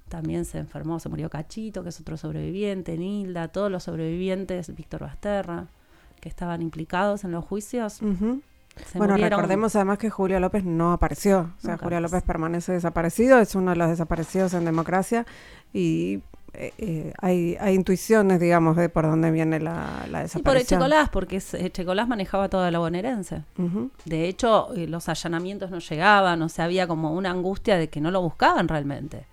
También 0.08 0.44
se 0.44 0.58
enfermó, 0.58 1.00
se 1.00 1.08
murió 1.08 1.30
Cachito, 1.30 1.82
que 1.82 1.88
es 1.88 2.00
otro 2.00 2.16
sobreviviente, 2.16 2.96
Nilda, 2.98 3.48
todos 3.48 3.70
los 3.70 3.84
sobrevivientes, 3.84 4.74
Víctor 4.74 5.00
Basterra, 5.00 5.66
que 6.20 6.28
estaban 6.28 6.62
implicados 6.62 7.24
en 7.24 7.32
los 7.32 7.44
juicios. 7.44 8.00
Bueno, 8.94 9.16
recordemos 9.16 9.74
además 9.76 9.98
que 9.98 10.10
Julio 10.10 10.40
López 10.40 10.64
no 10.64 10.92
apareció. 10.92 11.52
O 11.58 11.60
sea, 11.60 11.78
Julio 11.78 12.00
López 12.00 12.22
permanece 12.22 12.72
desaparecido, 12.72 13.38
es 13.38 13.54
uno 13.54 13.70
de 13.70 13.76
los 13.76 13.88
desaparecidos 13.88 14.54
en 14.54 14.64
democracia 14.64 15.26
y 15.72 16.22
eh, 16.56 16.72
eh, 16.78 17.12
hay, 17.20 17.56
hay, 17.60 17.74
intuiciones, 17.74 18.38
digamos, 18.38 18.76
de 18.76 18.88
por 18.88 19.04
dónde 19.04 19.30
viene 19.32 19.58
la, 19.58 20.06
la 20.08 20.22
desaparición. 20.22 20.40
Y 20.40 20.42
por 20.42 20.56
Echecolás, 20.56 21.08
porque 21.10 21.36
Echecolás 21.36 22.06
manejaba 22.06 22.48
toda 22.48 22.70
la 22.70 22.78
bonaerense. 22.78 23.42
De 24.04 24.28
hecho, 24.28 24.72
eh, 24.74 24.86
los 24.86 25.08
allanamientos 25.08 25.70
no 25.70 25.80
llegaban, 25.80 26.40
o 26.42 26.48
sea, 26.48 26.66
había 26.66 26.86
como 26.86 27.12
una 27.12 27.30
angustia 27.30 27.76
de 27.76 27.88
que 27.88 28.00
no 28.00 28.10
lo 28.10 28.22
buscaban 28.22 28.68
realmente. 28.68 29.26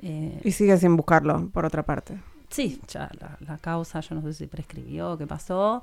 y 0.00 0.50
sigue 0.52 0.76
sin 0.78 0.96
buscarlo, 0.96 1.48
por 1.52 1.66
otra 1.66 1.82
parte. 1.82 2.18
Sí, 2.48 2.80
ya 2.88 3.10
la, 3.20 3.36
la 3.40 3.58
causa, 3.58 4.00
yo 4.00 4.14
no 4.14 4.22
sé 4.22 4.32
si 4.32 4.46
prescribió, 4.46 5.18
qué 5.18 5.26
pasó. 5.26 5.82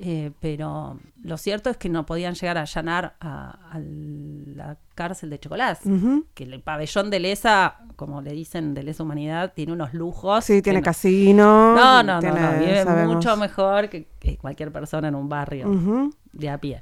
Eh, 0.00 0.32
pero 0.40 0.98
lo 1.22 1.36
cierto 1.36 1.70
es 1.70 1.76
que 1.76 1.88
no 1.88 2.04
podían 2.04 2.34
llegar 2.34 2.58
a 2.58 2.62
allanar 2.62 3.14
a, 3.20 3.78
la 3.78 4.76
cárcel 4.94 5.30
de 5.30 5.38
Chocolás, 5.38 5.80
que 6.34 6.44
el 6.44 6.60
pabellón 6.62 7.10
de 7.10 7.20
Lesa, 7.20 7.78
como 7.96 8.20
le 8.20 8.32
dicen 8.32 8.74
de 8.74 8.82
Lesa 8.82 9.02
Humanidad, 9.02 9.52
tiene 9.54 9.72
unos 9.72 9.94
lujos. 9.94 10.44
Sí, 10.44 10.62
tiene 10.62 10.82
casino. 10.82 11.74
No, 11.76 12.02
no, 12.02 12.20
no, 12.20 12.32
no, 12.32 12.58
vive 12.58 12.84
mucho 13.06 13.36
mejor 13.36 13.88
que, 13.88 14.08
cualquier 14.40 14.72
persona 14.72 15.08
en 15.08 15.14
un 15.14 15.28
barrio 15.28 16.10
de 16.32 16.50
a 16.50 16.58
pie. 16.58 16.80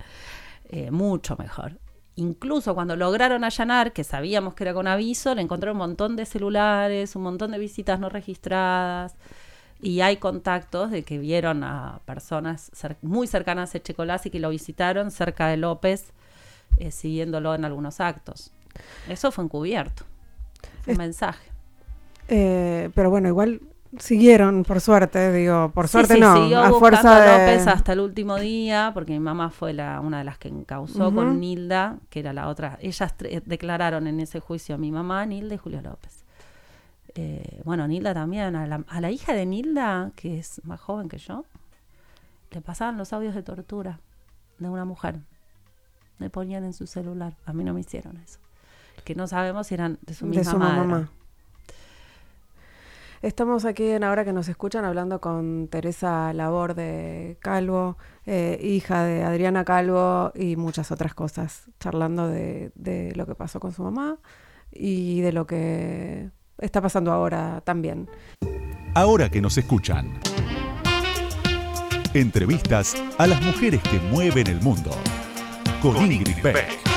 Eh, 0.65 0.91
mucho 0.91 1.37
mejor. 1.37 1.79
Incluso 2.15 2.75
cuando 2.75 2.97
lograron 2.97 3.45
allanar, 3.45 3.93
que 3.93 4.05
sabíamos 4.05 4.55
que 4.55 4.65
era 4.65 4.75
con 4.75 4.87
aviso, 4.87 5.35
le 5.35 5.43
encontraron 5.43 5.77
un 5.77 5.89
montón 5.89 6.17
de 6.17 6.27
celulares, 6.27 7.17
un 7.17 7.23
montón 7.23 7.51
de 7.53 7.59
visitas 7.59 8.01
no 8.01 8.09
registradas 8.09 9.17
y 9.83 10.01
hay 10.01 10.17
contactos 10.19 10.93
de 10.93 11.03
que 11.03 11.19
vieron 11.19 11.65
a 11.65 12.01
personas 12.07 12.71
muy 13.03 13.27
cercanas 13.27 13.75
a 13.75 13.79
Echecolás 13.79 14.25
y 14.25 14.31
que 14.31 14.39
lo 14.39 14.49
visitaron 14.49 15.11
cerca 15.11 15.49
de 15.49 15.57
López, 15.57 16.13
eh, 16.79 16.93
siguiéndolo 16.93 17.55
en 17.55 17.65
algunos 17.65 18.01
actos. 18.01 18.53
Eso 19.09 19.33
fue 19.33 19.45
encubierto, 19.45 20.05
fue 20.85 20.93
un 20.93 20.99
mensaje. 20.99 21.51
Eh, 22.29 22.91
pero 22.95 23.11
bueno, 23.11 23.27
igual 23.27 23.61
siguieron, 23.99 24.63
por 24.63 24.81
suerte, 24.81 25.33
digo, 25.33 25.73
por 25.75 25.89
suerte 25.89 26.15
sí, 26.15 26.21
no, 26.21 26.37
siguió 26.37 26.61
a 26.61 26.71
fuerza 26.79 27.21
de... 27.21 27.27
López 27.27 27.67
hasta 27.67 27.93
el 27.93 28.01
último 28.01 28.37
día, 28.39 28.93
porque 28.95 29.13
mi 29.13 29.19
mamá 29.19 29.51
fue 29.51 29.73
la, 29.73 30.01
una 30.01 30.19
de 30.19 30.25
las 30.25 30.39
que 30.39 30.47
encausó 30.47 31.13
con 31.13 31.41
Nilda, 31.41 31.99
que 32.09 32.21
era 32.21 32.33
la 32.33 32.49
otra. 32.49 32.79
Ellas 32.81 33.15
declararon 33.45 34.07
en 34.07 34.21
ese 34.21 34.39
juicio 34.39 34.77
a 34.77 34.79
mi 34.79 34.93
mamá, 34.93 35.27
Nilda 35.27 35.57
y 35.57 35.59
Julio 35.59 35.83
López. 35.83 36.22
Eh, 37.15 37.61
bueno, 37.65 37.87
Nilda 37.87 38.15
también, 38.15 38.57
a 38.57 38.67
la, 39.01 39.11
hija 39.11 39.35
de 39.35 39.45
Nilda, 39.45 40.13
que 40.17 40.39
es 40.39 40.65
más 40.65 40.81
joven 40.81 41.09
que 41.09 41.19
yo, 41.19 41.45
le 42.51 42.61
pasaban 42.61 42.97
los 42.97 43.13
audios 43.13 43.35
de 43.35 43.43
tortura 43.43 44.01
de 44.59 44.69
una 44.69 44.85
mujer. 44.85 45.21
Le 46.19 46.31
ponían 46.31 46.65
en 46.65 46.73
su 46.73 46.87
celular. 46.87 47.37
A 47.45 47.53
mí 47.53 47.65
no 47.65 47.75
me 47.75 47.81
hicieron 47.81 48.17
eso. 48.19 48.39
Que 49.05 49.15
no 49.15 49.27
sabemos 49.27 49.67
si 49.67 49.75
eran 49.75 49.99
de 50.03 50.15
su 50.15 50.27
misma 50.27 50.55
mamá. 50.55 51.11
Estamos 53.21 53.65
aquí 53.65 53.89
en 53.89 54.03
ahora 54.03 54.25
que 54.25 54.33
nos 54.33 54.49
escuchan 54.49 54.85
hablando 54.85 55.21
con 55.21 55.69
Teresa 55.69 56.33
Labor 56.33 56.75
de 56.75 57.37
Calvo, 57.41 57.97
eh, 58.27 58.59
hija 58.61 59.05
de 59.05 59.23
Adriana 59.23 59.65
Calvo 59.65 60.33
y 60.35 60.57
muchas 60.57 60.91
otras 60.91 61.15
cosas, 61.15 61.71
charlando 61.79 62.27
de, 62.27 62.73
de 62.75 63.15
lo 63.15 63.25
que 63.25 63.37
pasó 63.37 63.61
con 63.61 63.73
su 63.73 63.85
mamá 63.85 64.19
y 64.73 65.21
de 65.21 65.33
lo 65.33 65.47
que 65.47 66.31
está 66.63 66.81
pasando 66.81 67.13
ahora 67.13 67.61
también. 67.65 68.09
Ahora 68.95 69.29
que 69.29 69.41
nos 69.41 69.59
escuchan. 69.59 70.13
Entrevistas 72.15 72.95
a 73.19 73.27
las 73.27 73.43
mujeres 73.43 73.83
que 73.83 73.99
mueven 74.11 74.47
el 74.47 74.61
mundo. 74.61 74.91
Con, 75.81 75.97
Ingrid 75.97 76.43
Beck. 76.43 76.93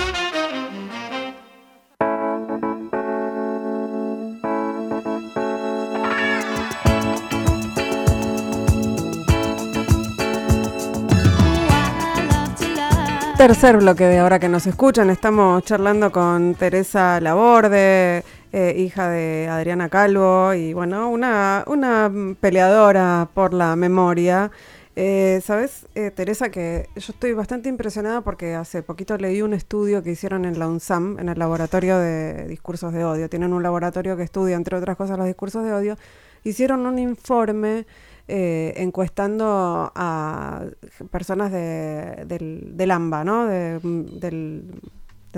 Tercer 13.38 13.78
bloque 13.78 14.06
de 14.06 14.20
ahora 14.20 14.40
que 14.40 14.48
nos 14.48 14.66
escuchan, 14.66 15.10
estamos 15.10 15.64
charlando 15.64 16.12
con 16.12 16.56
Teresa 16.56 17.20
Laborde, 17.20 18.24
eh, 18.58 18.74
hija 18.78 19.10
de 19.10 19.50
Adriana 19.50 19.90
Calvo, 19.90 20.54
y 20.54 20.72
bueno, 20.72 21.10
una, 21.10 21.66
una 21.68 22.10
peleadora 22.40 23.28
por 23.34 23.54
la 23.54 23.76
memoria. 23.76 24.50
Eh, 24.96 25.42
Sabes, 25.44 25.88
eh, 25.94 26.10
Teresa, 26.10 26.50
que 26.50 26.88
yo 26.96 27.12
estoy 27.12 27.34
bastante 27.34 27.68
impresionada 27.68 28.22
porque 28.22 28.56
hace 28.56 28.82
poquito 28.82 29.18
leí 29.18 29.42
un 29.42 29.54
estudio 29.54 30.02
que 30.02 30.12
hicieron 30.12 30.46
en 30.46 30.58
la 30.58 30.70
UNSAM, 30.70 31.20
en 31.20 31.28
el 31.28 31.38
laboratorio 31.38 32.00
de 32.00 32.48
discursos 32.48 32.94
de 32.94 33.04
odio. 33.04 33.30
Tienen 33.30 33.52
un 33.52 33.62
laboratorio 33.62 34.16
que 34.16 34.24
estudia, 34.24 34.56
entre 34.56 34.78
otras 34.78 34.96
cosas, 34.96 35.18
los 35.18 35.28
discursos 35.28 35.66
de 35.66 35.74
odio. 35.74 35.98
Hicieron 36.46 36.86
un 36.86 36.98
informe 36.98 37.86
encuestando 38.26 39.92
a 39.94 40.64
personas 41.12 41.52
de, 41.52 42.24
del, 42.26 42.78
del, 42.78 42.92
AMBA, 42.92 43.24
¿no? 43.26 43.48
De 43.48 43.82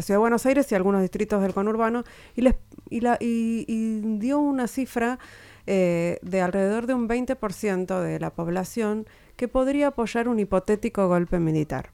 Ciudad 0.04 0.18
de 0.18 0.22
Buenos 0.22 0.46
Aires 0.46 0.72
y 0.72 0.76
algunos 0.76 1.02
distritos 1.02 1.42
del 1.42 1.54
conurbano, 1.54 2.04
y, 2.36 2.42
les, 2.42 2.56
y, 2.89 3.02
la, 3.02 3.17
y, 3.19 3.65
dio 4.17 4.40
una 4.40 4.67
cifra 4.67 5.19
eh, 5.65 6.19
de 6.21 6.42
alrededor 6.42 6.88
de 6.88 6.94
un 6.94 7.08
20% 7.08 8.02
de 8.02 8.19
la 8.19 8.31
población 8.31 9.06
que 9.35 9.48
podría 9.48 9.88
apoyar 9.88 10.27
un 10.27 10.40
hipotético 10.40 11.08
golpe 11.08 11.40
militar. 11.40 11.92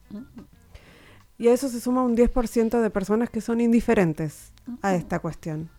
Y 1.36 1.48
a 1.48 1.52
eso 1.52 1.68
se 1.68 1.80
suma 1.80 2.02
un 2.02 2.16
10% 2.16 2.80
de 2.80 2.90
personas 2.90 3.30
que 3.30 3.40
son 3.40 3.60
indiferentes 3.60 4.52
a 4.82 4.94
esta 4.94 5.18
cuestión. 5.18 5.70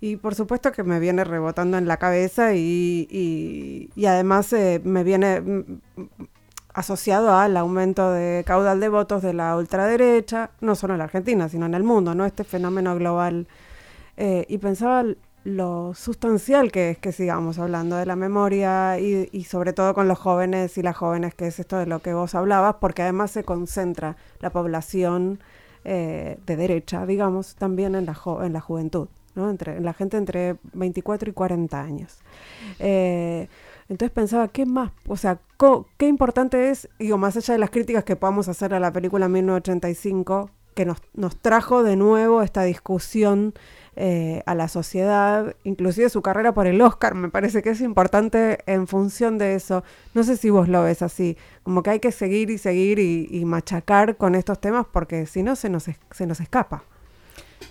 Y 0.00 0.16
por 0.16 0.34
supuesto 0.34 0.72
que 0.72 0.82
me 0.82 0.98
viene 0.98 1.24
rebotando 1.24 1.76
en 1.76 1.86
la 1.86 1.98
cabeza 1.98 2.54
y, 2.54 3.90
además 4.06 4.52
eh, 4.54 4.80
me 4.82 5.04
viene 5.04 5.40
mm, 5.40 5.80
asociado 6.72 7.36
al 7.36 7.56
aumento 7.56 8.10
de 8.10 8.42
caudal 8.46 8.80
de 8.80 8.88
votos 8.88 9.22
de 9.22 9.34
la 9.34 9.56
ultraderecha, 9.56 10.50
no 10.60 10.74
solo 10.74 10.94
en 10.94 10.98
la 10.98 11.04
Argentina, 11.04 11.48
sino 11.48 11.66
en 11.66 11.74
el 11.74 11.82
mundo, 11.82 12.14
¿no? 12.14 12.24
Este 12.24 12.44
fenómeno 12.44 12.94
global. 12.96 13.46
Eh, 14.22 14.44
y 14.50 14.58
pensaba 14.58 15.06
lo 15.44 15.94
sustancial 15.94 16.70
que 16.70 16.90
es 16.90 16.98
que 16.98 17.10
sigamos 17.10 17.58
hablando 17.58 17.96
de 17.96 18.04
la 18.04 18.16
memoria 18.16 18.98
y, 18.98 19.44
sobre 19.44 19.72
todo 19.72 19.94
con 19.94 20.08
los 20.08 20.18
jóvenes 20.18 20.76
y 20.76 20.82
las 20.82 20.94
jóvenes, 20.94 21.34
que 21.34 21.46
es 21.46 21.58
esto 21.58 21.78
de 21.78 21.86
lo 21.86 22.00
que 22.00 22.12
vos 22.12 22.34
hablabas, 22.34 22.76
porque 22.82 23.00
además 23.00 23.30
se 23.30 23.44
concentra 23.44 24.18
la 24.40 24.50
población 24.50 25.40
eh, 25.86 26.38
de 26.44 26.56
derecha, 26.56 27.06
digamos, 27.06 27.54
también 27.54 27.94
en 27.94 28.04
la, 28.04 28.14
en 28.42 28.52
la 28.52 28.60
juventud, 28.60 29.08
¿no? 29.34 29.48
entre, 29.48 29.78
en 29.78 29.86
la 29.86 29.94
gente 29.94 30.18
entre 30.18 30.56
24 30.74 31.30
y 31.30 31.32
40 31.32 31.80
años. 31.80 32.18
Eh, 32.78 33.48
entonces 33.88 34.12
pensaba, 34.12 34.48
¿qué 34.48 34.66
más? 34.66 34.92
O 35.08 35.16
sea, 35.16 35.38
¿qué 35.96 36.08
importante 36.08 36.68
es, 36.68 36.90
digo, 36.98 37.16
más 37.16 37.38
allá 37.38 37.54
de 37.54 37.58
las 37.58 37.70
críticas 37.70 38.04
que 38.04 38.16
podamos 38.16 38.48
hacer 38.48 38.74
a 38.74 38.80
la 38.80 38.92
película 38.92 39.30
1985, 39.30 40.50
que 40.74 40.84
nos, 40.84 40.98
nos 41.14 41.38
trajo 41.38 41.82
de 41.82 41.96
nuevo 41.96 42.42
esta 42.42 42.64
discusión 42.64 43.54
eh, 44.02 44.42
a 44.46 44.54
la 44.54 44.68
sociedad, 44.68 45.54
inclusive 45.62 46.08
su 46.08 46.22
carrera 46.22 46.54
por 46.54 46.66
el 46.66 46.80
Oscar, 46.80 47.14
me 47.14 47.28
parece 47.28 47.62
que 47.62 47.68
es 47.68 47.82
importante 47.82 48.60
en 48.64 48.86
función 48.86 49.36
de 49.36 49.54
eso. 49.54 49.84
No 50.14 50.24
sé 50.24 50.38
si 50.38 50.48
vos 50.48 50.68
lo 50.68 50.82
ves 50.82 51.02
así, 51.02 51.36
como 51.62 51.82
que 51.82 51.90
hay 51.90 52.00
que 52.00 52.10
seguir 52.10 52.48
y 52.48 52.56
seguir 52.56 52.98
y, 52.98 53.44
machacar 53.44 54.16
con 54.16 54.34
estos 54.34 54.58
temas 54.58 54.86
porque 54.90 55.26
si 55.26 55.42
no 55.42 55.54
se 55.54 55.68
nos, 55.68 55.84
se 55.84 56.26
nos 56.26 56.40
escapa. 56.40 56.82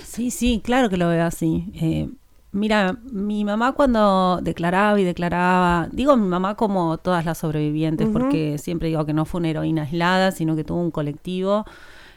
Sí, 0.04 0.30
sí, 0.30 0.62
claro 0.64 0.90
que 0.90 0.98
lo 0.98 1.10
veo 1.10 1.26
así. 1.26 1.72
Eh, 1.74 2.10
Mira, 2.52 2.98
mi 3.12 3.46
mamá 3.46 3.74
cuando 3.74 4.40
declaraba 4.42 5.00
y 5.00 5.04
declaraba, 5.04 5.88
digo 5.92 6.18
mi 6.18 6.28
mamá 6.28 6.56
como 6.56 6.98
todas 6.98 7.24
las 7.24 7.38
sobrevivientes, 7.38 8.08
porque 8.12 8.58
siempre 8.58 8.88
digo 8.88 9.06
que 9.06 9.14
no 9.14 9.26
fue 9.26 9.40
una 9.40 9.50
heroína 9.50 9.84
aislada, 9.84 10.32
sino 10.32 10.56
que 10.56 10.64
tuvo 10.64 10.82
un 10.82 10.90
colectivo 10.90 11.66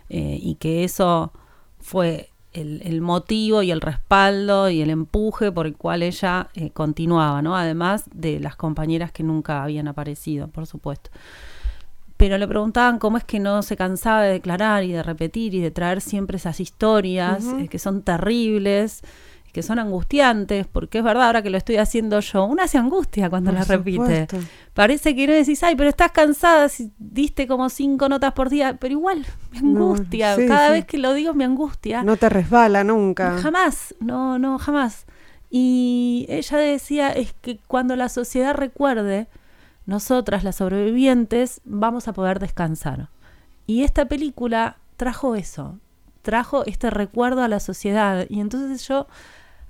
eh, 0.09 0.39
y 0.41 0.55
que 0.55 0.85
eso 0.85 1.33
fue 1.81 2.32
el, 2.53 3.01
motivo 3.01 3.63
y 3.63 3.71
el 3.71 3.81
respaldo 3.81 4.69
y 4.69 4.83
el 4.83 4.91
empuje 4.91 5.51
por 5.51 5.67
el 5.67 5.77
cual 5.77 6.03
ella 6.03 6.49
eh, 6.55 6.71
continuaba, 6.71 7.43
¿no? 7.43 7.57
Además 7.57 8.05
de 8.15 8.41
las 8.41 8.57
compañeras 8.57 9.13
que 9.13 9.23
nunca 9.23 9.63
habían 9.63 9.89
aparecido, 9.89 10.49
por 10.49 10.67
supuesto. 10.67 11.11
Pero 12.17 12.39
le 12.39 12.47
preguntaban 12.47 12.99
cómo 12.99 13.19
es 13.19 13.25
que 13.25 13.41
no 13.41 13.63
se 13.63 13.77
cansaba 13.77 14.23
de 14.23 14.33
declarar 14.33 14.85
y 14.85 14.93
de 14.93 15.03
repetir 15.03 15.55
y 15.55 15.61
de 15.61 15.71
traer 15.71 16.01
siempre 16.01 16.37
esas 16.37 16.61
historias 16.61 17.45
eh, 17.59 17.69
que 17.69 17.79
son 17.79 18.03
terribles 18.03 19.03
que 19.53 19.63
son 19.63 19.79
angustiantes, 19.79 20.67
porque 20.67 20.99
es 20.99 21.05
verdad, 21.05 21.25
ahora 21.27 21.43
que 21.43 21.51
lo 21.51 21.59
estoy 21.59 21.77
haciendo 21.77 22.19
yo, 22.21 22.47
una 22.47 22.67
se 22.67 22.79
angustia 22.79 23.29
cuando 23.29 23.53
la 23.53 23.65
repite. 23.65 24.27
Parece 24.73 25.15
que 25.15 25.27
no 25.27 25.35
decís, 25.35 25.63
ay, 25.63 25.77
pero 25.77 25.91
estás 25.91 26.11
cansada, 26.11 26.71
si 26.71 26.91
diste 26.99 27.47
como 27.47 27.69
cinco 27.69 28.09
notas 28.09 28.33
por 28.33 28.49
día, 28.49 28.79
pero 28.81 28.93
igual, 28.93 29.27
me 29.51 29.59
angustia. 29.59 30.37
Cada 30.49 30.71
vez 30.71 30.87
que 30.87 30.97
lo 30.97 31.13
digo, 31.13 31.35
me 31.35 31.45
angustia. 31.45 32.03
No 32.03 32.17
te 32.17 32.31
resbala 32.31 32.83
nunca. 32.83 33.39
Jamás, 33.39 33.95
no, 34.01 34.39
no, 34.39 34.59
jamás. 34.59 35.05
Y 35.51 36.25
ella 36.31 36.57
decía, 36.57 37.11
es 37.11 37.35
que 37.35 37.61
cuando 37.69 37.95
la 37.95 38.09
sociedad 38.09 38.55
recuerde, 38.55 39.29
nosotras, 39.85 40.45
las 40.45 40.57
sobrevivientes, 40.57 41.61
vamos 41.65 42.09
a 42.09 42.15
poder 42.15 42.39
descansar. 42.39 43.11
Y 43.67 43.83
esta 43.83 44.07
película 44.07 44.79
trajo 44.97 45.35
eso, 45.35 45.79
trajo 46.23 46.65
este 46.65 46.89
recuerdo 46.89 47.43
a 47.43 47.49
la 47.49 47.61
sociedad. 47.61 48.25
Y 48.31 48.41
entonces 48.41 48.89
yo 48.89 49.07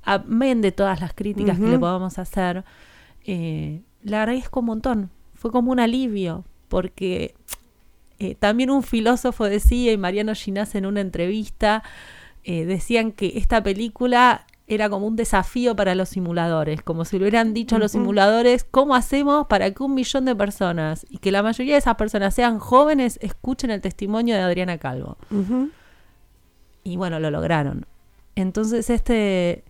amén 0.02 0.60
de 0.60 0.72
todas 0.72 1.00
las 1.00 1.14
críticas 1.14 1.58
que 1.58 1.66
le 1.66 1.78
podamos 1.78 2.18
hacer, 2.18 2.64
eh, 3.24 3.82
le 4.02 4.16
agradezco 4.16 4.60
un 4.60 4.66
montón. 4.66 5.10
Fue 5.34 5.50
como 5.50 5.72
un 5.72 5.80
alivio, 5.80 6.44
porque 6.68 7.34
eh, 8.18 8.34
también 8.34 8.70
un 8.70 8.82
filósofo 8.82 9.44
decía, 9.44 9.92
y 9.92 9.96
Mariano 9.96 10.34
Ginás 10.34 10.74
en 10.74 10.86
una 10.86 11.00
entrevista, 11.00 11.82
eh, 12.44 12.64
decían 12.64 13.12
que 13.12 13.32
esta 13.36 13.62
película 13.62 14.46
era 14.66 14.88
como 14.88 15.06
un 15.06 15.16
desafío 15.16 15.76
para 15.76 15.94
los 15.94 16.10
simuladores, 16.10 16.82
como 16.82 17.04
si 17.04 17.18
le 17.18 17.24
hubieran 17.24 17.52
dicho 17.52 17.76
a 17.76 17.78
los 17.78 17.92
simuladores, 17.92 18.64
¿cómo 18.64 18.94
hacemos 18.94 19.46
para 19.46 19.70
que 19.70 19.82
un 19.82 19.94
millón 19.94 20.24
de 20.24 20.34
personas 20.34 21.04
y 21.10 21.18
que 21.18 21.30
la 21.30 21.42
mayoría 21.42 21.74
de 21.74 21.80
esas 21.80 21.96
personas 21.96 22.34
sean 22.34 22.58
jóvenes 22.58 23.18
escuchen 23.22 23.70
el 23.70 23.80
testimonio 23.80 24.34
de 24.34 24.40
Adriana 24.40 24.78
Calvo? 24.78 25.18
Y 26.84 26.96
bueno, 26.96 27.20
lo 27.20 27.30
lograron. 27.30 27.86
Entonces 28.34 28.88
este 28.88 29.62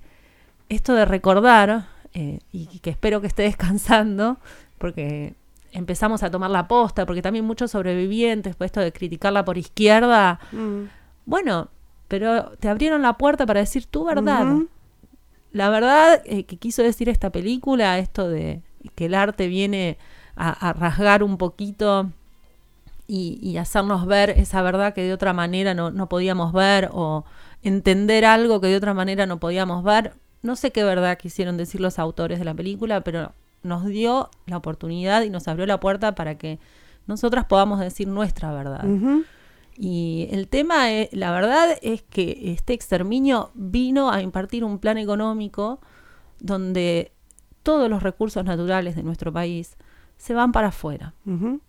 esto 0.76 0.94
de 0.94 1.04
recordar, 1.04 1.86
eh, 2.14 2.40
y 2.52 2.66
que 2.80 2.90
espero 2.90 3.20
que 3.20 3.26
esté 3.26 3.42
descansando, 3.44 4.38
porque 4.78 5.34
empezamos 5.72 6.22
a 6.22 6.30
tomar 6.30 6.50
la 6.50 6.68
posta, 6.68 7.06
porque 7.06 7.22
también 7.22 7.44
muchos 7.44 7.70
sobrevivientes, 7.70 8.56
pues 8.56 8.68
esto 8.68 8.80
de 8.80 8.92
criticarla 8.92 9.44
por 9.44 9.58
izquierda, 9.58 10.38
mm. 10.52 10.82
bueno, 11.26 11.68
pero 12.08 12.50
te 12.58 12.68
abrieron 12.68 13.02
la 13.02 13.14
puerta 13.14 13.46
para 13.46 13.60
decir 13.60 13.86
tu 13.86 14.04
verdad. 14.04 14.58
La 15.52 15.70
verdad 15.70 16.20
eh, 16.24 16.44
que 16.44 16.56
quiso 16.56 16.82
decir 16.82 17.08
esta 17.08 17.30
película, 17.30 17.98
esto 17.98 18.28
de 18.28 18.62
que 18.94 19.06
el 19.06 19.14
arte 19.14 19.48
viene 19.48 19.96
a, 20.36 20.72
rasgar 20.72 21.22
un 21.22 21.38
poquito 21.38 22.10
y, 23.06 23.56
hacernos 23.58 24.06
ver 24.06 24.30
esa 24.30 24.62
verdad 24.62 24.94
que 24.94 25.02
de 25.02 25.12
otra 25.12 25.32
manera 25.32 25.74
no, 25.74 25.90
no 25.90 26.08
podíamos 26.08 26.52
ver 26.52 26.88
o 26.92 27.24
entender 27.62 28.24
algo 28.24 28.60
que 28.60 28.68
de 28.68 28.76
otra 28.76 28.94
manera 28.94 29.26
no 29.26 29.38
podíamos 29.38 29.84
ver, 29.84 30.14
no 30.42 30.56
sé 30.56 30.72
qué 30.72 30.84
verdad 30.84 31.18
quisieron 31.18 31.56
decir 31.56 31.80
los 31.80 31.98
autores 31.98 32.38
de 32.38 32.44
la 32.44 32.54
película, 32.54 33.02
pero 33.02 33.32
nos 33.62 33.86
dio 33.86 34.28
la 34.46 34.56
oportunidad 34.56 35.22
y 35.22 35.30
nos 35.30 35.48
abrió 35.48 35.66
la 35.66 35.80
puerta 35.80 36.14
para 36.14 36.36
que 36.36 36.58
nosotras 37.06 37.44
podamos 37.44 37.80
decir 37.80 38.08
nuestra 38.08 38.52
verdad. 38.52 38.84
Y 39.76 40.28
el 40.30 40.48
tema, 40.48 40.86
la 41.12 41.30
verdad 41.30 41.78
es 41.80 42.02
que 42.02 42.52
este 42.52 42.74
exterminio 42.74 43.50
vino 43.54 44.10
a 44.10 44.20
impartir 44.20 44.64
un 44.64 44.78
plan 44.78 44.98
económico 44.98 45.80
donde 46.40 47.12
todos 47.62 47.88
los 47.88 48.02
recursos 48.02 48.44
naturales 48.44 48.96
de 48.96 49.02
nuestro 49.02 49.32
país 49.32 49.76
se 50.16 50.34
van 50.34 50.52
para 50.52 50.68
afuera. 50.68 51.14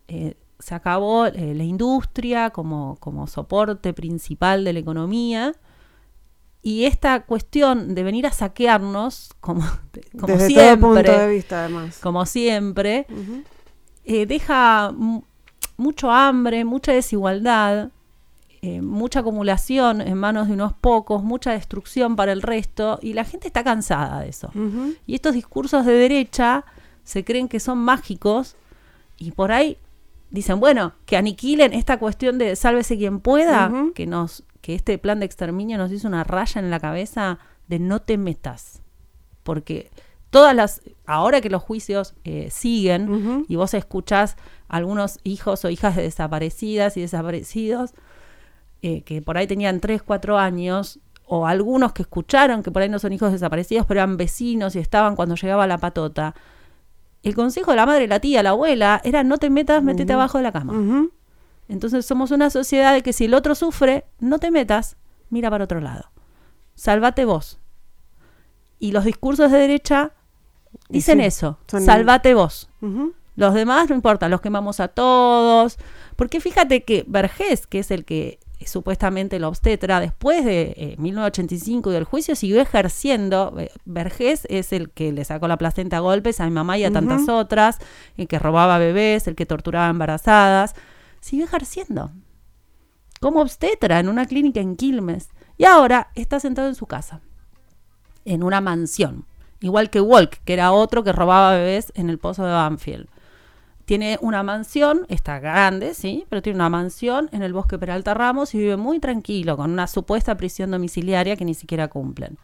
Eh, 0.07 0.35
se 0.59 0.75
acabó 0.75 1.27
eh, 1.27 1.53
la 1.53 1.63
industria 1.63 2.49
como, 2.49 2.97
como 2.99 3.27
soporte 3.27 3.93
principal 3.93 4.63
de 4.63 4.73
la 4.73 4.79
economía 4.79 5.53
y 6.65 6.85
esta 6.85 7.23
cuestión 7.23 7.93
de 7.93 8.03
venir 8.03 8.25
a 8.25 8.31
saquearnos, 8.31 9.31
como, 9.41 9.63
como 10.19 10.27
Desde 10.33 10.47
siempre, 10.47 10.75
todo 10.79 10.95
punto 10.95 11.19
de 11.19 11.27
vista, 11.27 11.59
además. 11.59 11.99
como 11.99 12.25
siempre, 12.25 13.05
eh, 14.05 14.25
deja 14.25 14.93
mucho 15.75 16.09
hambre, 16.09 16.63
mucha 16.63 16.93
desigualdad, 16.93 17.89
eh, 18.61 18.81
mucha 18.81 19.19
acumulación 19.19 19.99
en 19.99 20.17
manos 20.17 20.47
de 20.47 20.53
unos 20.53 20.71
pocos, 20.71 21.21
mucha 21.21 21.51
destrucción 21.51 22.15
para 22.15 22.31
el 22.31 22.41
resto, 22.41 22.97
y 23.01 23.11
la 23.11 23.25
gente 23.25 23.47
está 23.47 23.61
cansada 23.61 24.21
de 24.21 24.29
eso. 24.29 24.49
Y 25.05 25.15
estos 25.15 25.33
discursos 25.33 25.85
de 25.85 25.91
derecha 25.91 26.63
se 27.03 27.25
creen 27.25 27.49
que 27.49 27.59
son 27.59 27.77
mágicos, 27.79 28.55
y 29.17 29.31
por 29.31 29.51
ahí 29.51 29.77
dicen, 30.31 30.61
bueno, 30.61 30.93
que 31.05 31.17
aniquilen 31.17 31.73
esta 31.73 31.99
cuestión 31.99 32.37
de 32.37 32.55
sálvese 32.55 32.97
quien 32.97 33.19
pueda, 33.19 33.69
que 33.93 34.07
nos 34.07 34.45
que 34.63 34.75
este 34.75 34.97
plan 34.97 35.19
de 35.19 35.25
exterminio 35.25 35.77
nos 35.77 35.91
hizo 35.91 36.07
una 36.07 36.23
raya 36.23 36.61
en 36.61 36.71
la 36.71 36.79
cabeza 36.79 37.37
de 37.67 37.79
no 37.79 38.01
te 38.01 38.17
metas. 38.17 38.81
Porque 39.43 39.91
todas 40.29 40.55
las, 40.55 40.81
ahora 41.05 41.41
que 41.41 41.49
los 41.49 41.61
juicios 41.61 42.15
eh, 42.23 42.47
siguen 42.49 43.45
y 43.49 43.57
vos 43.57 43.73
escuchás 43.73 44.37
algunos 44.69 45.19
hijos 45.25 45.65
o 45.65 45.69
hijas 45.69 45.97
de 45.97 46.03
desaparecidas 46.03 46.95
y 46.95 47.01
desaparecidos 47.01 47.93
eh, 48.81 49.01
que 49.01 49.21
por 49.21 49.37
ahí 49.37 49.47
tenían 49.47 49.81
3, 49.81 50.01
4 50.01 50.37
años, 50.37 50.99
o 51.25 51.45
algunos 51.45 51.91
que 51.91 52.03
escucharon 52.03 52.63
que 52.63 52.71
por 52.71 52.81
ahí 52.81 52.89
no 52.89 52.99
son 52.99 53.11
hijos 53.11 53.33
desaparecidos, 53.33 53.85
pero 53.85 53.99
eran 53.99 54.15
vecinos 54.15 54.77
y 54.77 54.79
estaban 54.79 55.17
cuando 55.17 55.35
llegaba 55.35 55.67
la 55.67 55.77
patota. 55.77 56.35
El 57.21 57.35
consejo 57.35 57.71
de 57.71 57.77
la 57.77 57.85
madre, 57.85 58.07
la 58.07 58.21
tía, 58.21 58.43
la 58.43 58.51
abuela 58.51 59.01
era 59.03 59.23
no 59.23 59.39
te 59.39 59.49
metas, 59.49 59.83
metete 59.83 60.13
abajo 60.13 60.37
de 60.37 60.43
la 60.43 60.51
cama. 60.53 61.07
Entonces 61.67 62.05
somos 62.05 62.31
una 62.31 62.49
sociedad 62.49 62.93
de 62.93 63.01
que 63.01 63.13
si 63.13 63.25
el 63.25 63.33
otro 63.33 63.55
sufre, 63.55 64.05
no 64.19 64.39
te 64.39 64.51
metas, 64.51 64.97
mira 65.29 65.49
para 65.49 65.63
otro 65.63 65.79
lado. 65.79 66.11
Sálvate 66.75 67.25
vos. 67.25 67.59
Y 68.79 68.91
los 68.91 69.05
discursos 69.05 69.51
de 69.51 69.57
derecha 69.59 70.11
dicen 70.89 71.21
eso, 71.21 71.57
sálvate 71.67 72.33
vos. 72.33 72.69
Los 73.35 73.53
demás 73.53 73.89
no 73.89 73.95
importa, 73.95 74.29
los 74.29 74.41
quemamos 74.41 74.79
a 74.79 74.89
todos. 74.89 75.77
Porque 76.15 76.39
fíjate 76.39 76.83
que 76.83 77.05
Vergés, 77.07 77.65
que 77.65 77.79
es 77.79 77.91
el 77.91 78.05
que 78.05 78.39
supuestamente 78.65 79.37
el 79.37 79.43
obstetra, 79.43 79.99
después 79.99 80.45
de 80.45 80.95
1985 80.97 81.89
y 81.89 81.93
del 81.93 82.03
juicio, 82.03 82.35
siguió 82.35 82.61
ejerciendo. 82.61 83.55
Vergés 83.85 84.45
es 84.49 84.73
el 84.73 84.91
que 84.91 85.11
le 85.11 85.25
sacó 85.25 85.47
la 85.47 85.57
placenta 85.57 85.97
a 85.97 86.01
golpes 86.01 86.39
a 86.39 86.45
mi 86.45 86.51
mamá 86.51 86.77
y 86.77 86.83
a 86.83 86.91
tantas 86.91 87.27
otras, 87.29 87.79
el 88.17 88.27
que 88.27 88.39
robaba 88.39 88.77
bebés, 88.77 89.27
el 89.27 89.35
que 89.35 89.45
torturaba 89.45 89.89
embarazadas. 89.89 90.75
Siguió 91.23 91.45
ejerciendo 91.45 92.11
como 93.21 93.39
obstetra 93.39 94.01
en 94.01 94.09
una 94.09 94.25
clínica 94.25 94.59
en 94.59 94.75
Quilmes. 94.75 95.29
Y 95.57 95.63
ahora 95.63 96.09
está 96.13 96.41
sentado 96.41 96.67
en 96.67 96.75
su 96.75 96.87
casa, 96.87 97.21
en 98.25 98.43
una 98.43 98.59
mansión. 98.59 99.25
Igual 99.61 99.89
que 99.89 100.01
Walk, 100.01 100.41
que 100.43 100.51
era 100.51 100.73
otro 100.73 101.05
que 101.05 101.13
robaba 101.13 101.55
bebés 101.55 101.93
en 101.95 102.09
el 102.09 102.17
pozo 102.17 102.43
de 102.43 102.51
Banfield. 102.51 103.07
Tiene 103.85 104.17
una 104.19 104.43
mansión, 104.43 105.05
está 105.07 105.39
grande, 105.39 105.93
sí, 105.93 106.25
pero 106.27 106.41
tiene 106.41 106.57
una 106.57 106.67
mansión 106.67 107.29
en 107.31 107.43
el 107.43 107.53
bosque 107.53 107.79
Peralta 107.79 108.13
Ramos 108.13 108.53
y 108.55 108.57
vive 108.57 108.75
muy 108.75 108.99
tranquilo, 108.99 109.55
con 109.55 109.71
una 109.71 109.87
supuesta 109.87 110.35
prisión 110.35 110.71
domiciliaria 110.71 111.37
que 111.37 111.45
ni 111.45 111.53
siquiera 111.53 111.87
cumplen. 111.87 112.37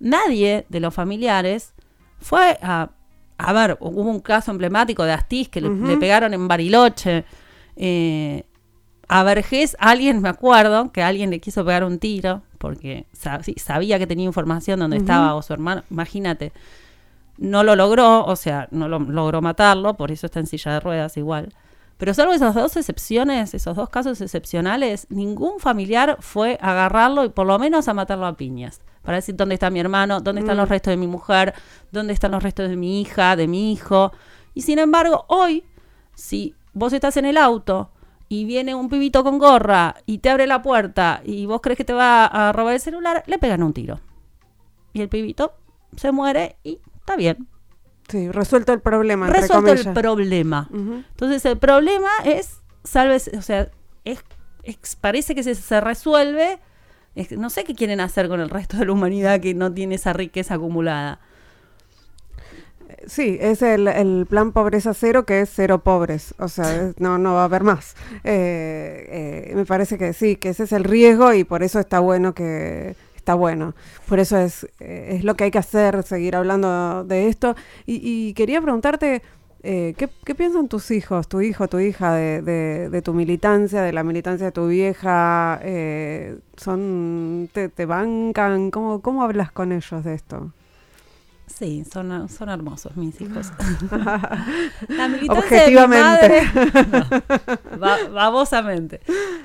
Nadie 0.00 0.64
de 0.70 0.80
los 0.80 0.94
familiares 0.94 1.74
fue 2.18 2.58
a. 2.62 2.92
A 3.38 3.52
ver, 3.52 3.76
hubo 3.80 4.02
un 4.02 4.20
caso 4.20 4.52
emblemático 4.52 5.04
de 5.04 5.12
Astiz 5.12 5.48
que 5.48 5.60
le, 5.60 5.96
pegaron 5.96 6.32
en 6.32 6.46
Bariloche. 6.46 7.24
Eh, 7.76 8.44
a 9.08 9.22
Vergés, 9.24 9.76
alguien, 9.78 10.22
me 10.22 10.28
acuerdo, 10.28 10.90
que 10.90 11.02
alguien 11.02 11.30
le 11.30 11.40
quiso 11.40 11.64
pegar 11.64 11.84
un 11.84 11.98
tiro, 11.98 12.42
porque 12.58 13.06
sabía 13.56 13.98
que 13.98 14.06
tenía 14.06 14.24
información 14.24 14.80
donde 14.80 14.96
estaba 14.96 15.34
o 15.34 15.42
su 15.42 15.52
hermano, 15.52 15.82
imagínate, 15.90 16.52
no 17.36 17.62
lo 17.62 17.76
logró, 17.76 18.24
o 18.24 18.36
sea, 18.36 18.68
no 18.70 18.88
lo, 18.88 18.98
logró 19.00 19.42
matarlo, 19.42 19.94
por 19.94 20.12
eso 20.12 20.26
está 20.26 20.40
en 20.40 20.46
silla 20.46 20.72
de 20.72 20.80
ruedas 20.80 21.16
igual. 21.16 21.52
Pero 21.98 22.14
salvo 22.14 22.32
esas 22.32 22.54
dos 22.54 22.76
excepciones, 22.76 23.52
esos 23.54 23.76
dos 23.76 23.88
casos 23.88 24.20
excepcionales, 24.20 25.06
ningún 25.10 25.60
familiar 25.60 26.16
fue 26.20 26.58
a 26.60 26.72
agarrarlo 26.72 27.24
y 27.24 27.28
por 27.28 27.46
lo 27.46 27.58
menos 27.58 27.88
a 27.88 27.94
matarlo 27.94 28.26
a 28.26 28.36
piñas. 28.36 28.80
Para 29.02 29.18
decir 29.18 29.36
dónde 29.36 29.54
está 29.54 29.70
mi 29.70 29.80
hermano, 29.80 30.20
dónde 30.20 30.40
están 30.40 30.56
los 30.56 30.68
mm. 30.68 30.70
restos 30.70 30.92
de 30.92 30.96
mi 30.96 31.06
mujer, 31.06 31.54
dónde 31.90 32.12
están 32.12 32.30
los 32.30 32.42
restos 32.42 32.68
de 32.68 32.76
mi 32.76 33.00
hija, 33.00 33.36
de 33.36 33.46
mi 33.46 33.72
hijo. 33.72 34.12
Y 34.54 34.62
sin 34.62 34.78
embargo, 34.78 35.26
hoy, 35.28 35.64
si 36.14 36.54
vos 36.72 36.92
estás 36.92 37.16
en 37.16 37.24
el 37.26 37.36
auto 37.36 37.90
y 38.28 38.44
viene 38.44 38.74
un 38.74 38.88
pibito 38.88 39.22
con 39.24 39.38
gorra 39.38 39.96
y 40.06 40.18
te 40.18 40.30
abre 40.30 40.46
la 40.46 40.62
puerta 40.62 41.20
y 41.24 41.46
vos 41.46 41.60
crees 41.60 41.76
que 41.76 41.84
te 41.84 41.92
va 41.92 42.24
a 42.24 42.52
robar 42.52 42.74
el 42.74 42.80
celular, 42.80 43.22
le 43.26 43.38
pegan 43.38 43.62
un 43.62 43.72
tiro. 43.72 44.00
Y 44.94 45.02
el 45.02 45.08
pibito 45.08 45.52
se 45.96 46.12
muere 46.12 46.56
y 46.62 46.80
está 46.98 47.16
bien. 47.16 47.46
Sí, 48.08 48.30
resuelto 48.30 48.72
el 48.72 48.80
problema. 48.80 49.28
Resuelto 49.28 49.72
el 49.72 49.92
problema. 49.92 50.68
Entonces 50.72 51.44
el 51.44 51.58
problema 51.58 52.10
es, 52.24 52.60
salves, 52.84 53.30
o 53.36 53.42
sea, 53.42 53.70
es, 54.04 54.22
parece 55.00 55.34
que 55.34 55.42
se, 55.42 55.54
se 55.54 55.80
resuelve. 55.80 56.58
no 57.36 57.50
sé 57.50 57.64
qué 57.64 57.74
quieren 57.74 58.00
hacer 58.00 58.28
con 58.28 58.40
el 58.40 58.50
resto 58.50 58.78
de 58.78 58.86
la 58.86 58.92
humanidad 58.92 59.40
que 59.40 59.54
no 59.54 59.72
tiene 59.72 59.96
esa 59.96 60.12
riqueza 60.12 60.54
acumulada. 60.54 61.20
Sí, 63.06 63.38
es 63.40 63.62
el, 63.62 64.26
plan 64.28 64.52
pobreza 64.52 64.94
cero, 64.94 65.24
que 65.24 65.40
es 65.40 65.50
cero 65.52 65.82
pobres, 65.82 66.34
o 66.38 66.48
sea, 66.48 66.92
no, 66.98 67.18
no 67.18 67.34
va 67.34 67.42
a 67.42 67.44
haber 67.44 67.64
más. 67.64 67.96
Eh, 68.24 69.48
eh, 69.50 69.52
me 69.54 69.64
parece 69.66 69.98
que 69.98 70.12
sí, 70.12 70.36
que 70.36 70.50
ese 70.50 70.64
es 70.64 70.72
el 70.72 70.84
riesgo 70.84 71.32
y 71.32 71.44
por 71.44 71.62
eso 71.62 71.80
está 71.80 72.00
bueno 72.00 72.34
que 72.34 72.96
está 73.16 73.34
bueno. 73.34 73.74
Por 74.08 74.18
eso 74.18 74.38
es, 74.38 74.64
eh, 74.80 75.14
es 75.16 75.24
lo 75.24 75.36
que 75.36 75.44
hay 75.44 75.50
que 75.50 75.58
hacer, 75.58 76.02
seguir 76.04 76.36
hablando 76.36 77.04
de 77.04 77.28
esto. 77.28 77.56
Y, 77.86 78.34
quería 78.34 78.60
preguntarte, 78.60 79.22
¿qué, 79.62 80.34
piensan 80.36 80.68
tus 80.68 80.90
hijos, 80.90 81.28
tu 81.28 81.40
hijo, 81.40 81.68
tu 81.68 81.78
hija, 81.78 82.14
de, 82.14 83.02
tu 83.04 83.14
militancia, 83.14 83.82
de 83.82 83.92
la 83.92 84.04
militancia 84.04 84.46
de 84.46 84.52
tu 84.52 84.68
vieja? 84.68 85.60
son 86.56 87.48
te, 87.52 87.68
te 87.68 87.86
bancan? 87.86 88.70
¿Cómo, 88.70 89.02
¿Cómo 89.02 89.22
hablas 89.22 89.52
con 89.52 89.72
ellos 89.72 90.04
de 90.04 90.14
esto? 90.14 90.52
Sí, 91.52 91.84
son, 91.84 92.28
son 92.28 92.48
hermosos 92.48 92.96
mis 92.96 93.20
hijos. 93.20 93.52
la 94.88 95.08
militancia 95.08 95.64
de 95.64 95.70
mi 95.70 95.86
madre. 95.86 96.42
babosamente. 98.12 99.00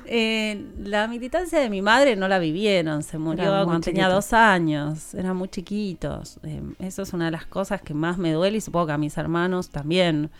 Eh, 0.06 0.66
la 0.78 1.06
militancia 1.06 1.60
de 1.60 1.68
mi 1.68 1.82
madre 1.82 2.16
no 2.16 2.26
la 2.26 2.38
vivieron, 2.38 3.02
se 3.02 3.18
murió 3.18 3.64
cuando 3.64 3.80
tenía 3.80 4.08
dos 4.08 4.32
años, 4.32 5.14
eran 5.14 5.36
muy 5.36 5.48
chiquitos. 5.48 6.38
Eh, 6.44 6.62
eso 6.78 7.02
es 7.02 7.12
una 7.12 7.26
de 7.26 7.32
las 7.32 7.46
cosas 7.46 7.82
que 7.82 7.92
más 7.92 8.16
me 8.16 8.32
duele 8.32 8.56
y 8.56 8.60
supongo 8.60 8.86
que 8.86 8.92
a 8.92 8.98
mis 8.98 9.16
hermanos 9.18 9.68
también 9.68 10.30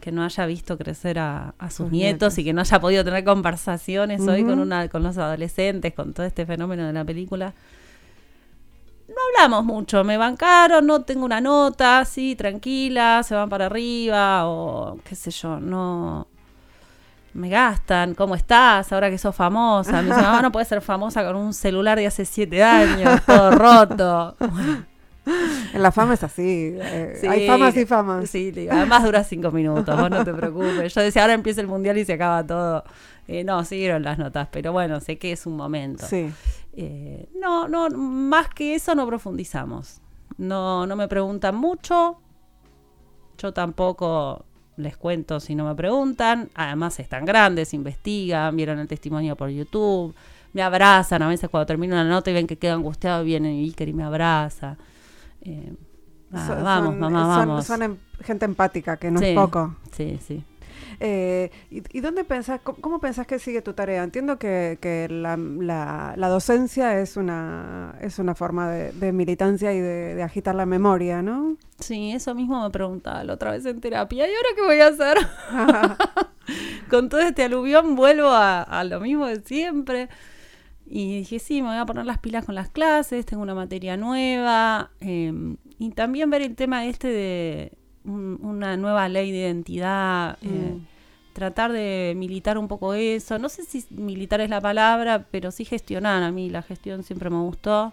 que 0.00 0.12
no 0.12 0.22
haya 0.22 0.44
visto 0.44 0.76
crecer 0.76 1.18
a, 1.18 1.54
sus, 1.70 1.90
nietos, 1.90 2.36
y 2.36 2.44
que 2.44 2.52
no 2.52 2.60
haya 2.60 2.78
podido 2.78 3.02
tener 3.02 3.24
conversaciones 3.24 4.20
hoy 4.20 4.44
con 4.44 4.58
una 4.58 4.88
con 4.88 5.02
los 5.02 5.16
adolescentes, 5.16 5.94
con 5.94 6.12
todo 6.12 6.26
este 6.26 6.44
fenómeno 6.44 6.86
de 6.86 6.92
la 6.92 7.04
película 7.04 7.54
no 9.08 9.14
hablamos 9.30 9.64
mucho, 9.64 10.04
me 10.04 10.16
bancaron, 10.16 10.86
no 10.86 11.02
tengo 11.02 11.24
una 11.24 11.40
nota, 11.40 12.00
así, 12.00 12.34
tranquila, 12.36 13.22
se 13.22 13.34
van 13.34 13.48
para 13.48 13.66
arriba 13.66 14.46
o 14.48 14.98
qué 15.04 15.14
sé 15.14 15.30
yo, 15.30 15.60
no 15.60 16.26
me 17.36 17.48
gastan, 17.50 18.14
¿cómo 18.14 18.34
estás? 18.34 18.92
Ahora 18.92 19.10
que 19.10 19.18
sos 19.18 19.34
famosa. 19.34 20.00
Mi 20.02 20.08
mamá 20.08 20.40
no 20.42 20.50
puede 20.50 20.64
ser 20.64 20.80
famosa 20.80 21.24
con 21.24 21.36
un 21.36 21.52
celular 21.52 21.98
de 21.98 22.06
hace 22.06 22.24
siete 22.24 22.64
años, 22.64 23.20
todo 23.26 23.50
roto. 23.50 24.36
En 25.74 25.82
la 25.82 25.92
fama 25.92 26.14
es 26.14 26.22
así. 26.22 26.72
Eh, 26.74 27.20
hay 27.28 27.46
famas 27.46 27.76
y 27.76 27.84
famas. 27.84 28.30
Sí, 28.30 28.52
además 28.70 29.04
dura 29.04 29.24
cinco 29.24 29.50
minutos, 29.50 29.98
vos 29.98 30.10
no 30.10 30.24
te 30.24 30.32
preocupes. 30.32 30.94
Yo 30.94 31.00
decía, 31.00 31.22
ahora 31.22 31.34
empieza 31.34 31.60
el 31.60 31.66
mundial 31.66 31.98
y 31.98 32.04
se 32.04 32.14
acaba 32.14 32.46
todo. 32.46 32.84
Eh, 33.28 33.44
no, 33.44 33.64
siguieron 33.64 34.02
las 34.02 34.18
notas, 34.18 34.48
pero 34.50 34.72
bueno, 34.72 35.00
sé 35.00 35.18
que 35.18 35.32
es 35.32 35.46
un 35.46 35.56
momento. 35.56 36.06
Sí. 36.06 36.30
Eh, 36.74 37.28
no, 37.40 37.68
no, 37.68 37.88
más 37.90 38.48
que 38.50 38.74
eso 38.74 38.94
no 38.94 39.06
profundizamos. 39.06 40.00
No, 40.38 40.86
no 40.86 40.96
me 40.96 41.08
preguntan 41.08 41.56
mucho. 41.56 42.20
Yo 43.38 43.52
tampoco 43.52 44.44
les 44.76 44.96
cuento 44.96 45.40
si 45.40 45.54
no 45.54 45.66
me 45.66 45.74
preguntan. 45.74 46.50
Además 46.54 47.00
están 47.00 47.24
grandes, 47.24 47.74
investigan, 47.74 48.54
vieron 48.54 48.78
el 48.78 48.86
testimonio 48.86 49.36
por 49.36 49.50
YouTube, 49.50 50.14
me 50.52 50.62
abrazan. 50.62 51.22
A 51.22 51.28
veces 51.28 51.50
cuando 51.50 51.66
termino 51.66 51.94
una 51.94 52.04
nota 52.04 52.30
y 52.30 52.34
ven 52.34 52.46
que 52.46 52.56
quedo 52.56 52.74
angustiado, 52.74 53.24
vienen 53.24 53.52
Iker 53.64 53.88
y 53.88 53.92
me 53.92 54.04
abraza. 54.04 54.76
Eh, 55.46 55.74
vamos, 56.30 56.96
mamá, 56.96 57.26
vamos. 57.26 57.66
Son 57.66 57.82
em, 57.82 57.96
gente 58.22 58.44
empática, 58.44 58.96
que 58.96 59.10
no 59.10 59.20
es 59.20 59.34
poco. 59.34 59.76
Sí, 59.92 60.18
sí. 60.26 60.44
Eh, 60.98 61.50
y, 61.70 62.00
dónde 62.00 62.24
pensás, 62.24 62.60
cómo, 62.62 63.00
pensás 63.00 63.26
que 63.26 63.38
sigue 63.38 63.60
tu 63.60 63.74
tarea? 63.74 64.02
Entiendo 64.02 64.38
que, 64.38 64.78
la, 65.10 66.28
docencia 66.28 66.98
es 67.00 67.16
una, 67.16 67.96
es 68.00 68.18
una 68.18 68.34
forma 68.34 68.70
de, 68.70 69.12
militancia 69.12 69.72
y 69.72 69.80
de, 69.80 70.22
agitar 70.22 70.54
la 70.54 70.66
memoria, 70.66 71.22
¿no? 71.22 71.56
Sí, 71.78 72.12
eso 72.12 72.34
mismo 72.34 72.62
me 72.62 72.70
preguntaba 72.70 73.24
la 73.24 73.34
otra 73.34 73.50
vez 73.52 73.66
en 73.66 73.80
terapia. 73.80 74.26
¿Y 74.26 74.30
ahora 74.30 74.48
qué 74.54 74.62
voy 74.62 74.80
a 74.80 74.88
hacer? 74.88 75.18
Con 76.90 77.08
todo 77.08 77.20
este 77.20 77.44
aluvión 77.44 77.96
vuelvo 77.96 78.30
a, 78.30 78.84
lo 78.84 79.00
mismo 79.00 79.26
de 79.26 79.40
siempre. 79.40 80.08
Y 80.88 81.18
dije, 81.18 81.38
sí, 81.38 81.62
me 81.62 81.68
voy 81.68 81.78
a 81.78 81.86
poner 81.86 82.06
las 82.06 82.18
pilas 82.18 82.44
con 82.44 82.54
las 82.54 82.70
clases, 82.70 83.26
tengo 83.26 83.42
una 83.42 83.54
materia 83.54 83.96
nueva. 83.96 84.90
Em, 85.00 85.56
y 85.78 85.90
también 85.90 86.30
ver 86.30 86.42
el 86.42 86.54
tema 86.54 86.86
este 86.86 87.08
de 87.08 87.72
una 88.04 88.76
nueva 88.76 89.08
ley 89.08 89.32
de 89.32 89.38
identidad, 89.38 90.38
eh, 90.42 90.48
mm. 90.48 90.86
tratar 91.32 91.72
de 91.72 92.14
militar 92.16 92.56
un 92.56 92.68
poco 92.68 92.94
eso. 92.94 93.38
No 93.38 93.48
sé 93.48 93.64
si 93.64 93.84
militar 93.90 94.40
es 94.40 94.48
la 94.48 94.60
palabra, 94.60 95.26
pero 95.30 95.50
sí 95.50 95.64
gestionar. 95.64 96.22
A 96.22 96.30
mí 96.30 96.50
la 96.50 96.62
gestión 96.62 97.02
siempre 97.02 97.30
me 97.30 97.40
gustó, 97.40 97.92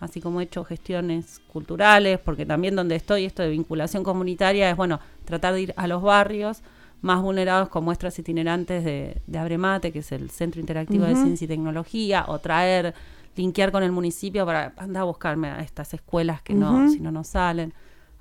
así 0.00 0.20
como 0.20 0.40
he 0.40 0.44
hecho 0.44 0.64
gestiones 0.64 1.40
culturales, 1.50 2.18
porque 2.18 2.44
también 2.44 2.76
donde 2.76 2.96
estoy, 2.96 3.24
esto 3.24 3.42
de 3.42 3.48
vinculación 3.48 4.04
comunitaria, 4.04 4.68
es 4.68 4.76
bueno, 4.76 5.00
tratar 5.24 5.54
de 5.54 5.62
ir 5.62 5.74
a 5.78 5.86
los 5.86 6.02
barrios 6.02 6.62
más 7.04 7.22
vulnerados 7.22 7.68
con 7.68 7.84
muestras 7.84 8.18
itinerantes 8.18 8.82
de, 8.84 9.20
de 9.26 9.38
Abremate, 9.38 9.92
que 9.92 10.00
es 10.00 10.10
el 10.12 10.30
Centro 10.30 10.60
Interactivo 10.60 11.04
de 11.04 11.14
Ciencia 11.14 11.44
y 11.44 11.48
Tecnología, 11.48 12.24
o 12.28 12.38
traer, 12.38 12.94
linkear 13.36 13.70
con 13.72 13.82
el 13.82 13.92
municipio 13.92 14.46
para 14.46 14.72
andar 14.76 15.02
a 15.02 15.04
buscarme 15.04 15.48
a 15.48 15.60
estas 15.60 15.92
escuelas 15.92 16.40
que 16.42 16.54
no, 16.54 16.88
si 16.88 17.00
no, 17.00 17.12
no 17.12 17.24
salen 17.24 17.74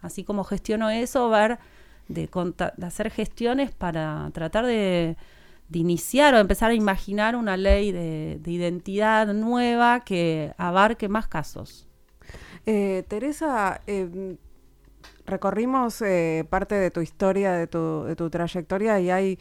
así 0.03 0.23
como 0.23 0.43
gestiono 0.43 0.89
eso, 0.89 1.29
ver 1.29 1.57
de, 2.07 2.29
hacer 2.84 3.09
gestiones 3.09 3.71
para 3.71 4.29
tratar 4.34 4.65
de, 4.65 5.17
iniciar 5.71 6.36
o 6.36 6.38
empezar 6.38 6.69
a 6.69 6.75
imaginar 6.75 7.36
una 7.36 7.57
ley 7.57 7.91
de, 7.91 8.39
identidad 8.45 9.34
nueva 9.34 10.01
que 10.01 10.53
abarque 10.57 11.07
más 11.09 11.27
casos. 11.27 11.88
Eh, 12.65 13.03
Teresa, 13.07 13.81
em, 13.88 14.38
recorrimos 15.26 16.01
eh, 16.01 16.45
parte 16.49 16.76
de 16.76 16.91
tu 16.91 17.01
historia, 17.01 17.53
de 17.53 17.67
tu, 17.67 18.03
de 18.03 18.15
tu 18.15 18.30
trayectoria 18.30 18.99
y 18.99 19.09
hay, 19.09 19.39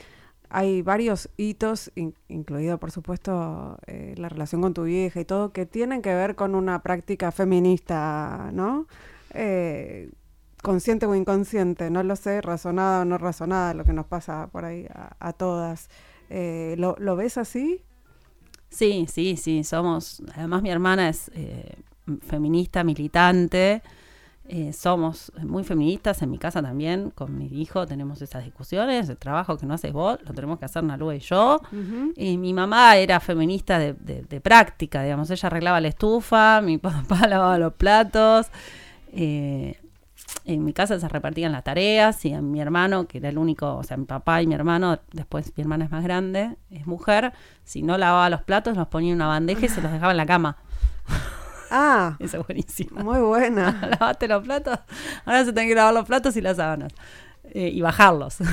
hay 0.49 0.83
varios 0.83 1.29
hitos, 1.37 1.93
incluido 2.29 2.79
por 2.79 2.91
supuesto 2.91 3.79
eh, 3.87 4.15
la 4.17 4.29
relación 4.29 4.63
con 4.63 4.75
tu 4.75 4.85
vieja 4.85 5.21
y 5.21 5.25
todo, 5.25 5.53
que 5.53 5.67
tienen 5.67 6.03
que 6.03 6.15
ver 6.15 6.35
con 6.35 6.55
una 6.55 6.83
práctica 6.83 7.33
feminista, 7.33 8.51
¿no? 8.53 8.87
consciente 10.63 11.07
o 11.07 11.15
inconsciente, 11.15 11.91
no 11.91 12.03
lo 12.03 12.17
sé, 12.17 12.41
razonada 12.41 13.03
o 13.03 13.05
no 13.05 13.19
razonada, 13.19 13.75
lo 13.75 13.85
que 13.85 13.93
nos 13.93 14.07
pasa 14.07 14.49
por 14.51 14.65
ahí 14.65 14.87
a, 15.19 15.33
todas. 15.35 15.91
Eh, 16.31 16.77
¿lo, 16.79 17.17
ves 17.17 17.37
así? 17.37 17.83
Sí, 18.71 19.07
sí, 19.11 19.37
sí, 19.37 19.65
somos, 19.65 20.23
además 20.35 20.63
mi 20.63 20.71
hermana 20.71 21.09
es 21.09 21.31
eh, 21.35 21.75
feminista, 22.23 22.85
militante, 22.85 23.83
eh, 24.49 24.73
somos 24.73 25.33
muy 25.41 25.63
feministas 25.63 26.21
en 26.21 26.31
mi 26.31 26.37
casa 26.37 26.61
también, 26.61 27.11
con 27.11 27.39
mi 27.39 27.47
hijo 27.47 27.87
tenemos 27.87 28.21
esas 28.23 28.45
discusiones, 28.45 29.09
el 29.09 29.17
trabajo 29.17 29.57
que 29.57 29.67
no 29.67 29.75
haces 29.75 29.93
vos, 29.93 30.19
lo 30.25 30.35
tenemos 30.35 30.59
que 30.59 30.65
hacer 30.65 30.83
Nalúa 30.83 31.15
y 31.15 31.21
yo. 31.21 31.61
Y 32.17 32.39
mi 32.39 32.53
mamá 32.53 32.97
era 32.97 33.21
feminista 33.21 33.79
de, 33.79 33.95
de, 33.95 34.41
práctica, 34.41 35.03
digamos, 35.03 35.31
ella 35.31 35.47
arreglaba 35.47 35.81
la 35.81 35.89
estufa, 35.89 36.61
mi 36.65 36.79
papá 36.79 37.29
lavaba 37.29 37.59
los 37.59 37.75
platos. 37.75 38.49
Eh, 39.13 39.79
en 40.45 40.65
mi 40.65 40.73
casa 40.73 40.99
se 40.99 41.09
repartían 41.09 41.53
las 41.53 41.63
tareas 41.63 42.25
y 42.25 42.33
a 42.33 42.41
mi 42.41 42.61
hermano, 42.61 43.07
que 43.07 43.19
era 43.19 43.29
el 43.29 43.39
único, 43.39 43.77
o 43.77 43.85
sea, 43.85 43.97
mi 43.97 44.07
papá 44.07 44.43
y 44.43 44.47
mi 44.47 44.55
hermano, 44.55 44.99
después 45.13 45.53
mi 45.57 45.63
hermana 45.63 45.85
es 45.85 45.91
más 45.91 46.03
grande, 46.03 46.57
es 46.71 46.87
mujer, 46.87 47.33
si 47.65 47.83
no 47.83 47.97
lavaba 47.97 48.29
los 48.29 48.43
platos, 48.43 48.77
los 48.77 48.89
ponía 48.89 49.11
en 49.11 49.17
una 49.17 49.29
bandeja 49.29 49.67
y 49.67 49.69
se 49.69 49.81
los 49.81 49.93
dejaba 49.93 50.11
en 50.11 50.17
la 50.17 50.27
cama. 50.27 50.57
Ah, 51.75 52.17
esa 52.19 52.39
es 52.39 52.47
buenísima. 52.47 53.03
Muy 53.03 53.21
buena. 53.21 53.81
Lavaste 54.01 54.29
los 54.29 54.45
platos, 54.45 54.79
ahora 55.25 55.45
se 55.45 55.53
tienen 55.53 55.71
que 55.71 55.75
lavar 55.75 55.95
los 55.95 56.05
platos 56.05 56.37
y 56.37 56.43
las 56.43 56.59
sábanas 56.59 56.93
eh, 57.45 57.69
y 57.69 57.81
bajarlos. 57.81 58.39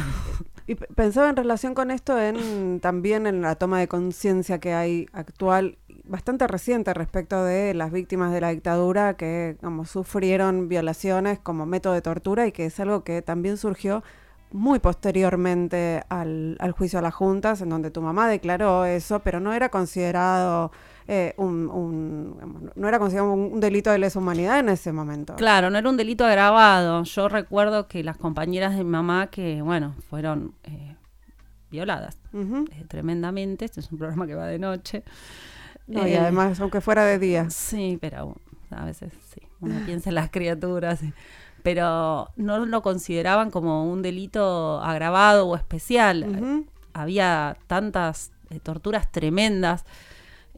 Y 0.68 0.76
pensaba 0.76 1.32
en 1.32 1.36
relación 1.36 1.74
con 1.74 1.90
esto 1.90 2.22
en 2.22 2.80
también 2.80 3.26
en 3.26 3.42
la 3.42 3.56
toma 3.56 3.80
de 3.80 3.88
conciencia 3.88 4.60
que 4.60 4.76
hay 4.76 5.08
actual 5.14 5.80
bastante 6.04 6.46
reciente 6.46 6.94
respecto 6.94 7.44
de 7.44 7.74
las 7.74 7.92
víctimas 7.92 8.32
de 8.32 8.40
la 8.40 8.50
dictadura 8.50 9.16
que 9.16 9.58
como 9.62 9.86
sufrieron 9.86 10.70
violaciones 10.70 11.40
como 11.40 11.66
método 11.66 11.94
de 11.94 12.04
tortura 12.04 12.46
y 12.46 12.52
que 12.52 12.68
es 12.68 12.80
algo 12.80 13.04
que 13.04 13.24
también 13.24 13.58
surgió 13.58 14.04
muy 14.52 14.78
posteriormente 14.78 16.04
al, 16.08 16.56
al 16.60 16.72
juicio 16.74 17.00
a 17.00 17.02
las 17.02 17.16
juntas, 17.16 17.62
en 17.62 17.70
donde 17.70 17.90
tu 17.90 18.04
mamá 18.04 18.28
declaró 18.28 18.86
eso, 18.86 19.22
pero 19.22 19.40
no 19.40 19.54
era 19.54 19.70
considerado 19.70 20.72
eh, 21.12 21.34
un, 21.38 22.72
no 22.76 22.88
era 22.88 23.00
considerado 23.00 23.34
un, 23.34 23.60
delito 23.60 23.92
de 23.92 24.00
lesa 24.00 24.20
humanidad 24.20 24.60
en 24.60 24.70
ese 24.70 24.92
momento. 24.92 25.36
Claro, 25.36 25.70
no 25.70 25.78
era 25.78 25.90
un 25.90 25.98
delito 25.98 26.26
agravado. 26.26 27.04
Yo 27.04 27.28
recuerdo 27.30 27.88
que 27.88 28.04
las 28.04 28.18
compañeras 28.18 28.78
de 28.78 28.84
mi 28.84 28.92
mamá 28.92 29.28
que, 29.28 29.62
bueno, 29.62 29.96
fueron 30.10 30.54
eh, 30.64 30.96
violadas 31.72 32.18
eh, 32.34 32.86
tremendamente. 32.88 33.66
Este 33.66 33.80
es 33.80 33.92
un 33.92 33.98
programa 33.98 34.28
que 34.28 34.36
va 34.36 34.48
de 34.48 34.60
noche 34.60 35.04
y 35.90 35.98
eh, 35.98 36.20
además, 36.20 36.60
aunque 36.60 36.82
fuera 36.82 37.04
de 37.04 37.18
día. 37.18 37.50
Sí, 37.50 37.98
pero 38.00 38.36
a 38.70 38.86
veces 38.86 39.12
sí, 39.34 39.42
uno 39.60 39.76
piensa 39.86 40.10
en 40.10 40.16
las 40.16 40.30
criaturas, 40.30 41.02
pero 41.64 42.30
no 42.36 42.66
lo 42.66 42.82
consideraban 42.82 43.50
como 43.50 43.92
un 43.92 44.02
delito 44.02 44.80
agravado 44.82 45.48
o 45.48 45.56
especial. 45.56 46.66
Había 46.94 47.58
tantas 47.68 48.32
eh, 48.50 48.60
torturas 48.60 49.12
tremendas. 49.12 49.84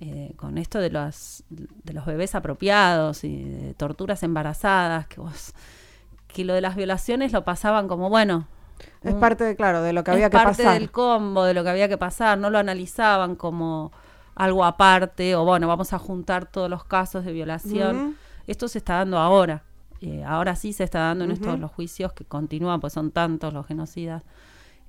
Eh, 0.03 0.33
con 0.35 0.57
esto 0.57 0.79
de 0.79 0.89
los, 0.89 1.43
de 1.49 1.93
los 1.93 2.07
bebés 2.07 2.33
apropiados 2.33 3.23
y 3.23 3.43
de 3.43 3.73
torturas 3.75 4.23
embarazadas, 4.23 5.05
que 5.05 5.21
vos, 5.21 5.53
que 6.27 6.43
lo 6.43 6.55
de 6.55 6.61
las 6.61 6.75
violaciones 6.75 7.31
lo 7.31 7.43
pasaban 7.43 7.87
como, 7.87 8.09
bueno, 8.09 8.47
es 9.03 9.13
parte, 9.13 9.43
de, 9.43 9.55
claro, 9.55 9.83
de 9.83 9.93
lo 9.93 10.03
que 10.03 10.11
había 10.11 10.29
que 10.29 10.37
pasar. 10.37 10.65
parte 10.65 10.79
del 10.79 10.91
combo, 10.91 11.43
de 11.43 11.53
lo 11.53 11.63
que 11.63 11.69
había 11.69 11.87
que 11.87 11.97
pasar. 11.97 12.37
No 12.37 12.49
lo 12.49 12.57
analizaban 12.57 13.35
como 13.35 13.91
algo 14.35 14.65
aparte 14.65 15.35
o 15.35 15.45
bueno, 15.45 15.67
vamos 15.67 15.93
a 15.93 15.99
juntar 15.99 16.45
todos 16.45 16.69
los 16.69 16.83
casos 16.83 17.25
de 17.25 17.31
violación. 17.31 18.17
Esto 18.47 18.67
se 18.67 18.79
está 18.79 18.95
dando 18.95 19.17
ahora. 19.17 19.63
Eh, 20.01 20.23
ahora 20.23 20.55
sí 20.55 20.73
se 20.73 20.83
está 20.83 20.99
dando 20.99 21.25
en 21.25 21.31
estos 21.31 21.59
los 21.59 21.71
juicios 21.71 22.11
que 22.13 22.25
continúan, 22.25 22.79
pues 22.79 22.93
son 22.93 23.11
tantos 23.11 23.53
los 23.53 23.67
genocidas, 23.67 24.23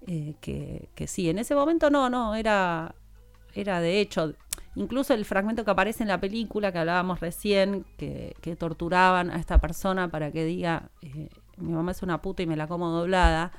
eh, 0.06 0.36
que, 0.40 0.88
que, 0.94 1.06
sí, 1.06 1.28
en 1.28 1.38
ese 1.38 1.54
momento 1.54 1.90
no, 1.90 2.08
no, 2.08 2.34
era, 2.34 2.94
era 3.55 3.80
de 3.80 4.00
hecho, 4.00 4.34
incluso 4.74 5.14
el 5.14 5.24
fragmento 5.24 5.64
que 5.64 5.70
aparece 5.70 6.03
en 6.03 6.09
la 6.09 6.20
película 6.20 6.72
que 6.72 6.78
hablábamos 6.78 7.20
recién, 7.20 7.84
que, 7.96 8.34
que 8.40 8.57
torturaban 8.57 9.30
a 9.30 9.36
esta 9.36 9.59
persona 9.59 10.09
para 10.09 10.30
que 10.30 10.44
diga, 10.44 10.90
eh, 11.03 11.28
mi 11.57 11.72
mamá 11.72 11.92
es 11.92 12.03
una 12.03 12.20
puta 12.20 12.42
y 12.42 12.46
me 12.46 12.57
la 12.57 12.66
como 12.66 12.90
doblada, 12.90 13.53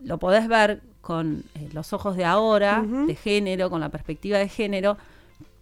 lo 0.00 0.18
podés 0.18 0.48
ver 0.48 0.82
con 1.00 1.44
eh, 1.54 1.68
los 1.72 1.92
ojos 1.92 2.16
de 2.16 2.24
ahora, 2.24 2.82
de 2.82 3.14
género, 3.14 3.70
con 3.70 3.80
la 3.80 3.90
perspectiva 3.90 4.38
de 4.38 4.48
género, 4.48 4.96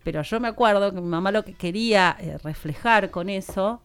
pero 0.05 0.23
yo 0.23 0.41
me 0.41 0.49
acuerdo 0.49 0.93
que 0.93 1.01
mi 1.01 1.09
mamá 1.09 1.31
lo 1.31 1.45
que 1.45 1.55
quería 1.55 2.17
eh, 2.21 2.39
reflejar 2.39 3.11
con 3.11 3.29
eso 3.29 3.81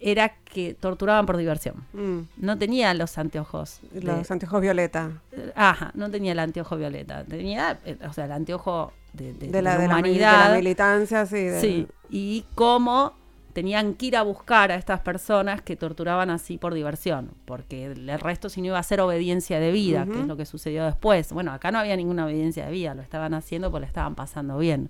era 0.00 0.30
que 0.44 0.74
torturaban 0.74 1.26
por 1.26 1.36
diversión. 1.36 1.76
Mm. 1.92 2.20
No 2.38 2.58
tenía 2.58 2.92
los 2.94 3.18
anteojos. 3.18 3.80
Los 3.92 4.30
anteojos 4.30 4.60
violeta. 4.60 5.12
Ajá, 5.54 5.92
no 5.94 6.10
tenía 6.10 6.32
el 6.32 6.38
anteojo 6.38 6.76
violeta. 6.76 7.24
Tenía, 7.24 7.78
eh, 7.84 7.98
o 8.08 8.12
sea, 8.12 8.24
el 8.24 8.32
anteojo 8.32 8.92
de, 9.12 9.62
la, 9.62 9.78
humanidad. 9.78 10.44
de 10.44 10.50
la 10.50 10.56
militancia, 10.56 11.26
sí. 11.26 11.48
Sí, 11.60 11.86
y 12.08 12.44
cómo 12.54 13.14
tenían 13.52 13.94
que 13.94 14.06
ir 14.06 14.16
a 14.16 14.22
buscar 14.22 14.70
a 14.72 14.76
estas 14.76 15.00
personas 15.00 15.60
que 15.60 15.76
torturaban 15.76 16.30
así 16.30 16.56
por 16.56 16.72
diversión, 16.72 17.32
porque 17.44 17.86
el 17.86 18.20
resto 18.20 18.48
si 18.48 18.60
no 18.60 18.68
iba 18.68 18.78
a 18.78 18.82
ser 18.82 19.00
obediencia 19.00 19.58
de 19.58 19.72
vida, 19.72 20.06
que 20.06 20.20
es 20.20 20.26
lo 20.26 20.36
que 20.36 20.46
sucedió 20.46 20.84
después. 20.84 21.32
Bueno, 21.32 21.52
acá 21.52 21.72
no 21.72 21.78
había 21.78 21.96
ninguna 21.96 22.24
obediencia 22.24 22.66
de 22.66 22.72
vida, 22.72 22.94
lo 22.94 23.02
estaban 23.02 23.34
haciendo 23.34 23.70
porque 23.70 23.82
lo 23.82 23.86
estaban 23.88 24.14
pasando 24.14 24.56
bien. 24.56 24.88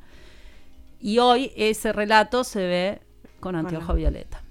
Y 1.00 1.18
hoy 1.18 1.52
ese 1.56 1.92
relato 1.92 2.44
se 2.44 2.66
ve 2.66 3.00
con 3.40 3.56
anteojo 3.56 3.94
violeta. 3.94 4.42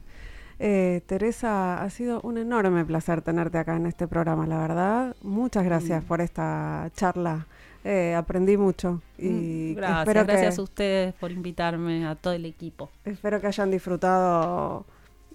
Eh, 0.59 1.01
Teresa, 1.05 1.81
ha 1.81 1.89
sido 1.89 2.19
un 2.21 2.37
enorme 2.37 2.83
placer 2.83 3.21
tenerte 3.21 3.57
acá 3.57 3.77
en 3.77 3.85
este 3.85 4.07
programa, 4.07 4.45
la 4.45 4.59
verdad. 4.59 5.15
Muchas 5.21 5.63
gracias 5.63 6.03
mm. 6.03 6.05
por 6.07 6.21
esta 6.21 6.91
charla 6.95 7.47
eh, 7.83 8.13
aprendí 8.15 8.57
mucho. 8.57 9.01
Y 9.17 9.73
mm, 9.73 9.75
gracias, 9.75 10.25
gracias 10.25 10.59
a 10.59 10.61
ustedes 10.61 11.13
por 11.13 11.31
invitarme, 11.31 12.05
a 12.05 12.15
todo 12.15 12.33
el 12.33 12.45
equipo. 12.45 12.89
Espero 13.05 13.39
que 13.39 13.47
hayan 13.47 13.71
disfrutado 13.71 14.85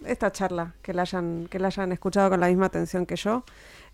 esta 0.04 0.30
charla, 0.30 0.74
que 0.82 0.92
la 0.92 1.02
hayan, 1.02 1.46
que 1.48 1.58
la 1.58 1.68
hayan 1.68 1.92
escuchado 1.92 2.30
con 2.30 2.40
la 2.40 2.48
misma 2.48 2.66
atención 2.66 3.06
que 3.06 3.16
yo. 3.16 3.44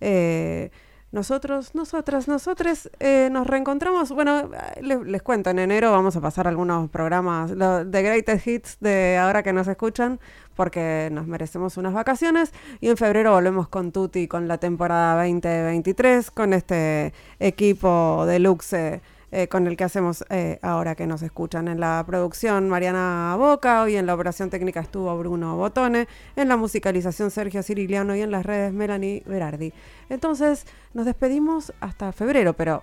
Eh, 0.00 0.70
nosotros, 1.12 1.74
nosotras, 1.74 2.28
nosotros 2.28 2.88
eh, 3.00 3.28
nos 3.32 3.46
reencontramos. 3.46 4.12
Bueno, 4.12 4.48
les, 4.80 5.22
cuento, 5.22 5.50
en 5.50 5.58
enero 5.58 5.90
vamos 5.90 6.14
a 6.16 6.20
pasar 6.20 6.46
algunos 6.46 6.88
programas 6.90 7.50
de 7.50 8.02
Greatest 8.02 8.46
Hits 8.46 8.76
de 8.80 9.18
ahora 9.18 9.42
que 9.42 9.52
nos 9.52 9.66
escuchan, 9.66 10.20
porque 10.54 11.08
nos 11.10 11.26
merecemos 11.26 11.76
unas 11.76 11.94
vacaciones. 11.94 12.52
Y 12.80 12.88
en 12.88 12.96
febrero 12.96 13.32
volvemos 13.32 13.68
con 13.68 13.90
Tuti 13.90 14.28
con 14.28 14.46
la 14.46 14.58
temporada 14.58 15.16
2023, 15.24 16.30
con 16.30 16.52
este 16.52 17.12
equipo 17.40 18.24
de 18.26 18.38
Luxe 18.38 19.02
eh, 19.32 19.48
con 19.48 19.66
el 19.66 19.76
que 19.76 19.84
hacemos 19.84 20.24
eh, 20.30 20.58
ahora 20.62 20.94
que 20.94 21.06
nos 21.06 21.22
escuchan. 21.22 21.68
En 21.68 21.80
la 21.80 22.02
producción 22.06 22.68
Mariana 22.68 23.34
Boca, 23.38 23.82
hoy 23.82 23.96
en 23.96 24.06
la 24.06 24.14
operación 24.14 24.50
técnica 24.50 24.80
estuvo 24.80 25.16
Bruno 25.18 25.56
Botone, 25.56 26.08
en 26.36 26.48
la 26.48 26.56
musicalización 26.56 27.30
Sergio 27.30 27.62
Ciriliano 27.62 28.16
y 28.16 28.22
en 28.22 28.30
las 28.30 28.44
redes 28.44 28.72
Melanie 28.72 29.22
Berardi. 29.26 29.72
Entonces 30.08 30.66
nos 30.94 31.06
despedimos 31.06 31.72
hasta 31.80 32.12
febrero, 32.12 32.54
pero 32.54 32.82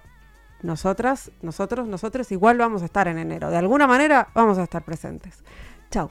nosotras, 0.62 1.32
nosotros, 1.42 1.88
nosotros 1.88 2.32
igual 2.32 2.58
vamos 2.58 2.82
a 2.82 2.86
estar 2.86 3.08
en 3.08 3.18
enero. 3.18 3.50
De 3.50 3.58
alguna 3.58 3.88
manera 3.88 4.30
vamos 4.34 4.58
a 4.58 4.64
estar 4.64 4.84
presentes. 4.84 5.44
Chao. 5.92 6.10